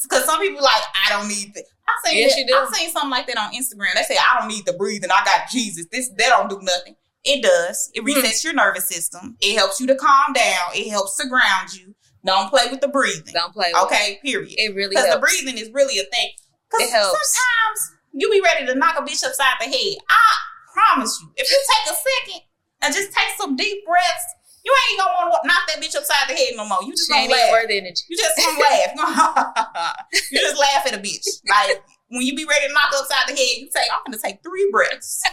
Because 0.03 0.25
some 0.25 0.39
people 0.39 0.61
like 0.63 0.81
I 1.05 1.09
don't 1.09 1.27
need. 1.27 1.53
The, 1.53 1.63
I 1.87 2.09
seen 2.09 2.17
Yes, 2.19 2.33
that- 2.33 2.39
you 2.41 2.47
do. 2.47 2.53
I 2.55 2.69
seen 2.73 2.89
something 2.91 3.11
like 3.11 3.27
that 3.27 3.37
on 3.37 3.51
Instagram. 3.53 3.93
They 3.95 4.03
say 4.03 4.17
I 4.17 4.39
don't 4.39 4.47
need 4.47 4.65
the 4.65 4.73
breathing. 4.73 5.11
I 5.11 5.23
got 5.23 5.49
Jesus. 5.51 5.85
This 5.91 6.09
that 6.17 6.29
don't 6.29 6.49
do 6.49 6.59
nothing. 6.61 6.95
It 7.23 7.43
does. 7.43 7.91
It 7.93 8.01
Hmm. 8.01 8.07
resets 8.07 8.43
your 8.43 8.53
nervous 8.53 8.87
system. 8.87 9.37
It 9.41 9.55
helps 9.57 9.79
you 9.79 9.87
to 9.87 9.95
calm 9.95 10.33
down. 10.33 10.71
It 10.73 10.89
helps 10.89 11.15
to 11.17 11.27
ground 11.27 11.73
you. 11.73 11.93
Don't 12.25 12.49
play 12.49 12.65
with 12.71 12.81
the 12.81 12.87
breathing. 12.87 13.33
don't 13.33 13.53
play. 13.53 13.71
With 13.73 13.83
Okay. 13.83 14.19
Period. 14.23 14.49
it. 14.51 14.71
it 14.71 14.75
really 14.75 14.89
Because 14.95 15.13
the 15.13 15.19
breathing 15.19 15.57
is 15.57 15.69
really 15.71 15.99
a 15.99 16.03
thing. 16.03 16.29
Because 16.71 16.87
It 16.87 16.91
sometimes 16.91 17.91
you 18.13 18.29
be 18.31 18.41
ready 18.41 18.65
to 18.65 18.75
knock 18.75 18.95
a 18.97 19.01
bitch 19.03 19.23
upside 19.25 19.55
the 19.59 19.65
head. 19.65 19.97
I 20.09 20.33
promise 20.73 21.19
you. 21.21 21.31
If 21.35 21.49
you 21.51 21.61
take 21.69 21.93
a 21.93 21.97
second 21.97 22.41
and 22.81 22.93
just 22.93 23.11
take 23.11 23.29
some 23.37 23.55
deep 23.55 23.85
breaths, 23.85 24.25
you 24.63 24.73
ain't 24.91 24.99
gonna 24.99 25.13
want 25.13 25.33
to 25.41 25.47
knock 25.47 25.63
that 25.67 25.81
bitch 25.81 25.95
upside 25.95 26.29
the 26.29 26.33
head 26.33 26.53
no 26.55 26.67
more. 26.67 26.79
You 26.83 26.91
just 26.91 27.07
She 27.07 27.13
gonna 27.13 27.31
laugh. 27.31 27.51
worth 27.51 27.69
energy. 27.71 28.03
You 28.09 28.17
just 28.17 28.37
gonna 28.37 28.59
laugh. 28.59 29.97
you 30.31 30.39
just 30.39 30.59
laugh 30.59 30.85
at 30.85 30.93
a 30.93 31.01
bitch. 31.01 31.25
Like 31.49 31.83
when 32.09 32.21
you 32.21 32.35
be 32.35 32.45
ready 32.45 32.67
to 32.67 32.73
knock 32.73 32.91
upside 32.93 33.27
the 33.27 33.33
head, 33.33 33.57
you 33.57 33.69
say, 33.71 33.81
"I'm 33.91 34.01
gonna 34.05 34.21
take 34.21 34.43
three 34.43 34.69
breaths," 34.71 35.23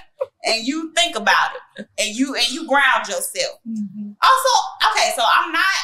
and 0.44 0.66
you 0.66 0.92
think 0.94 1.16
about 1.16 1.50
it, 1.76 1.86
and 1.98 2.16
you 2.16 2.34
and 2.34 2.48
you 2.50 2.66
ground 2.66 3.08
yourself. 3.08 3.58
Mm-hmm. 3.68 4.12
Also, 4.22 4.52
okay, 4.92 5.12
so 5.16 5.22
I'm 5.22 5.52
not. 5.52 5.78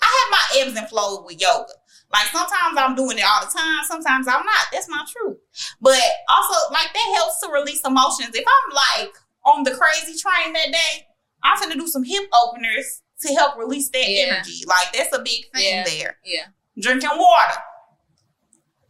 I 0.00 0.06
have 0.06 0.30
my 0.30 0.60
ebbs 0.60 0.78
and 0.78 0.88
flows 0.88 1.24
with 1.24 1.40
yoga. 1.40 1.72
Like 2.12 2.26
sometimes 2.28 2.76
I'm 2.78 2.94
doing 2.94 3.18
it 3.18 3.24
all 3.24 3.44
the 3.44 3.52
time, 3.52 3.82
sometimes 3.88 4.28
I'm 4.28 4.44
not. 4.46 4.66
That's 4.72 4.88
not 4.88 5.08
true. 5.08 5.36
But 5.80 5.98
also, 6.28 6.72
like 6.72 6.92
that 6.94 7.12
helps 7.16 7.40
to 7.40 7.50
release 7.50 7.80
emotions. 7.84 8.34
If 8.34 8.44
I'm 8.46 8.74
like 9.02 9.12
on 9.44 9.62
the 9.64 9.70
crazy 9.72 10.18
train 10.18 10.52
that 10.54 10.72
day, 10.72 11.06
I'm 11.42 11.60
gonna 11.60 11.74
do 11.74 11.86
some 11.88 12.04
hip 12.04 12.24
openers 12.32 13.02
to 13.20 13.34
help 13.34 13.56
release 13.58 13.88
that 13.90 14.08
Yeah. 14.08 14.26
energy. 14.34 14.64
Like 14.66 14.92
that's 14.92 15.14
a 15.16 15.20
big 15.22 15.50
thing 15.54 15.64
Yeah. 15.64 15.84
there. 15.84 16.18
Yeah. 16.24 16.46
Drinking 16.80 17.10
water. 17.18 17.58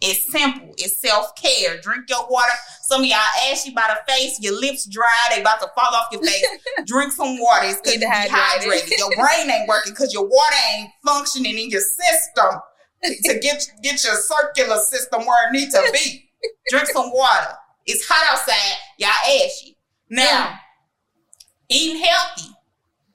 It's 0.00 0.30
simple. 0.30 0.74
It's 0.76 1.00
self 1.00 1.34
care. 1.36 1.80
Drink 1.80 2.10
your 2.10 2.26
water. 2.28 2.52
Some 2.82 3.02
of 3.02 3.06
y'all 3.06 3.18
ashy 3.50 3.70
by 3.70 3.88
the 3.88 4.12
face. 4.12 4.38
Your 4.40 4.58
lips 4.60 4.86
dry. 4.86 5.04
They 5.30 5.40
about 5.40 5.60
to 5.60 5.68
fall 5.74 5.94
off 5.94 6.08
your 6.12 6.22
face. 6.22 6.44
Drink 6.84 7.12
some 7.12 7.38
water. 7.40 7.66
It's 7.68 7.80
because 7.80 7.94
You 7.94 8.00
you're 8.00 8.10
dehydrated. 8.10 8.88
dehydrated. 8.88 8.98
Your 8.98 9.10
brain 9.16 9.50
ain't 9.50 9.68
working 9.68 9.92
because 9.92 10.12
your 10.12 10.24
water 10.24 10.56
ain't 10.74 10.90
functioning 11.06 11.58
in 11.58 11.70
your 11.70 11.80
system 11.80 12.60
to 13.02 13.38
get 13.38 13.66
get 13.82 14.04
your 14.04 14.16
circular 14.16 14.78
system 14.78 15.24
where 15.24 15.48
it 15.48 15.52
needs 15.52 15.72
to 15.74 15.90
be. 15.92 16.28
Drink 16.68 16.88
some 16.88 17.10
water. 17.12 17.54
It's 17.86 18.06
hot 18.06 18.32
outside. 18.32 18.78
Y'all 18.98 19.10
ashy. 19.44 19.73
Now, 20.10 20.58
eating 21.68 22.02
healthy. 22.02 22.50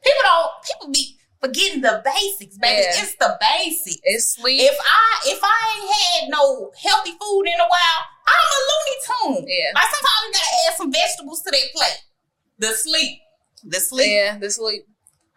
People 0.03 0.21
don't. 0.23 0.51
People 0.63 0.91
be 0.91 1.17
forgetting 1.41 1.81
the 1.81 2.01
basics, 2.03 2.57
baby. 2.57 2.81
Yeah. 2.81 3.03
It's 3.03 3.15
the 3.15 3.37
basics. 3.39 3.99
It's 4.03 4.35
sleep. 4.35 4.61
If 4.61 4.77
I 4.79 5.29
if 5.29 5.39
I 5.43 5.59
ain't 5.75 5.93
had 6.23 6.29
no 6.29 6.71
healthy 6.81 7.11
food 7.11 7.43
in 7.45 7.59
a 7.59 7.67
while, 7.67 8.01
I'm 8.27 8.47
a 8.55 8.59
Looney 8.69 8.97
Tune. 9.39 9.45
Yeah. 9.47 9.71
Like 9.75 9.85
sometimes 9.85 10.21
you 10.25 10.33
gotta 10.33 10.55
add 10.67 10.77
some 10.77 10.91
vegetables 10.91 11.41
to 11.43 11.51
that 11.51 11.67
plate. 11.75 12.01
The 12.59 12.67
sleep. 12.73 13.19
The 13.63 13.79
sleep. 13.79 14.07
yeah, 14.09 14.37
the 14.37 14.49
sleep. 14.49 14.83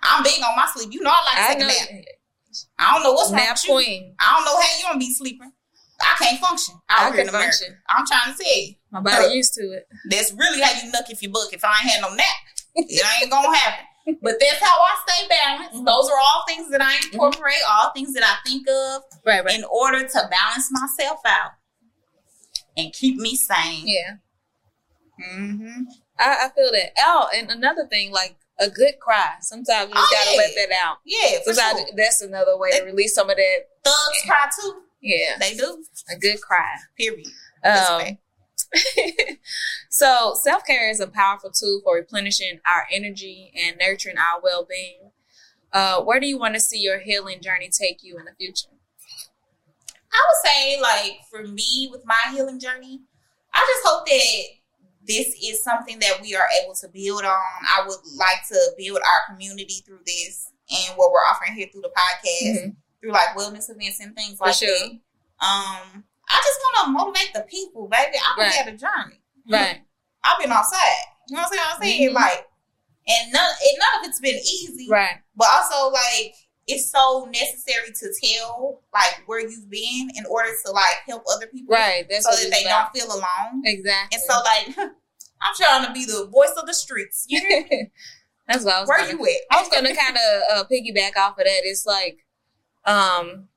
I'm 0.01 0.23
big 0.23 0.41
on 0.43 0.57
my 0.57 0.69
sleep. 0.75 0.93
You 0.93 1.03
know 1.03 1.11
I 1.11 1.25
like 1.25 1.37
to 1.37 1.43
I 1.43 1.55
take 1.55 1.63
a 1.63 1.67
nap. 1.67 2.05
I 2.79 2.95
don't 2.95 3.03
know 3.03 3.13
what's 3.13 3.31
wrong 3.31 3.41
Nap 3.41 3.57
with 3.57 3.65
you. 3.65 3.75
queen. 3.75 4.15
I 4.21 4.37
don't 4.37 4.45
know 4.45 4.57
how 4.61 4.79
you 4.79 4.85
gonna 4.85 4.99
be 4.99 5.13
sleeping. 5.13 5.53
I 6.03 6.17
can't 6.25 6.41
function. 6.41 6.75
I 6.89 7.07
out 7.07 7.15
here 7.15 7.25
can 7.25 7.29
in 7.29 7.29
America. 7.29 7.57
function. 7.59 7.77
I'm 7.89 8.05
trying 8.07 8.35
to 8.37 8.43
tell 8.43 8.57
you. 8.59 8.75
My 8.91 9.01
body 9.01 9.35
used 9.35 9.55
to 9.55 9.63
it. 9.63 9.87
That's 10.11 10.33
really 10.33 10.61
how 10.61 10.73
you 10.83 10.91
nuck 10.93 11.09
if 11.11 11.23
you 11.23 11.29
book. 11.31 11.53
If 11.53 11.65
I 11.65 11.69
ain't 11.83 11.91
had 11.93 12.01
no 12.03 12.15
nap, 12.15 12.27
it 12.75 13.03
ain't 13.23 13.31
gonna 13.31 13.57
happen. 13.57 13.87
But 14.21 14.35
that's 14.41 14.59
how 14.61 14.81
I 14.81 14.97
stay 15.07 15.29
balanced. 15.29 15.75
Mhm. 15.77 15.87
Those 15.87 16.11
are 16.11 16.19
all 16.19 16.45
things 16.49 16.69
that 16.73 16.81
I 16.83 16.97
incorporate, 17.13 17.63
all 17.71 17.93
things 17.93 18.13
that 18.15 18.25
I 18.25 18.35
think 18.45 18.67
of 18.69 19.03
Right, 19.25 19.45
right. 19.45 19.55
in 19.57 19.63
order 19.65 20.01
to 20.07 20.29
balance 20.29 20.69
myself 20.73 21.21
out 21.25 21.53
and 22.77 22.93
keep 22.93 23.17
me 23.17 23.37
sane. 23.37 23.85
yeah. 23.87 24.15
Mm-hmm. 25.21 25.83
I, 26.19 26.47
I 26.47 26.49
feel 26.55 26.73
that. 26.73 26.93
Oh, 26.99 27.29
and 27.35 27.51
another 27.51 27.87
thing, 27.87 28.11
like 28.11 28.35
a 28.59 28.69
good 28.69 28.95
cry. 29.01 29.35
Sometimes 29.41 29.91
you 29.91 29.95
Oh, 29.97 30.09
gotta 30.13 30.31
yeah. 30.33 30.37
let 30.37 30.55
that 30.57 30.77
out. 30.85 30.97
Yeah, 31.05 31.39
for 31.45 31.53
Sometimes 31.55 31.79
sure. 31.87 31.97
that's 31.97 32.21
another 32.23 32.59
way 32.59 32.71
to 32.73 32.83
release 32.85 33.15
some 33.15 33.31
of 33.31 33.37
that. 33.37 33.57
Thugs 33.85 34.23
cry 34.27 34.47
too. 34.61 34.83
Yeah, 35.03 35.37
They 35.39 35.55
do. 35.55 35.85
a 36.11 36.17
good 36.19 36.41
cry. 36.41 36.77
Period. 36.97 37.27
Um, 37.65 38.19
so 39.91 40.35
self 40.41 40.65
care 40.65 40.89
is 40.91 41.01
a 41.01 41.07
powerful 41.07 41.51
tool 41.51 41.81
for 41.85 41.97
replenishing 41.97 42.61
our 42.67 42.87
energy 42.91 43.53
and 43.61 43.77
nurturing 43.79 44.17
our 44.17 44.41
well 44.43 44.67
being. 44.69 45.11
Uh, 45.73 46.01
where 46.03 46.21
do 46.21 46.27
you 46.27 46.39
want 46.39 46.55
to 46.55 46.61
see 46.61 46.79
your 46.79 47.01
healing 47.01 47.41
journey 47.43 47.69
take 47.69 48.03
you 48.03 48.19
in 48.19 48.25
the 48.25 48.33
future? 48.39 48.69
I 50.13 50.21
would 50.29 50.51
say, 50.51 50.81
like, 50.81 51.21
for 51.31 51.47
me 51.49 51.89
with 51.91 52.03
my 52.05 52.31
healing 52.33 52.61
journey, 52.61 53.01
I 53.55 53.59
just 53.61 53.87
hope 53.87 54.07
that 54.07 54.45
this 55.07 55.35
is 55.43 55.65
something 55.65 55.99
that 56.01 56.21
we 56.21 56.35
are 56.37 56.47
able 56.63 56.75
to 56.75 56.89
build 56.89 57.25
on. 57.25 57.33
I 57.33 57.85
would 57.87 57.99
like 58.17 58.47
to 58.49 58.59
build 58.79 58.99
our 58.99 59.35
community 59.35 59.83
through 59.87 60.01
this 60.07 60.51
and 60.71 60.97
what 60.97 61.11
we're 61.11 61.19
offering 61.21 61.55
here 61.55 61.69
through 61.73 61.83
the 61.83 61.91
podcast, 61.91 62.75
through 63.03 63.13
like 63.13 63.29
wellness 63.37 63.69
events 63.69 64.01
and 64.01 64.15
things 64.17 64.39
For 64.39 64.47
like 64.47 64.55
sure. 64.57 64.69
that. 64.79 64.91
Um, 65.45 66.05
I 66.29 66.41
just 66.45 66.61
want 66.63 66.87
to 66.87 66.93
motivate 66.93 67.35
the 67.35 67.41
people, 67.43 67.89
baby. 67.89 68.17
I've 68.17 68.37
been 68.37 68.45
Right. 68.47 68.55
had 68.55 68.69
a 68.69 68.77
journey. 68.77 69.21
Right. 69.51 69.83
I've 70.25 70.41
been 70.41 70.53
outside. 70.53 70.79
You 71.29 71.37
know 71.37 71.43
what 71.43 71.59
I'm 71.61 71.83
saying? 71.83 72.11
Mhm. 72.11 72.15
Like, 72.15 72.49
and 73.09 73.33
none, 73.33 73.45
and 73.45 73.79
none 73.79 74.01
of 74.05 74.09
it's 74.09 74.21
been 74.21 74.37
easy. 74.37 74.87
Right. 74.89 75.17
But 75.35 75.49
also, 75.51 75.91
like, 75.91 76.35
it's 76.69 76.91
so 76.93 77.29
necessary 77.33 77.89
to 77.93 78.09
tell 78.23 78.83
like 78.95 79.23
where 79.27 79.41
you've 79.41 79.69
been 79.69 80.11
in 80.15 80.25
order 80.31 80.51
to 80.65 80.71
like 80.71 81.03
help 81.07 81.25
other 81.35 81.49
people, 81.49 81.75
Right. 81.75 82.07
That's 82.09 82.25
so 82.25 82.31
that 82.31 82.51
they 82.57 82.65
about. 82.65 82.93
don't 82.95 83.03
feel 83.03 83.13
alone. 83.13 83.63
Exactly. 83.65 84.17
And 84.17 84.23
so, 84.23 84.39
like, 84.45 84.79
I'm 85.43 85.55
trying 85.57 85.87
to 85.87 85.93
be 85.93 86.05
the 86.05 86.27
voice 86.33 86.53
of 86.57 86.67
the 86.67 86.75
streets. 86.75 87.25
You 87.29 87.43
me? 87.43 87.91
That's 88.49 88.65
what 88.65 88.75
I 88.75 88.81
was 88.81 88.89
Where 88.89 88.99
gonna, 88.99 89.13
you 89.19 89.25
at? 89.27 89.57
I 89.57 89.61
was 89.61 89.69
gonna 89.71 89.95
kind 89.95 90.17
of 90.17 90.43
uh, 90.59 90.65
piggyback 90.71 91.17
off 91.17 91.33
of 91.39 91.45
that. 91.45 91.61
It's 91.65 91.85
like 91.85 92.25
um, 92.85 93.49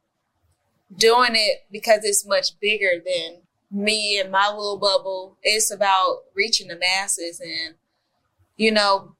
doing 0.96 1.32
it 1.34 1.66
because 1.72 2.00
it's 2.04 2.26
much 2.26 2.60
bigger 2.60 3.02
than 3.04 3.42
me 3.72 4.20
and 4.20 4.32
my 4.32 4.48
little 4.50 4.78
bubble. 4.78 5.38
It's 5.44 5.72
about 5.72 6.24
reaching 6.36 6.68
the 6.68 6.78
masses 6.78 7.40
and 7.40 7.76
you 8.58 8.72
know 8.72 9.16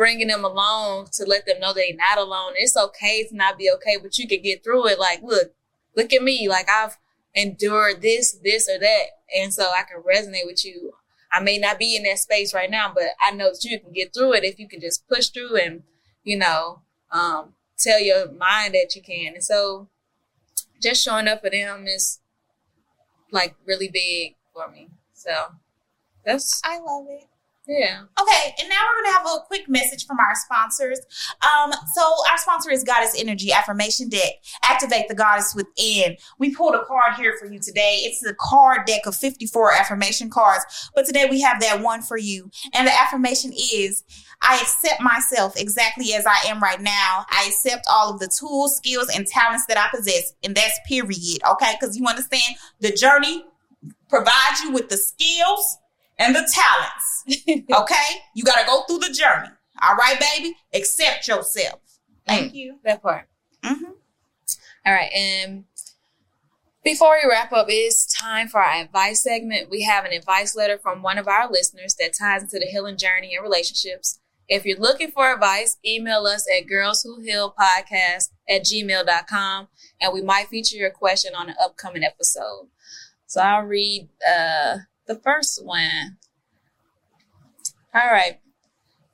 bringing 0.00 0.28
them 0.28 0.44
along 0.44 1.08
to 1.12 1.24
let 1.24 1.44
them 1.44 1.60
know 1.60 1.74
they're 1.74 1.94
not 1.94 2.16
alone. 2.16 2.52
It's 2.56 2.74
okay 2.74 3.26
to 3.28 3.36
not 3.36 3.58
be 3.58 3.70
okay, 3.76 3.98
but 4.00 4.16
you 4.16 4.26
can 4.26 4.40
get 4.40 4.64
through 4.64 4.88
it. 4.88 4.98
Like, 4.98 5.22
look, 5.22 5.52
look 5.94 6.14
at 6.14 6.22
me. 6.22 6.48
Like 6.48 6.70
I've 6.70 6.96
endured 7.34 8.00
this, 8.00 8.32
this, 8.42 8.66
or 8.66 8.78
that, 8.78 9.04
and 9.36 9.52
so 9.52 9.64
I 9.64 9.82
can 9.82 10.02
resonate 10.02 10.46
with 10.46 10.64
you. 10.64 10.94
I 11.30 11.40
may 11.40 11.58
not 11.58 11.78
be 11.78 11.96
in 11.96 12.02
that 12.04 12.18
space 12.18 12.54
right 12.54 12.70
now, 12.70 12.90
but 12.94 13.04
I 13.20 13.30
know 13.32 13.50
that 13.50 13.62
you 13.62 13.78
can 13.78 13.92
get 13.92 14.14
through 14.14 14.32
it 14.32 14.44
if 14.44 14.58
you 14.58 14.66
can 14.66 14.80
just 14.80 15.06
push 15.06 15.28
through 15.28 15.56
and, 15.56 15.82
you 16.24 16.38
know, 16.38 16.80
um, 17.12 17.52
tell 17.80 18.00
your 18.00 18.30
mind 18.32 18.74
that 18.74 18.94
you 18.94 19.02
can. 19.02 19.34
And 19.34 19.44
so 19.44 19.88
just 20.82 21.02
showing 21.04 21.28
up 21.28 21.42
for 21.42 21.50
them 21.50 21.86
is 21.86 22.20
like 23.30 23.54
really 23.66 23.88
big 23.88 24.36
for 24.52 24.70
me. 24.70 24.88
So 25.14 25.30
that's 26.24 26.60
I 26.64 26.78
love 26.78 27.06
it. 27.08 27.29
Yeah. 27.70 28.00
Okay, 28.20 28.54
and 28.58 28.68
now 28.68 28.76
we're 28.82 29.04
gonna 29.04 29.16
have 29.16 29.26
a 29.26 29.46
quick 29.46 29.68
message 29.68 30.04
from 30.04 30.18
our 30.18 30.34
sponsors. 30.34 30.98
Um, 31.40 31.72
so 31.94 32.02
our 32.28 32.36
sponsor 32.36 32.70
is 32.72 32.82
Goddess 32.82 33.14
Energy 33.16 33.52
Affirmation 33.52 34.08
Deck. 34.08 34.32
Activate 34.64 35.06
the 35.06 35.14
goddess 35.14 35.54
within. 35.54 36.16
We 36.40 36.52
pulled 36.52 36.74
a 36.74 36.84
card 36.84 37.14
here 37.16 37.36
for 37.38 37.46
you 37.46 37.60
today. 37.60 38.00
It's 38.02 38.18
the 38.18 38.34
card 38.40 38.86
deck 38.86 39.02
of 39.06 39.14
54 39.14 39.72
affirmation 39.72 40.30
cards, 40.30 40.90
but 40.96 41.06
today 41.06 41.28
we 41.30 41.40
have 41.42 41.60
that 41.60 41.80
one 41.80 42.02
for 42.02 42.16
you. 42.16 42.50
And 42.74 42.88
the 42.88 43.00
affirmation 43.00 43.52
is 43.52 44.02
I 44.42 44.56
accept 44.56 45.00
myself 45.00 45.56
exactly 45.56 46.12
as 46.14 46.26
I 46.26 46.48
am 46.48 46.60
right 46.60 46.80
now. 46.80 47.24
I 47.30 47.46
accept 47.46 47.86
all 47.88 48.12
of 48.12 48.18
the 48.18 48.26
tools, 48.28 48.78
skills, 48.78 49.08
and 49.14 49.28
talents 49.28 49.66
that 49.66 49.78
I 49.78 49.96
possess. 49.96 50.32
And 50.42 50.56
that's 50.56 50.76
period. 50.88 51.38
Okay, 51.48 51.74
because 51.78 51.96
you 51.96 52.04
understand 52.06 52.56
the 52.80 52.90
journey 52.90 53.44
provides 54.08 54.60
you 54.64 54.72
with 54.72 54.88
the 54.88 54.96
skills 54.96 55.78
and 56.20 56.34
the 56.34 56.48
talents. 56.52 57.06
Okay? 57.74 58.20
You 58.34 58.44
got 58.44 58.60
to 58.60 58.66
go 58.66 58.82
through 58.86 58.98
the 58.98 59.12
journey. 59.12 59.48
All 59.82 59.96
right, 59.96 60.18
baby? 60.20 60.54
Accept 60.74 61.26
yourself. 61.26 61.80
Thank 62.26 62.54
you. 62.54 62.78
That 62.84 63.02
part. 63.02 63.28
hmm 63.64 63.84
All 64.86 64.92
right, 64.92 65.10
and 65.12 65.64
before 66.82 67.18
we 67.22 67.28
wrap 67.28 67.52
up, 67.52 67.66
it's 67.68 68.06
time 68.06 68.48
for 68.48 68.60
our 68.60 68.80
advice 68.82 69.22
segment. 69.22 69.68
We 69.70 69.82
have 69.82 70.04
an 70.04 70.12
advice 70.12 70.56
letter 70.56 70.78
from 70.78 71.02
one 71.02 71.18
of 71.18 71.28
our 71.28 71.50
listeners 71.50 71.94
that 71.98 72.14
ties 72.18 72.42
into 72.42 72.58
the 72.58 72.70
healing 72.70 72.96
journey 72.96 73.34
and 73.34 73.42
relationships. 73.42 74.18
If 74.48 74.64
you're 74.64 74.78
looking 74.78 75.10
for 75.10 75.32
advice, 75.32 75.76
email 75.86 76.26
us 76.26 76.46
at 76.50 76.66
girlswhohealpodcast 76.66 78.30
at 78.48 78.64
gmail.com 78.64 79.68
and 80.00 80.12
we 80.12 80.22
might 80.22 80.48
feature 80.48 80.76
your 80.76 80.90
question 80.90 81.34
on 81.34 81.50
an 81.50 81.54
upcoming 81.62 82.02
episode. 82.02 82.68
So 83.26 83.40
I'll 83.40 83.62
read 83.62 84.08
uh, 84.28 84.78
the 85.10 85.20
first 85.24 85.64
one. 85.64 86.18
All 87.92 88.12
right. 88.12 88.38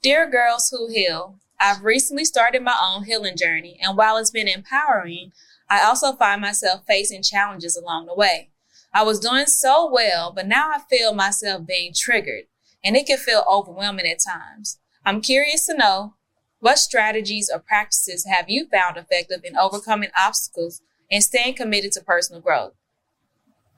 Dear 0.02 0.30
girls 0.30 0.68
who 0.68 0.88
heal, 0.88 1.36
I've 1.58 1.82
recently 1.82 2.26
started 2.26 2.62
my 2.62 2.76
own 2.82 3.04
healing 3.04 3.34
journey, 3.34 3.78
and 3.80 3.96
while 3.96 4.18
it's 4.18 4.30
been 4.30 4.46
empowering, 4.46 5.32
I 5.70 5.82
also 5.82 6.12
find 6.12 6.42
myself 6.42 6.82
facing 6.86 7.22
challenges 7.22 7.78
along 7.78 8.06
the 8.06 8.14
way. 8.14 8.50
I 8.92 9.04
was 9.04 9.18
doing 9.18 9.46
so 9.46 9.90
well, 9.90 10.32
but 10.32 10.46
now 10.46 10.68
I 10.68 10.80
feel 10.90 11.14
myself 11.14 11.66
being 11.66 11.92
triggered, 11.96 12.44
and 12.84 12.94
it 12.94 13.06
can 13.06 13.16
feel 13.16 13.44
overwhelming 13.50 14.06
at 14.06 14.18
times. 14.18 14.78
I'm 15.02 15.22
curious 15.22 15.64
to 15.64 15.74
know 15.74 16.12
what 16.60 16.78
strategies 16.78 17.50
or 17.52 17.58
practices 17.58 18.26
have 18.26 18.50
you 18.50 18.68
found 18.68 18.98
effective 18.98 19.40
in 19.44 19.56
overcoming 19.56 20.10
obstacles 20.14 20.82
and 21.10 21.24
staying 21.24 21.54
committed 21.54 21.92
to 21.92 22.02
personal 22.02 22.42
growth? 22.42 22.74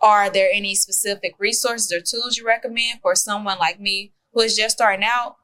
Are 0.00 0.30
there 0.30 0.48
any 0.52 0.74
specific 0.74 1.34
resources 1.38 1.92
or 1.92 2.00
tools 2.00 2.36
you 2.36 2.46
recommend 2.46 3.00
for 3.02 3.14
someone 3.14 3.58
like 3.58 3.80
me 3.80 4.12
who 4.32 4.40
is 4.40 4.56
just 4.56 4.76
starting 4.76 5.04
out? 5.04 5.36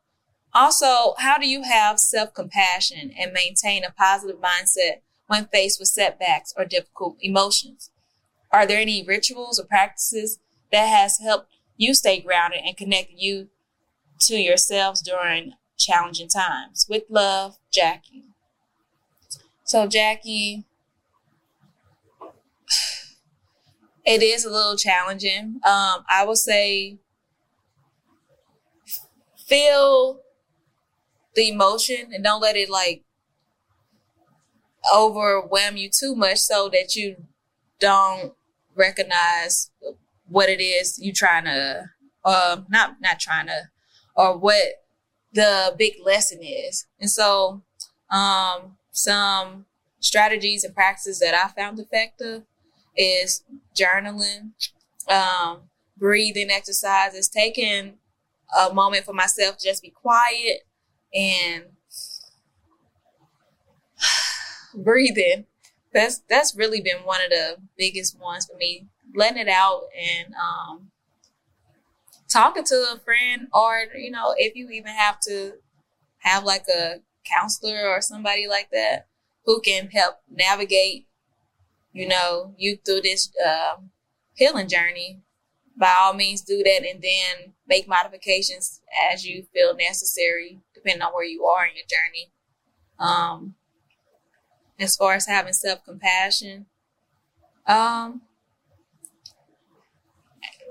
Also, 0.52 1.14
how 1.18 1.36
do 1.36 1.48
you 1.48 1.62
have 1.64 1.98
self 1.98 2.32
compassion 2.32 3.12
and 3.18 3.32
maintain 3.32 3.84
a 3.84 3.90
positive 3.90 4.40
mindset 4.40 5.00
when 5.26 5.46
faced 5.46 5.80
with 5.80 5.88
setbacks 5.88 6.54
or 6.56 6.64
difficult 6.64 7.16
emotions? 7.20 7.90
Are 8.52 8.66
there 8.66 8.78
any 8.80 9.04
rituals 9.04 9.58
or 9.58 9.64
practices 9.64 10.38
that 10.70 10.86
has 10.86 11.18
helped 11.18 11.48
you 11.76 11.92
stay 11.92 12.20
grounded 12.20 12.60
and 12.64 12.76
connect 12.76 13.10
you 13.10 13.48
to 14.20 14.36
yourselves 14.36 15.02
during 15.02 15.54
challenging 15.76 16.28
times? 16.28 16.86
With 16.88 17.02
love, 17.08 17.56
Jackie. 17.72 18.26
So, 19.64 19.88
Jackie, 19.88 20.64
it 24.04 24.22
is 24.22 24.44
a 24.44 24.50
little 24.50 24.76
challenging. 24.76 25.60
Um, 25.64 26.04
I 26.08 26.24
would 26.26 26.38
say 26.38 26.98
feel 29.36 30.20
the 31.34 31.48
emotion 31.48 32.12
and 32.12 32.24
don't 32.24 32.40
let 32.40 32.56
it 32.56 32.70
like 32.70 33.04
overwhelm 34.94 35.76
you 35.76 35.88
too 35.88 36.14
much 36.14 36.38
so 36.38 36.68
that 36.68 36.94
you 36.94 37.16
don't 37.80 38.34
recognize 38.74 39.70
what 40.28 40.48
it 40.48 40.60
is 40.60 40.98
you're 41.00 41.14
trying 41.14 41.44
to 41.44 41.84
um 42.24 42.66
not 42.68 42.96
not 43.00 43.18
trying 43.20 43.46
to 43.46 43.60
or 44.16 44.36
what 44.36 44.84
the 45.32 45.74
big 45.78 45.94
lesson 46.04 46.38
is 46.42 46.86
and 47.00 47.10
so 47.10 47.62
um 48.10 48.76
some 48.92 49.64
strategies 50.00 50.64
and 50.64 50.74
practices 50.74 51.18
that 51.20 51.34
i 51.34 51.48
found 51.60 51.78
effective 51.78 52.42
is 52.96 53.42
journaling 53.74 54.50
um 55.08 55.62
breathing 55.96 56.50
exercises 56.50 57.28
taking 57.28 57.94
a 58.58 58.72
moment 58.72 59.04
for 59.04 59.12
myself 59.12 59.56
just 59.58 59.82
be 59.82 59.90
quiet 59.90 60.62
and 61.14 61.64
breathing. 64.74 65.46
That's 65.92 66.20
that's 66.28 66.56
really 66.56 66.80
been 66.80 67.04
one 67.04 67.22
of 67.22 67.30
the 67.30 67.56
biggest 67.78 68.18
ones 68.18 68.46
for 68.46 68.56
me. 68.56 68.88
Letting 69.14 69.38
it 69.38 69.48
out 69.48 69.82
and 69.96 70.34
um, 70.34 70.90
talking 72.28 72.64
to 72.64 72.74
a 72.94 72.98
friend, 73.04 73.48
or 73.52 73.84
you 73.96 74.10
know, 74.10 74.34
if 74.36 74.56
you 74.56 74.68
even 74.70 74.92
have 74.92 75.20
to 75.20 75.54
have 76.18 76.44
like 76.44 76.64
a 76.68 76.96
counselor 77.24 77.88
or 77.88 78.00
somebody 78.00 78.46
like 78.48 78.70
that 78.72 79.06
who 79.44 79.60
can 79.60 79.88
help 79.88 80.16
navigate, 80.28 81.06
you 81.94 82.08
know, 82.08 82.52
you 82.58 82.76
through 82.84 83.00
this 83.02 83.30
um, 83.46 83.90
healing 84.34 84.68
journey. 84.68 85.20
By 85.76 85.94
all 85.98 86.12
means, 86.14 86.42
do 86.42 86.62
that, 86.62 86.84
and 86.88 87.02
then 87.02 87.54
make 87.66 87.88
modifications 87.88 88.80
as 89.12 89.26
you 89.26 89.46
feel 89.52 89.74
necessary, 89.74 90.60
depending 90.72 91.02
on 91.02 91.12
where 91.12 91.24
you 91.24 91.44
are 91.46 91.66
in 91.66 91.72
your 91.74 91.86
journey. 91.88 92.30
Um, 92.98 93.54
as 94.78 94.94
far 94.96 95.14
as 95.14 95.26
having 95.26 95.52
self 95.52 95.84
compassion, 95.84 96.66
um, 97.66 98.22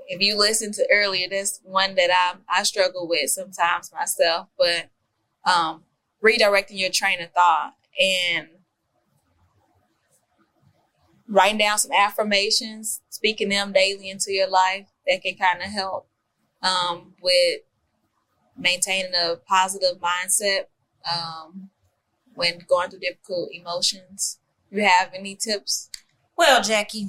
if 0.06 0.20
you 0.20 0.38
listened 0.38 0.74
to 0.74 0.88
earlier, 0.90 1.26
that's 1.30 1.60
one 1.64 1.94
that 1.96 2.10
I 2.10 2.36
I 2.48 2.62
struggle 2.62 3.08
with 3.08 3.30
sometimes 3.30 3.92
myself. 3.92 4.48
But 4.58 4.88
um, 5.44 5.84
redirecting 6.22 6.78
your 6.78 6.90
train 6.90 7.20
of 7.20 7.30
thought 7.32 7.74
and 8.00 8.48
writing 11.28 11.58
down 11.58 11.78
some 11.78 11.92
affirmations, 11.92 13.00
speaking 13.08 13.48
them 13.48 13.72
daily 13.72 14.10
into 14.10 14.32
your 14.32 14.48
life, 14.48 14.88
that 15.06 15.22
can 15.22 15.36
kind 15.36 15.62
of 15.62 15.68
help 15.68 16.08
um, 16.62 17.14
with 17.22 17.60
maintaining 18.56 19.12
a 19.14 19.36
positive 19.46 19.98
mindset 20.00 20.64
um, 21.10 21.70
when 22.34 22.58
going 22.68 22.90
through 22.90 23.00
difficult 23.00 23.50
emotions. 23.52 24.38
You 24.70 24.82
have 24.82 25.10
any 25.14 25.36
tips? 25.36 25.90
Well, 26.36 26.62
Jackie, 26.62 27.08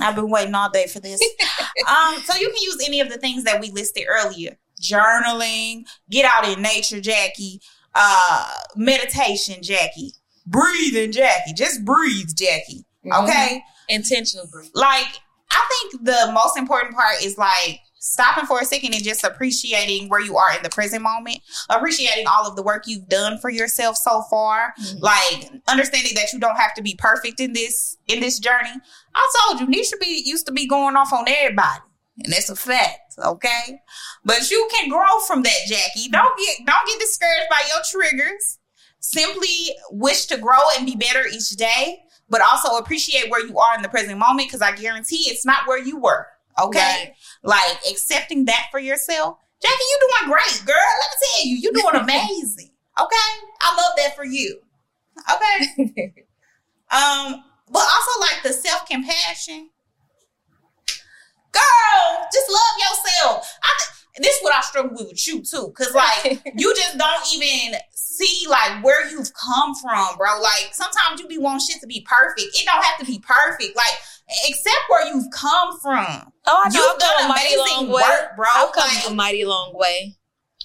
I've 0.00 0.16
been 0.16 0.30
waiting 0.30 0.54
all 0.54 0.70
day 0.70 0.86
for 0.86 1.00
this. 1.00 1.20
um, 1.88 2.16
so 2.24 2.36
you 2.36 2.48
can 2.48 2.62
use 2.62 2.82
any 2.86 3.00
of 3.00 3.08
the 3.08 3.18
things 3.18 3.44
that 3.44 3.60
we 3.60 3.70
listed 3.70 4.04
earlier: 4.08 4.56
journaling, 4.80 5.84
get 6.10 6.24
out 6.24 6.48
in 6.48 6.62
nature, 6.62 7.00
Jackie, 7.00 7.60
uh, 7.94 8.48
meditation, 8.74 9.62
Jackie, 9.62 10.12
breathing, 10.46 11.12
Jackie. 11.12 11.52
Just 11.54 11.84
breathe, 11.84 12.30
Jackie. 12.34 12.85
Okay. 13.12 13.62
Intentional. 13.88 14.48
Like, 14.74 15.06
I 15.50 15.64
think 15.90 16.04
the 16.04 16.30
most 16.32 16.56
important 16.56 16.94
part 16.94 17.22
is 17.22 17.38
like 17.38 17.80
stopping 17.98 18.46
for 18.46 18.60
a 18.60 18.64
second 18.64 18.94
and 18.94 19.02
just 19.02 19.24
appreciating 19.24 20.08
where 20.08 20.20
you 20.20 20.36
are 20.36 20.54
in 20.56 20.62
the 20.62 20.68
present 20.68 21.02
moment, 21.02 21.38
appreciating 21.68 22.26
all 22.26 22.46
of 22.46 22.54
the 22.56 22.62
work 22.62 22.84
you've 22.86 23.08
done 23.08 23.38
for 23.38 23.50
yourself 23.50 23.96
so 23.96 24.22
far, 24.30 24.74
Mhm. 24.80 25.00
like 25.00 25.50
understanding 25.66 26.14
that 26.14 26.32
you 26.32 26.38
don't 26.38 26.56
have 26.56 26.74
to 26.74 26.82
be 26.82 26.94
perfect 26.96 27.40
in 27.40 27.52
this 27.52 27.96
in 28.06 28.20
this 28.20 28.38
journey. 28.38 28.72
I 29.14 29.32
told 29.40 29.60
you, 29.60 29.66
Nisha 29.66 29.98
be 30.00 30.22
used 30.24 30.46
to 30.46 30.52
be 30.52 30.66
going 30.68 30.96
off 30.96 31.12
on 31.12 31.26
everybody. 31.28 31.80
And 32.22 32.32
that's 32.32 32.48
a 32.48 32.56
fact, 32.56 33.14
okay? 33.18 33.80
But 34.24 34.50
you 34.50 34.68
can 34.72 34.88
grow 34.88 35.20
from 35.26 35.42
that, 35.42 35.60
Jackie. 35.66 36.08
Don't 36.08 36.36
get 36.38 36.66
don't 36.66 36.86
get 36.86 37.00
discouraged 37.00 37.48
by 37.50 37.62
your 37.68 37.82
triggers. 37.90 38.58
Simply 39.00 39.74
wish 39.90 40.26
to 40.26 40.36
grow 40.36 40.60
and 40.76 40.86
be 40.86 40.96
better 40.96 41.26
each 41.26 41.50
day, 41.50 42.02
but 42.28 42.40
also 42.40 42.76
appreciate 42.76 43.30
where 43.30 43.44
you 43.46 43.58
are 43.58 43.74
in 43.74 43.82
the 43.82 43.88
present 43.88 44.18
moment 44.18 44.48
because 44.48 44.62
I 44.62 44.74
guarantee 44.74 45.24
it's 45.28 45.46
not 45.46 45.66
where 45.66 45.78
you 45.78 45.98
were. 45.98 46.26
Okay? 46.62 46.78
Right. 46.78 47.14
Like 47.42 47.78
accepting 47.90 48.46
that 48.46 48.68
for 48.70 48.80
yourself. 48.80 49.38
Jackie, 49.62 49.74
you 49.78 49.98
doing 50.00 50.32
great, 50.32 50.62
girl. 50.66 50.74
Let 50.76 51.10
me 51.10 51.16
tell 51.32 51.46
you, 51.46 51.56
you're 51.56 51.72
doing 51.72 52.02
amazing. 52.02 52.70
Okay? 53.00 53.46
I 53.60 53.76
love 53.76 53.92
that 53.96 54.16
for 54.16 54.24
you. 54.24 54.60
Okay. 55.34 56.24
Um, 56.88 57.42
but 57.68 57.82
also 57.82 58.20
like 58.20 58.42
the 58.44 58.52
self-compassion. 58.52 59.70
Girl, 61.52 62.26
just 62.32 62.50
love 62.50 62.76
yourself. 62.78 63.58
I 63.62 63.70
th- 63.78 64.05
this 64.18 64.34
is 64.36 64.42
what 64.42 64.54
I 64.54 64.60
struggle 64.60 64.92
with 64.96 65.08
with 65.08 65.26
you 65.26 65.42
too. 65.42 65.72
Cause 65.76 65.94
like 65.94 66.42
you 66.56 66.74
just 66.74 66.96
don't 66.98 67.22
even 67.34 67.78
see 67.92 68.46
like 68.48 68.82
where 68.84 69.08
you've 69.10 69.32
come 69.34 69.74
from, 69.74 70.16
bro. 70.16 70.40
Like 70.40 70.70
sometimes 70.72 71.20
you 71.20 71.28
be 71.28 71.38
wanting 71.38 71.66
shit 71.66 71.80
to 71.80 71.86
be 71.86 72.06
perfect. 72.08 72.56
It 72.56 72.64
don't 72.66 72.82
have 72.84 72.98
to 73.00 73.04
be 73.04 73.18
perfect. 73.18 73.76
Like 73.76 73.94
except 74.46 74.76
where 74.88 75.06
you've 75.06 75.30
come 75.32 75.78
from. 75.80 76.32
Oh, 76.46 76.62
I 76.64 76.68
know. 76.70 76.80
You've 76.80 76.90
I've 76.94 76.98
done 76.98 77.16
done 77.18 77.24
a 77.24 77.28
mighty 77.28 77.56
long 77.56 77.68
amazing 77.78 77.94
way, 77.94 78.02
bro. 78.36 78.46
I've 78.54 78.72
come 78.72 78.88
Like- 78.94 79.10
a 79.10 79.14
mighty 79.14 79.44
long 79.44 79.72
way. 79.74 80.16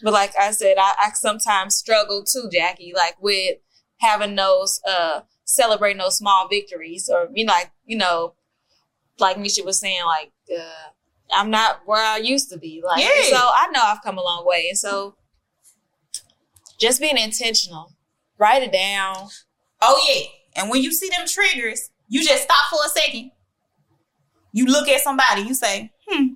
But 0.04 0.14
like 0.14 0.34
I 0.40 0.52
said, 0.52 0.78
I, 0.80 0.94
I 1.00 1.12
sometimes 1.14 1.76
struggle 1.76 2.24
too, 2.24 2.50
Jackie, 2.52 2.94
like 2.96 3.22
with 3.22 3.58
having 3.98 4.36
those 4.36 4.82
uh 4.88 5.22
celebrating 5.46 6.00
those 6.00 6.18
small 6.18 6.48
victories 6.48 7.10
or 7.12 7.28
you 7.34 7.46
know, 7.46 7.54
like, 7.54 7.72
you 7.86 7.98
know, 7.98 8.34
like 9.20 9.38
Nisha 9.38 9.64
was 9.64 9.80
saying, 9.80 10.04
like, 10.06 10.32
uh 10.58 10.90
I'm 11.34 11.50
not 11.50 11.82
where 11.86 12.04
I 12.04 12.18
used 12.18 12.50
to 12.52 12.58
be. 12.58 12.82
Like 12.86 13.02
Yeah. 13.04 13.10
so 13.30 13.36
I 13.38 13.68
know 13.72 13.82
I've 13.84 14.02
come 14.04 14.18
a 14.18 14.24
long 14.24 14.46
way. 14.46 14.68
And 14.70 14.78
so 14.78 15.16
just 16.80 17.00
being 17.02 17.18
intentional. 17.18 17.92
Write 18.38 18.64
it 18.64 18.72
down. 18.72 19.28
Oh 19.82 20.04
yeah. 20.10 20.24
And 20.56 20.70
when 20.70 20.82
you 20.82 20.92
see 20.92 21.10
them 21.10 21.28
triggers, 21.28 21.90
you 22.10 22.26
just 22.26 22.44
stop 22.44 22.70
for 22.70 22.80
a 22.86 22.90
second. 22.90 23.32
You 24.52 24.66
look 24.66 24.88
at 24.90 25.02
somebody, 25.02 25.44
you 25.44 25.54
say, 25.54 25.92
hmm. 26.08 26.28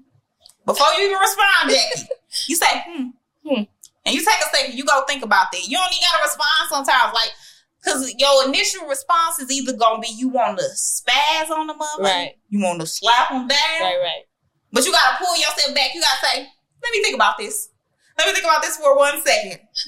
Before 0.66 0.88
you 0.98 1.08
even 1.08 1.20
respond, 1.20 1.70
Jackie, 1.70 2.08
you 2.48 2.56
say, 2.56 2.84
hmm. 2.88 3.08
Hmm. 3.46 3.64
And 4.06 4.16
you 4.16 4.24
take 4.24 4.40
a 4.40 4.56
second, 4.56 4.76
you 4.78 4.86
go 4.86 5.04
think 5.08 5.24
about 5.24 5.48
that. 5.52 5.68
You 5.68 5.78
don't 5.78 5.92
even 5.92 6.04
gotta 6.12 6.24
respond 6.24 6.70
sometimes, 6.70 7.14
like, 7.14 7.32
cause 7.84 8.14
your 8.18 8.48
initial 8.48 8.88
response 8.88 9.40
is 9.40 9.52
either 9.52 9.74
gonna 9.74 10.00
be 10.00 10.08
you 10.16 10.30
want 10.30 10.58
to 10.60 10.66
spaz 10.76 11.50
on 11.50 11.68
the 11.68 11.74
mother, 11.74 12.04
Right. 12.04 12.36
you 12.50 12.64
want 12.64 12.80
to 12.82 12.88
slap 12.88 13.30
them 13.30 13.48
down, 13.48 13.58
Right, 13.82 13.98
right. 14.02 14.24
But 14.76 14.86
you 14.86 14.92
gotta 14.92 15.18
pull 15.18 15.36
yourself 15.38 15.74
back. 15.74 15.96
You 15.96 16.02
gotta 16.02 16.26
say, 16.26 16.48
let 16.84 16.92
me 16.92 17.02
think 17.02 17.16
about 17.16 17.38
this. 17.38 17.70
Let 18.18 18.28
me 18.28 18.34
think 18.34 18.44
about 18.44 18.62
this 18.62 18.76
for 18.76 18.96
one 18.98 19.22
second. 19.22 19.62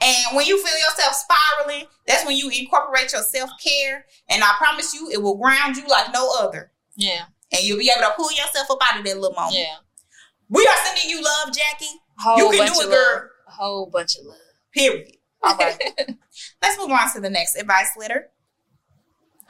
and 0.00 0.36
when 0.36 0.46
you 0.46 0.64
feel 0.64 0.78
yourself 0.78 1.14
spiraling, 1.14 1.86
that's 2.06 2.24
when 2.24 2.36
you 2.36 2.48
incorporate 2.48 3.12
your 3.12 3.22
self 3.22 3.50
care. 3.62 4.06
And 4.28 4.44
I 4.44 4.52
promise 4.56 4.94
you, 4.94 5.10
it 5.10 5.20
will 5.20 5.36
ground 5.36 5.76
you 5.76 5.86
like 5.88 6.12
no 6.14 6.30
other. 6.38 6.70
Yeah. 6.94 7.24
And 7.52 7.64
you'll 7.64 7.78
be 7.78 7.90
able 7.90 8.06
to 8.06 8.14
pull 8.16 8.30
yourself 8.30 8.70
up 8.70 8.78
out 8.88 9.00
of 9.00 9.04
that 9.04 9.18
little 9.18 9.34
moment. 9.34 9.56
Yeah. 9.56 9.76
We 10.48 10.64
are 10.64 10.76
sending 10.84 11.10
you 11.10 11.24
love, 11.24 11.52
Jackie. 11.52 12.00
Whole 12.18 12.38
You 12.38 12.50
can 12.50 12.72
do 12.72 12.80
it, 12.82 12.88
girl. 12.88 13.28
A 13.48 13.50
whole 13.50 13.86
bunch 13.86 14.16
of 14.16 14.26
love. 14.26 14.38
Period. 14.72 15.16
All 15.42 15.56
right. 15.58 15.76
Let's 16.62 16.78
move 16.78 16.90
on 16.90 17.12
to 17.14 17.20
the 17.20 17.30
next 17.30 17.56
advice 17.56 17.90
letter. 17.98 18.30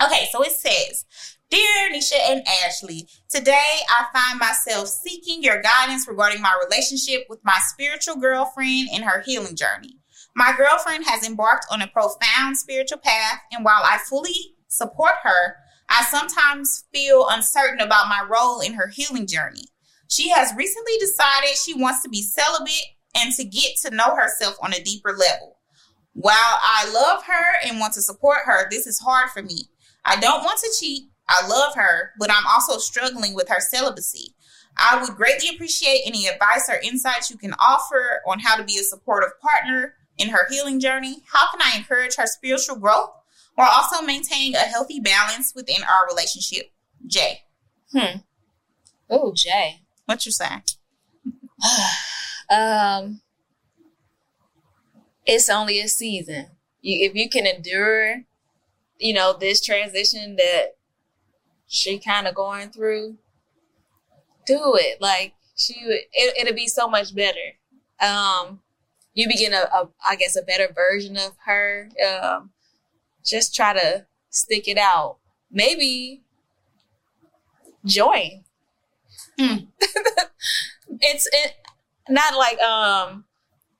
Okay, 0.02 0.26
so 0.30 0.42
it 0.42 0.52
says, 0.52 1.04
Dear 1.48 1.90
Nisha 1.92 2.18
and 2.28 2.42
Ashley, 2.64 3.08
today 3.28 3.78
I 3.88 4.06
find 4.12 4.40
myself 4.40 4.88
seeking 4.88 5.44
your 5.44 5.62
guidance 5.62 6.08
regarding 6.08 6.42
my 6.42 6.58
relationship 6.64 7.26
with 7.28 7.38
my 7.44 7.56
spiritual 7.68 8.16
girlfriend 8.16 8.88
and 8.92 9.04
her 9.04 9.22
healing 9.24 9.54
journey. 9.54 10.00
My 10.34 10.52
girlfriend 10.56 11.04
has 11.06 11.24
embarked 11.24 11.66
on 11.70 11.82
a 11.82 11.86
profound 11.86 12.56
spiritual 12.56 12.98
path, 12.98 13.42
and 13.52 13.64
while 13.64 13.82
I 13.84 13.98
fully 13.98 14.56
support 14.66 15.12
her, 15.22 15.56
I 15.88 16.02
sometimes 16.02 16.84
feel 16.92 17.28
uncertain 17.30 17.80
about 17.80 18.08
my 18.08 18.26
role 18.28 18.60
in 18.60 18.74
her 18.74 18.88
healing 18.88 19.28
journey. 19.28 19.66
She 20.08 20.30
has 20.30 20.52
recently 20.56 20.98
decided 20.98 21.50
she 21.50 21.80
wants 21.80 22.02
to 22.02 22.08
be 22.08 22.22
celibate 22.22 22.86
and 23.14 23.32
to 23.34 23.44
get 23.44 23.76
to 23.82 23.94
know 23.94 24.16
herself 24.16 24.56
on 24.64 24.74
a 24.74 24.82
deeper 24.82 25.12
level. 25.12 25.58
While 26.12 26.34
I 26.34 26.90
love 26.92 27.22
her 27.22 27.68
and 27.68 27.78
want 27.78 27.94
to 27.94 28.02
support 28.02 28.38
her, 28.46 28.68
this 28.68 28.88
is 28.88 28.98
hard 28.98 29.30
for 29.30 29.42
me. 29.42 29.68
I 30.04 30.18
don't 30.18 30.42
want 30.42 30.58
to 30.58 30.74
cheat. 30.80 31.04
I 31.28 31.46
love 31.46 31.74
her, 31.74 32.12
but 32.18 32.30
I'm 32.30 32.46
also 32.46 32.78
struggling 32.78 33.34
with 33.34 33.48
her 33.48 33.60
celibacy. 33.60 34.34
I 34.78 35.00
would 35.00 35.16
greatly 35.16 35.48
appreciate 35.54 36.02
any 36.06 36.26
advice 36.26 36.68
or 36.68 36.78
insights 36.82 37.30
you 37.30 37.36
can 37.38 37.54
offer 37.54 38.20
on 38.26 38.40
how 38.40 38.56
to 38.56 38.64
be 38.64 38.76
a 38.78 38.82
supportive 38.82 39.30
partner 39.40 39.94
in 40.18 40.28
her 40.28 40.46
healing 40.50 40.80
journey. 40.80 41.22
How 41.32 41.50
can 41.50 41.60
I 41.62 41.76
encourage 41.78 42.16
her 42.16 42.26
spiritual 42.26 42.76
growth 42.76 43.10
while 43.54 43.70
also 43.72 44.04
maintaining 44.04 44.54
a 44.54 44.58
healthy 44.60 45.00
balance 45.00 45.52
within 45.54 45.82
our 45.82 46.06
relationship? 46.08 46.72
Jay, 47.06 47.40
Hmm. 47.92 48.18
Oh, 49.08 49.32
Jay. 49.34 49.80
what 50.04 50.26
you 50.26 50.32
saying? 50.32 50.62
um, 52.50 53.20
it's 55.24 55.48
only 55.48 55.80
a 55.80 55.88
season. 55.88 56.46
You, 56.82 57.08
if 57.08 57.14
you 57.14 57.28
can 57.28 57.46
endure, 57.46 58.22
you 58.98 59.14
know, 59.14 59.36
this 59.38 59.60
transition 59.64 60.36
that 60.36 60.75
she 61.68 61.98
kind 61.98 62.26
of 62.26 62.34
going 62.34 62.70
through, 62.70 63.18
do 64.46 64.74
it. 64.76 65.00
Like 65.00 65.34
she, 65.56 65.74
would- 65.84 65.94
it, 66.12 66.36
it'll 66.40 66.54
be 66.54 66.68
so 66.68 66.88
much 66.88 67.14
better. 67.14 67.58
Um, 68.00 68.60
you 69.14 69.28
begin 69.28 69.52
a, 69.54 69.68
a, 69.74 69.88
I 70.06 70.16
guess, 70.16 70.36
a 70.36 70.42
better 70.42 70.68
version 70.74 71.16
of 71.16 71.32
her. 71.46 71.88
Um, 72.06 72.50
just 73.24 73.54
try 73.54 73.72
to 73.74 74.06
stick 74.30 74.68
it 74.68 74.78
out. 74.78 75.18
Maybe 75.50 76.22
join. 77.84 78.44
Hmm. 79.38 79.56
it's 81.00 81.28
it 81.32 81.54
not 82.08 82.36
like 82.36 82.58
um 82.60 83.24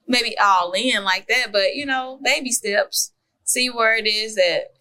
maybe 0.07 0.37
all 0.39 0.73
in 0.73 1.05
like 1.05 1.29
that, 1.29 1.53
but 1.53 1.75
you 1.75 1.87
know, 1.87 2.21
baby 2.23 2.53
steps. 2.53 3.13
See 3.45 3.69
where 3.71 3.97
it 3.97 4.07
is 4.07 4.35
that 4.37 4.75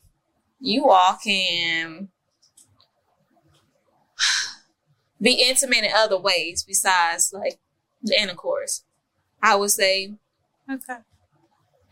you 0.59 0.89
all 0.89 1.17
can 1.23 2.09
be 5.21 5.33
intimate 5.33 5.83
in 5.85 5.91
other 5.95 6.17
ways 6.19 6.63
besides 6.63 7.31
like 7.33 7.59
the 8.01 8.19
intercourse. 8.19 8.83
I 9.41 9.55
would 9.55 9.71
say, 9.71 10.13
Okay. 10.71 10.97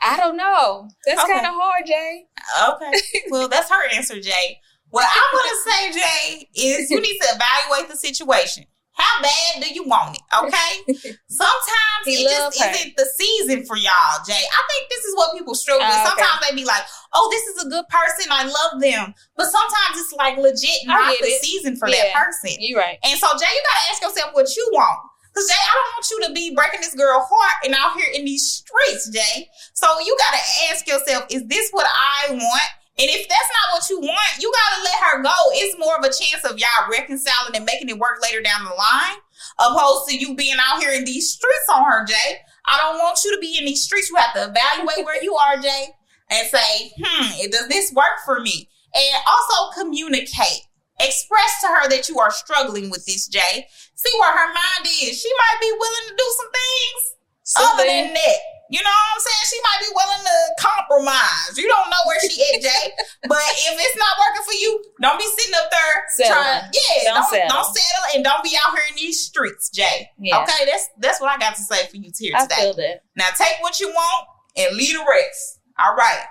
I 0.02 0.18
don't 0.18 0.36
know. 0.36 0.90
That's 1.06 1.22
Okay. 1.24 1.34
kind 1.34 1.46
of 1.46 1.54
hard, 1.54 1.86
Jay. 1.86 2.26
Okay. 2.70 2.92
Well, 3.30 3.48
that's 3.48 3.70
her 3.70 3.88
answer, 3.96 4.20
Jay. 4.20 4.60
What 4.90 5.08
I'm 5.08 5.40
gonna 5.40 5.94
say, 5.94 6.00
Jay, 6.00 6.50
is 6.56 6.90
you 6.92 7.00
need 7.02 7.18
to 7.20 7.28
evaluate 7.36 7.90
the 7.90 7.98
situation. 7.98 8.66
How 8.94 9.22
bad 9.22 9.64
do 9.64 9.74
you 9.74 9.84
want 9.86 10.16
it? 10.18 10.22
Okay. 10.32 11.16
Sometimes 11.30 12.06
it 12.06 12.30
just 12.30 12.62
her. 12.62 12.70
isn't 12.70 12.94
the 12.96 13.06
season 13.18 13.66
for 13.66 13.76
y'all, 13.76 14.22
Jay. 14.26 14.38
I 14.38 14.62
think 14.70 14.90
this 14.90 15.04
is 15.06 15.16
what 15.16 15.34
people 15.38 15.56
struggle 15.56 15.86
with. 15.86 15.96
Ah, 15.98 16.14
okay. 16.14 16.22
Sometimes 16.22 16.40
they 16.50 16.56
be 16.56 16.66
like, 16.66 16.84
"Oh, 17.14 17.28
this 17.32 17.44
is 17.56 17.66
a 17.66 17.70
good 17.70 17.86
person. 17.90 18.30
I 18.32 18.46
love 18.46 18.82
them," 18.82 19.14
but 19.36 19.48
sometimes 19.50 19.98
it's 19.98 20.14
like 20.14 20.38
legit 20.38 20.86
not 20.86 21.10
the 21.20 21.26
it. 21.26 21.42
season 21.44 21.76
for 21.76 21.88
Yeah. 21.90 22.04
that 22.14 22.14
person. 22.26 22.58
You're 22.60 22.80
right. 22.80 23.00
And 23.04 23.18
so, 23.20 23.28
Jay, 23.38 23.50
you 23.50 23.62
gotta 23.66 23.86
ask 23.92 24.02
yourself 24.02 24.34
what 24.36 24.56
you 24.56 24.70
want. 24.74 25.00
Cause 25.34 25.48
Jay, 25.50 25.58
I 25.58 25.74
don't 25.74 25.92
want 25.98 26.06
you 26.12 26.20
to 26.28 26.32
be 26.34 26.54
breaking 26.56 26.82
this 26.82 26.94
girl 26.94 27.20
heart 27.28 27.66
and 27.66 27.74
out 27.74 27.98
here 27.98 28.06
in 28.14 28.24
these 28.26 28.46
streets, 28.62 29.10
Jay. 29.10 29.50
So 29.74 29.88
you 30.06 30.16
gotta 30.20 30.42
ask 30.72 30.86
yourself, 30.88 31.26
is 31.32 31.44
this 31.48 31.72
what 31.72 31.88
I 31.90 32.34
want? 32.34 32.70
And 32.94 33.10
if 33.10 33.28
that's 33.28 33.52
not 33.58 33.74
what 33.74 33.90
you 33.90 34.00
want, 34.00 34.38
you 34.40 34.54
gotta 34.54 34.84
let 34.84 35.00
her 35.02 35.24
go. 35.24 35.34
It's 35.54 35.80
more 35.80 35.98
of 35.98 36.06
a 36.06 36.14
chance 36.14 36.46
of 36.46 36.60
y'all 36.60 36.92
reconciling 36.92 37.56
and 37.56 37.66
making 37.66 37.90
it 37.90 37.98
work 37.98 38.22
later 38.22 38.42
down 38.42 38.66
the 38.66 38.70
line, 38.70 39.18
opposed 39.58 40.10
to 40.10 40.18
you 40.18 40.36
being 40.36 40.58
out 40.62 40.80
here 40.80 40.94
in 40.94 41.04
these 41.04 41.32
streets 41.32 41.68
on 41.74 41.84
her, 41.86 42.06
Jay. 42.06 42.38
I 42.68 42.78
don't 42.78 43.00
want 43.00 43.20
you 43.26 43.34
to 43.34 43.42
be 43.42 43.58
in 43.58 43.66
these 43.66 43.84
streets. 43.84 44.10
You 44.10 44.18
have 44.18 44.34
to 44.36 44.54
evaluate 44.54 45.06
where 45.06 45.22
you 45.24 45.34
are, 45.34 45.58
Jay, 45.58 45.88
and 46.30 46.48
say, 46.48 46.94
hmm, 47.02 47.50
does 47.50 47.68
this 47.68 47.92
work 47.94 48.22
for 48.26 48.40
me? 48.40 48.70
And 48.94 49.24
also 49.26 49.82
communicate. 49.82 50.70
Express 51.00 51.62
to 51.62 51.68
her 51.68 51.90
that 51.90 52.08
you 52.08 52.20
are 52.20 52.30
struggling 52.30 52.92
with 52.92 53.06
this, 53.08 53.28
Jay. 53.28 53.66
See 53.96 54.12
where 54.20 54.38
her 54.38 54.54
mind 54.54 54.86
is. 54.86 55.20
She 55.20 55.32
might 55.34 55.58
be 55.60 55.72
willing 55.72 56.10
to 56.10 56.16
do 56.16 56.34
some 56.38 56.52
things 56.52 57.14
other 57.58 57.88
than 57.88 58.14
that. 58.14 58.53
You 58.74 58.82
know 58.82 58.90
what 58.90 59.14
I'm 59.14 59.22
saying? 59.22 59.46
She 59.54 59.60
might 59.62 59.82
be 59.86 59.92
willing 59.94 60.24
to 60.26 60.38
compromise. 60.58 61.54
You 61.62 61.70
don't 61.70 61.90
know 61.94 62.02
where 62.10 62.18
she 62.26 62.42
at, 62.42 62.58
Jay. 62.58 62.84
but 63.30 63.38
if 63.70 63.76
it's 63.78 63.98
not 64.02 64.18
working 64.18 64.42
for 64.50 64.58
you, 64.58 64.82
don't 65.00 65.20
be 65.22 65.30
sitting 65.38 65.54
up 65.54 65.70
there 65.70 65.94
Settling. 66.18 66.34
trying. 66.34 66.64
Yeah, 66.74 67.14
Don't 67.14 67.16
don't, 67.22 67.30
settle. 67.30 67.50
don't 67.54 67.70
settle 67.70 68.06
and 68.16 68.24
don't 68.26 68.44
be 68.44 68.58
out 68.66 68.74
here 68.74 68.82
in 68.90 68.96
these 68.98 69.22
streets, 69.22 69.70
Jay. 69.70 70.10
Yeah. 70.18 70.42
Okay, 70.42 70.66
that's 70.66 70.90
that's 70.98 71.22
what 71.22 71.30
I 71.30 71.38
got 71.38 71.54
to 71.56 71.62
say 71.62 71.86
for 71.86 71.98
you 71.98 72.10
here 72.18 72.34
I 72.36 72.44
today. 72.50 72.56
feel 72.66 72.74
that. 72.74 73.04
Now 73.16 73.30
take 73.38 73.62
what 73.62 73.80
you 73.80 73.90
want 73.90 74.26
and 74.58 74.76
leave 74.76 74.98
the 74.98 75.06
rest. 75.08 75.60
All 75.78 75.94
right. 75.96 76.26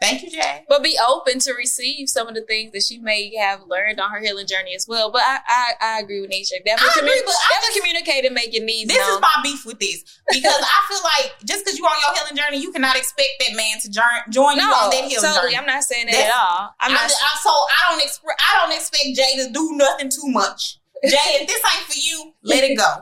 Thank 0.00 0.22
you, 0.22 0.30
Jay. 0.30 0.64
but 0.68 0.82
be 0.82 0.98
open 1.08 1.38
to 1.40 1.52
receive 1.54 2.08
some 2.10 2.28
of 2.28 2.34
the 2.34 2.42
things 2.42 2.72
that 2.72 2.82
she 2.82 2.98
may 2.98 3.34
have 3.36 3.62
learned 3.66 3.98
on 3.98 4.10
her 4.10 4.20
healing 4.20 4.46
journey 4.46 4.74
as 4.74 4.86
well. 4.86 5.10
But 5.10 5.22
I 5.24 5.38
I, 5.48 5.72
I 5.80 6.00
agree 6.00 6.20
with 6.20 6.30
Nisha. 6.30 6.62
Definitely, 6.64 6.90
I 7.12 7.16
commu- 7.16 7.24
but 7.24 7.34
I 7.34 7.48
definitely 7.56 7.80
communicate 7.80 8.24
and 8.26 8.34
make 8.34 8.52
your 8.54 8.64
needs 8.64 8.88
This 8.92 8.98
known. 8.98 9.14
is 9.16 9.20
my 9.22 9.34
beef 9.42 9.64
with 9.64 9.78
this 9.80 10.04
because 10.30 10.60
I 10.60 10.78
feel 10.88 11.00
like 11.02 11.32
just 11.46 11.64
because 11.64 11.78
you're 11.78 11.88
on 11.88 11.96
your 12.00 12.12
healing 12.20 12.36
journey, 12.36 12.58
you 12.62 12.72
cannot 12.72 12.96
expect 12.96 13.30
that 13.40 13.56
man 13.56 13.80
to 13.80 13.90
join, 13.90 14.04
join 14.30 14.56
you 14.56 14.62
on 14.68 14.90
that 14.90 15.04
healing 15.08 15.16
totally. 15.24 15.52
journey. 15.52 15.56
I'm 15.56 15.66
not 15.66 15.82
saying 15.82 16.06
that 16.06 16.12
That's- 16.12 16.32
at 16.34 16.40
all. 16.40 16.74
I'm 16.80 16.92
not. 16.92 17.02
just- 17.08 17.16
I- 17.22 17.38
so 17.42 17.50
I 17.50 17.90
don't 17.90 18.02
expect 18.02 18.42
I 18.42 18.60
don't 18.66 18.76
expect 18.76 19.04
Jay 19.16 19.44
to 19.46 19.50
do 19.52 19.72
nothing 19.76 20.10
too 20.10 20.28
much. 20.28 20.78
Jay, 21.04 21.40
if 21.40 21.48
this 21.48 21.60
ain't 21.74 21.86
for 21.86 21.98
you, 21.98 22.34
let 22.42 22.64
it 22.64 22.76
go. 22.76 22.96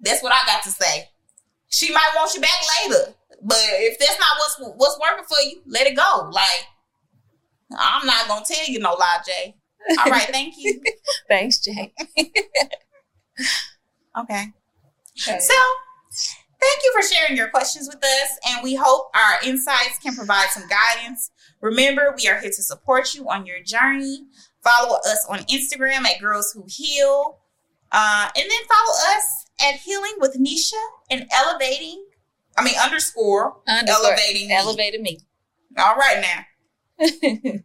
That's 0.00 0.22
what 0.22 0.32
I 0.32 0.46
got 0.46 0.62
to 0.64 0.70
say. 0.70 1.10
She 1.68 1.92
might 1.92 2.12
want 2.16 2.34
you 2.34 2.40
back 2.40 2.50
later, 2.82 3.14
but 3.42 3.58
if 3.58 3.98
that's 3.98 4.18
not 4.18 4.28
what's 4.38 4.76
what's 4.76 4.98
working 5.00 5.24
for 5.24 5.40
you, 5.42 5.62
let 5.66 5.86
it 5.86 5.96
go. 5.96 6.30
Like 6.32 6.66
I'm 7.78 8.06
not 8.06 8.28
gonna 8.28 8.44
tell 8.44 8.66
you 8.66 8.78
no 8.78 8.92
lie, 8.94 9.18
Jay. 9.26 9.54
All 10.04 10.10
right, 10.10 10.28
thank 10.28 10.54
you. 10.58 10.82
Thanks, 11.28 11.58
Jay. 11.58 11.92
Okay. 14.16 14.46
Okay. 15.28 15.38
So 15.38 15.54
Thank 16.60 16.82
you 16.82 16.92
for 16.92 17.06
sharing 17.06 17.36
your 17.36 17.48
questions 17.50 17.86
with 17.88 18.02
us, 18.02 18.38
and 18.48 18.64
we 18.64 18.74
hope 18.74 19.10
our 19.14 19.48
insights 19.48 19.98
can 20.02 20.14
provide 20.16 20.48
some 20.50 20.64
guidance. 20.68 21.30
Remember, 21.60 22.12
we 22.16 22.28
are 22.28 22.40
here 22.40 22.50
to 22.50 22.62
support 22.62 23.14
you 23.14 23.28
on 23.28 23.46
your 23.46 23.60
journey. 23.62 24.24
Follow 24.64 24.96
us 24.96 25.24
on 25.28 25.38
Instagram 25.44 26.04
at 26.04 26.20
Girls 26.20 26.52
Who 26.52 26.64
Heal, 26.68 27.38
uh, 27.92 28.28
and 28.34 28.44
then 28.50 28.60
follow 28.68 29.16
us 29.16 29.46
at 29.60 29.76
Healing 29.76 30.14
with 30.18 30.36
Nisha 30.36 30.82
and 31.10 31.26
Elevating. 31.32 32.04
I 32.58 32.64
mean 32.64 32.74
underscore, 32.82 33.56
Underscore 33.66 34.06
elevating 34.06 34.48
me. 34.48 34.54
elevated 34.54 35.00
me. 35.00 35.20
All 35.78 35.94
right 35.96 36.22
now. 36.98 37.06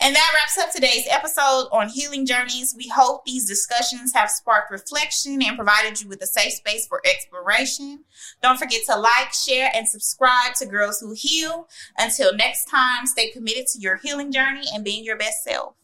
And 0.00 0.14
that 0.14 0.32
wraps 0.34 0.58
up 0.58 0.70
today's 0.70 1.06
episode 1.08 1.68
on 1.72 1.88
healing 1.88 2.26
journeys. 2.26 2.74
We 2.76 2.88
hope 2.88 3.24
these 3.24 3.48
discussions 3.48 4.12
have 4.12 4.28
sparked 4.28 4.70
reflection 4.70 5.40
and 5.42 5.56
provided 5.56 5.98
you 5.98 6.08
with 6.08 6.20
a 6.20 6.26
safe 6.26 6.52
space 6.52 6.86
for 6.86 7.00
exploration. 7.06 8.04
Don't 8.42 8.58
forget 8.58 8.82
to 8.86 8.98
like, 8.98 9.32
share, 9.32 9.70
and 9.74 9.88
subscribe 9.88 10.54
to 10.58 10.66
Girls 10.66 11.00
Who 11.00 11.14
Heal. 11.16 11.68
Until 11.96 12.34
next 12.34 12.66
time, 12.66 13.06
stay 13.06 13.30
committed 13.30 13.66
to 13.68 13.80
your 13.80 13.96
healing 13.96 14.30
journey 14.32 14.66
and 14.74 14.84
being 14.84 15.04
your 15.04 15.16
best 15.16 15.42
self. 15.44 15.74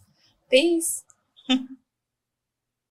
Peace. 0.50 1.04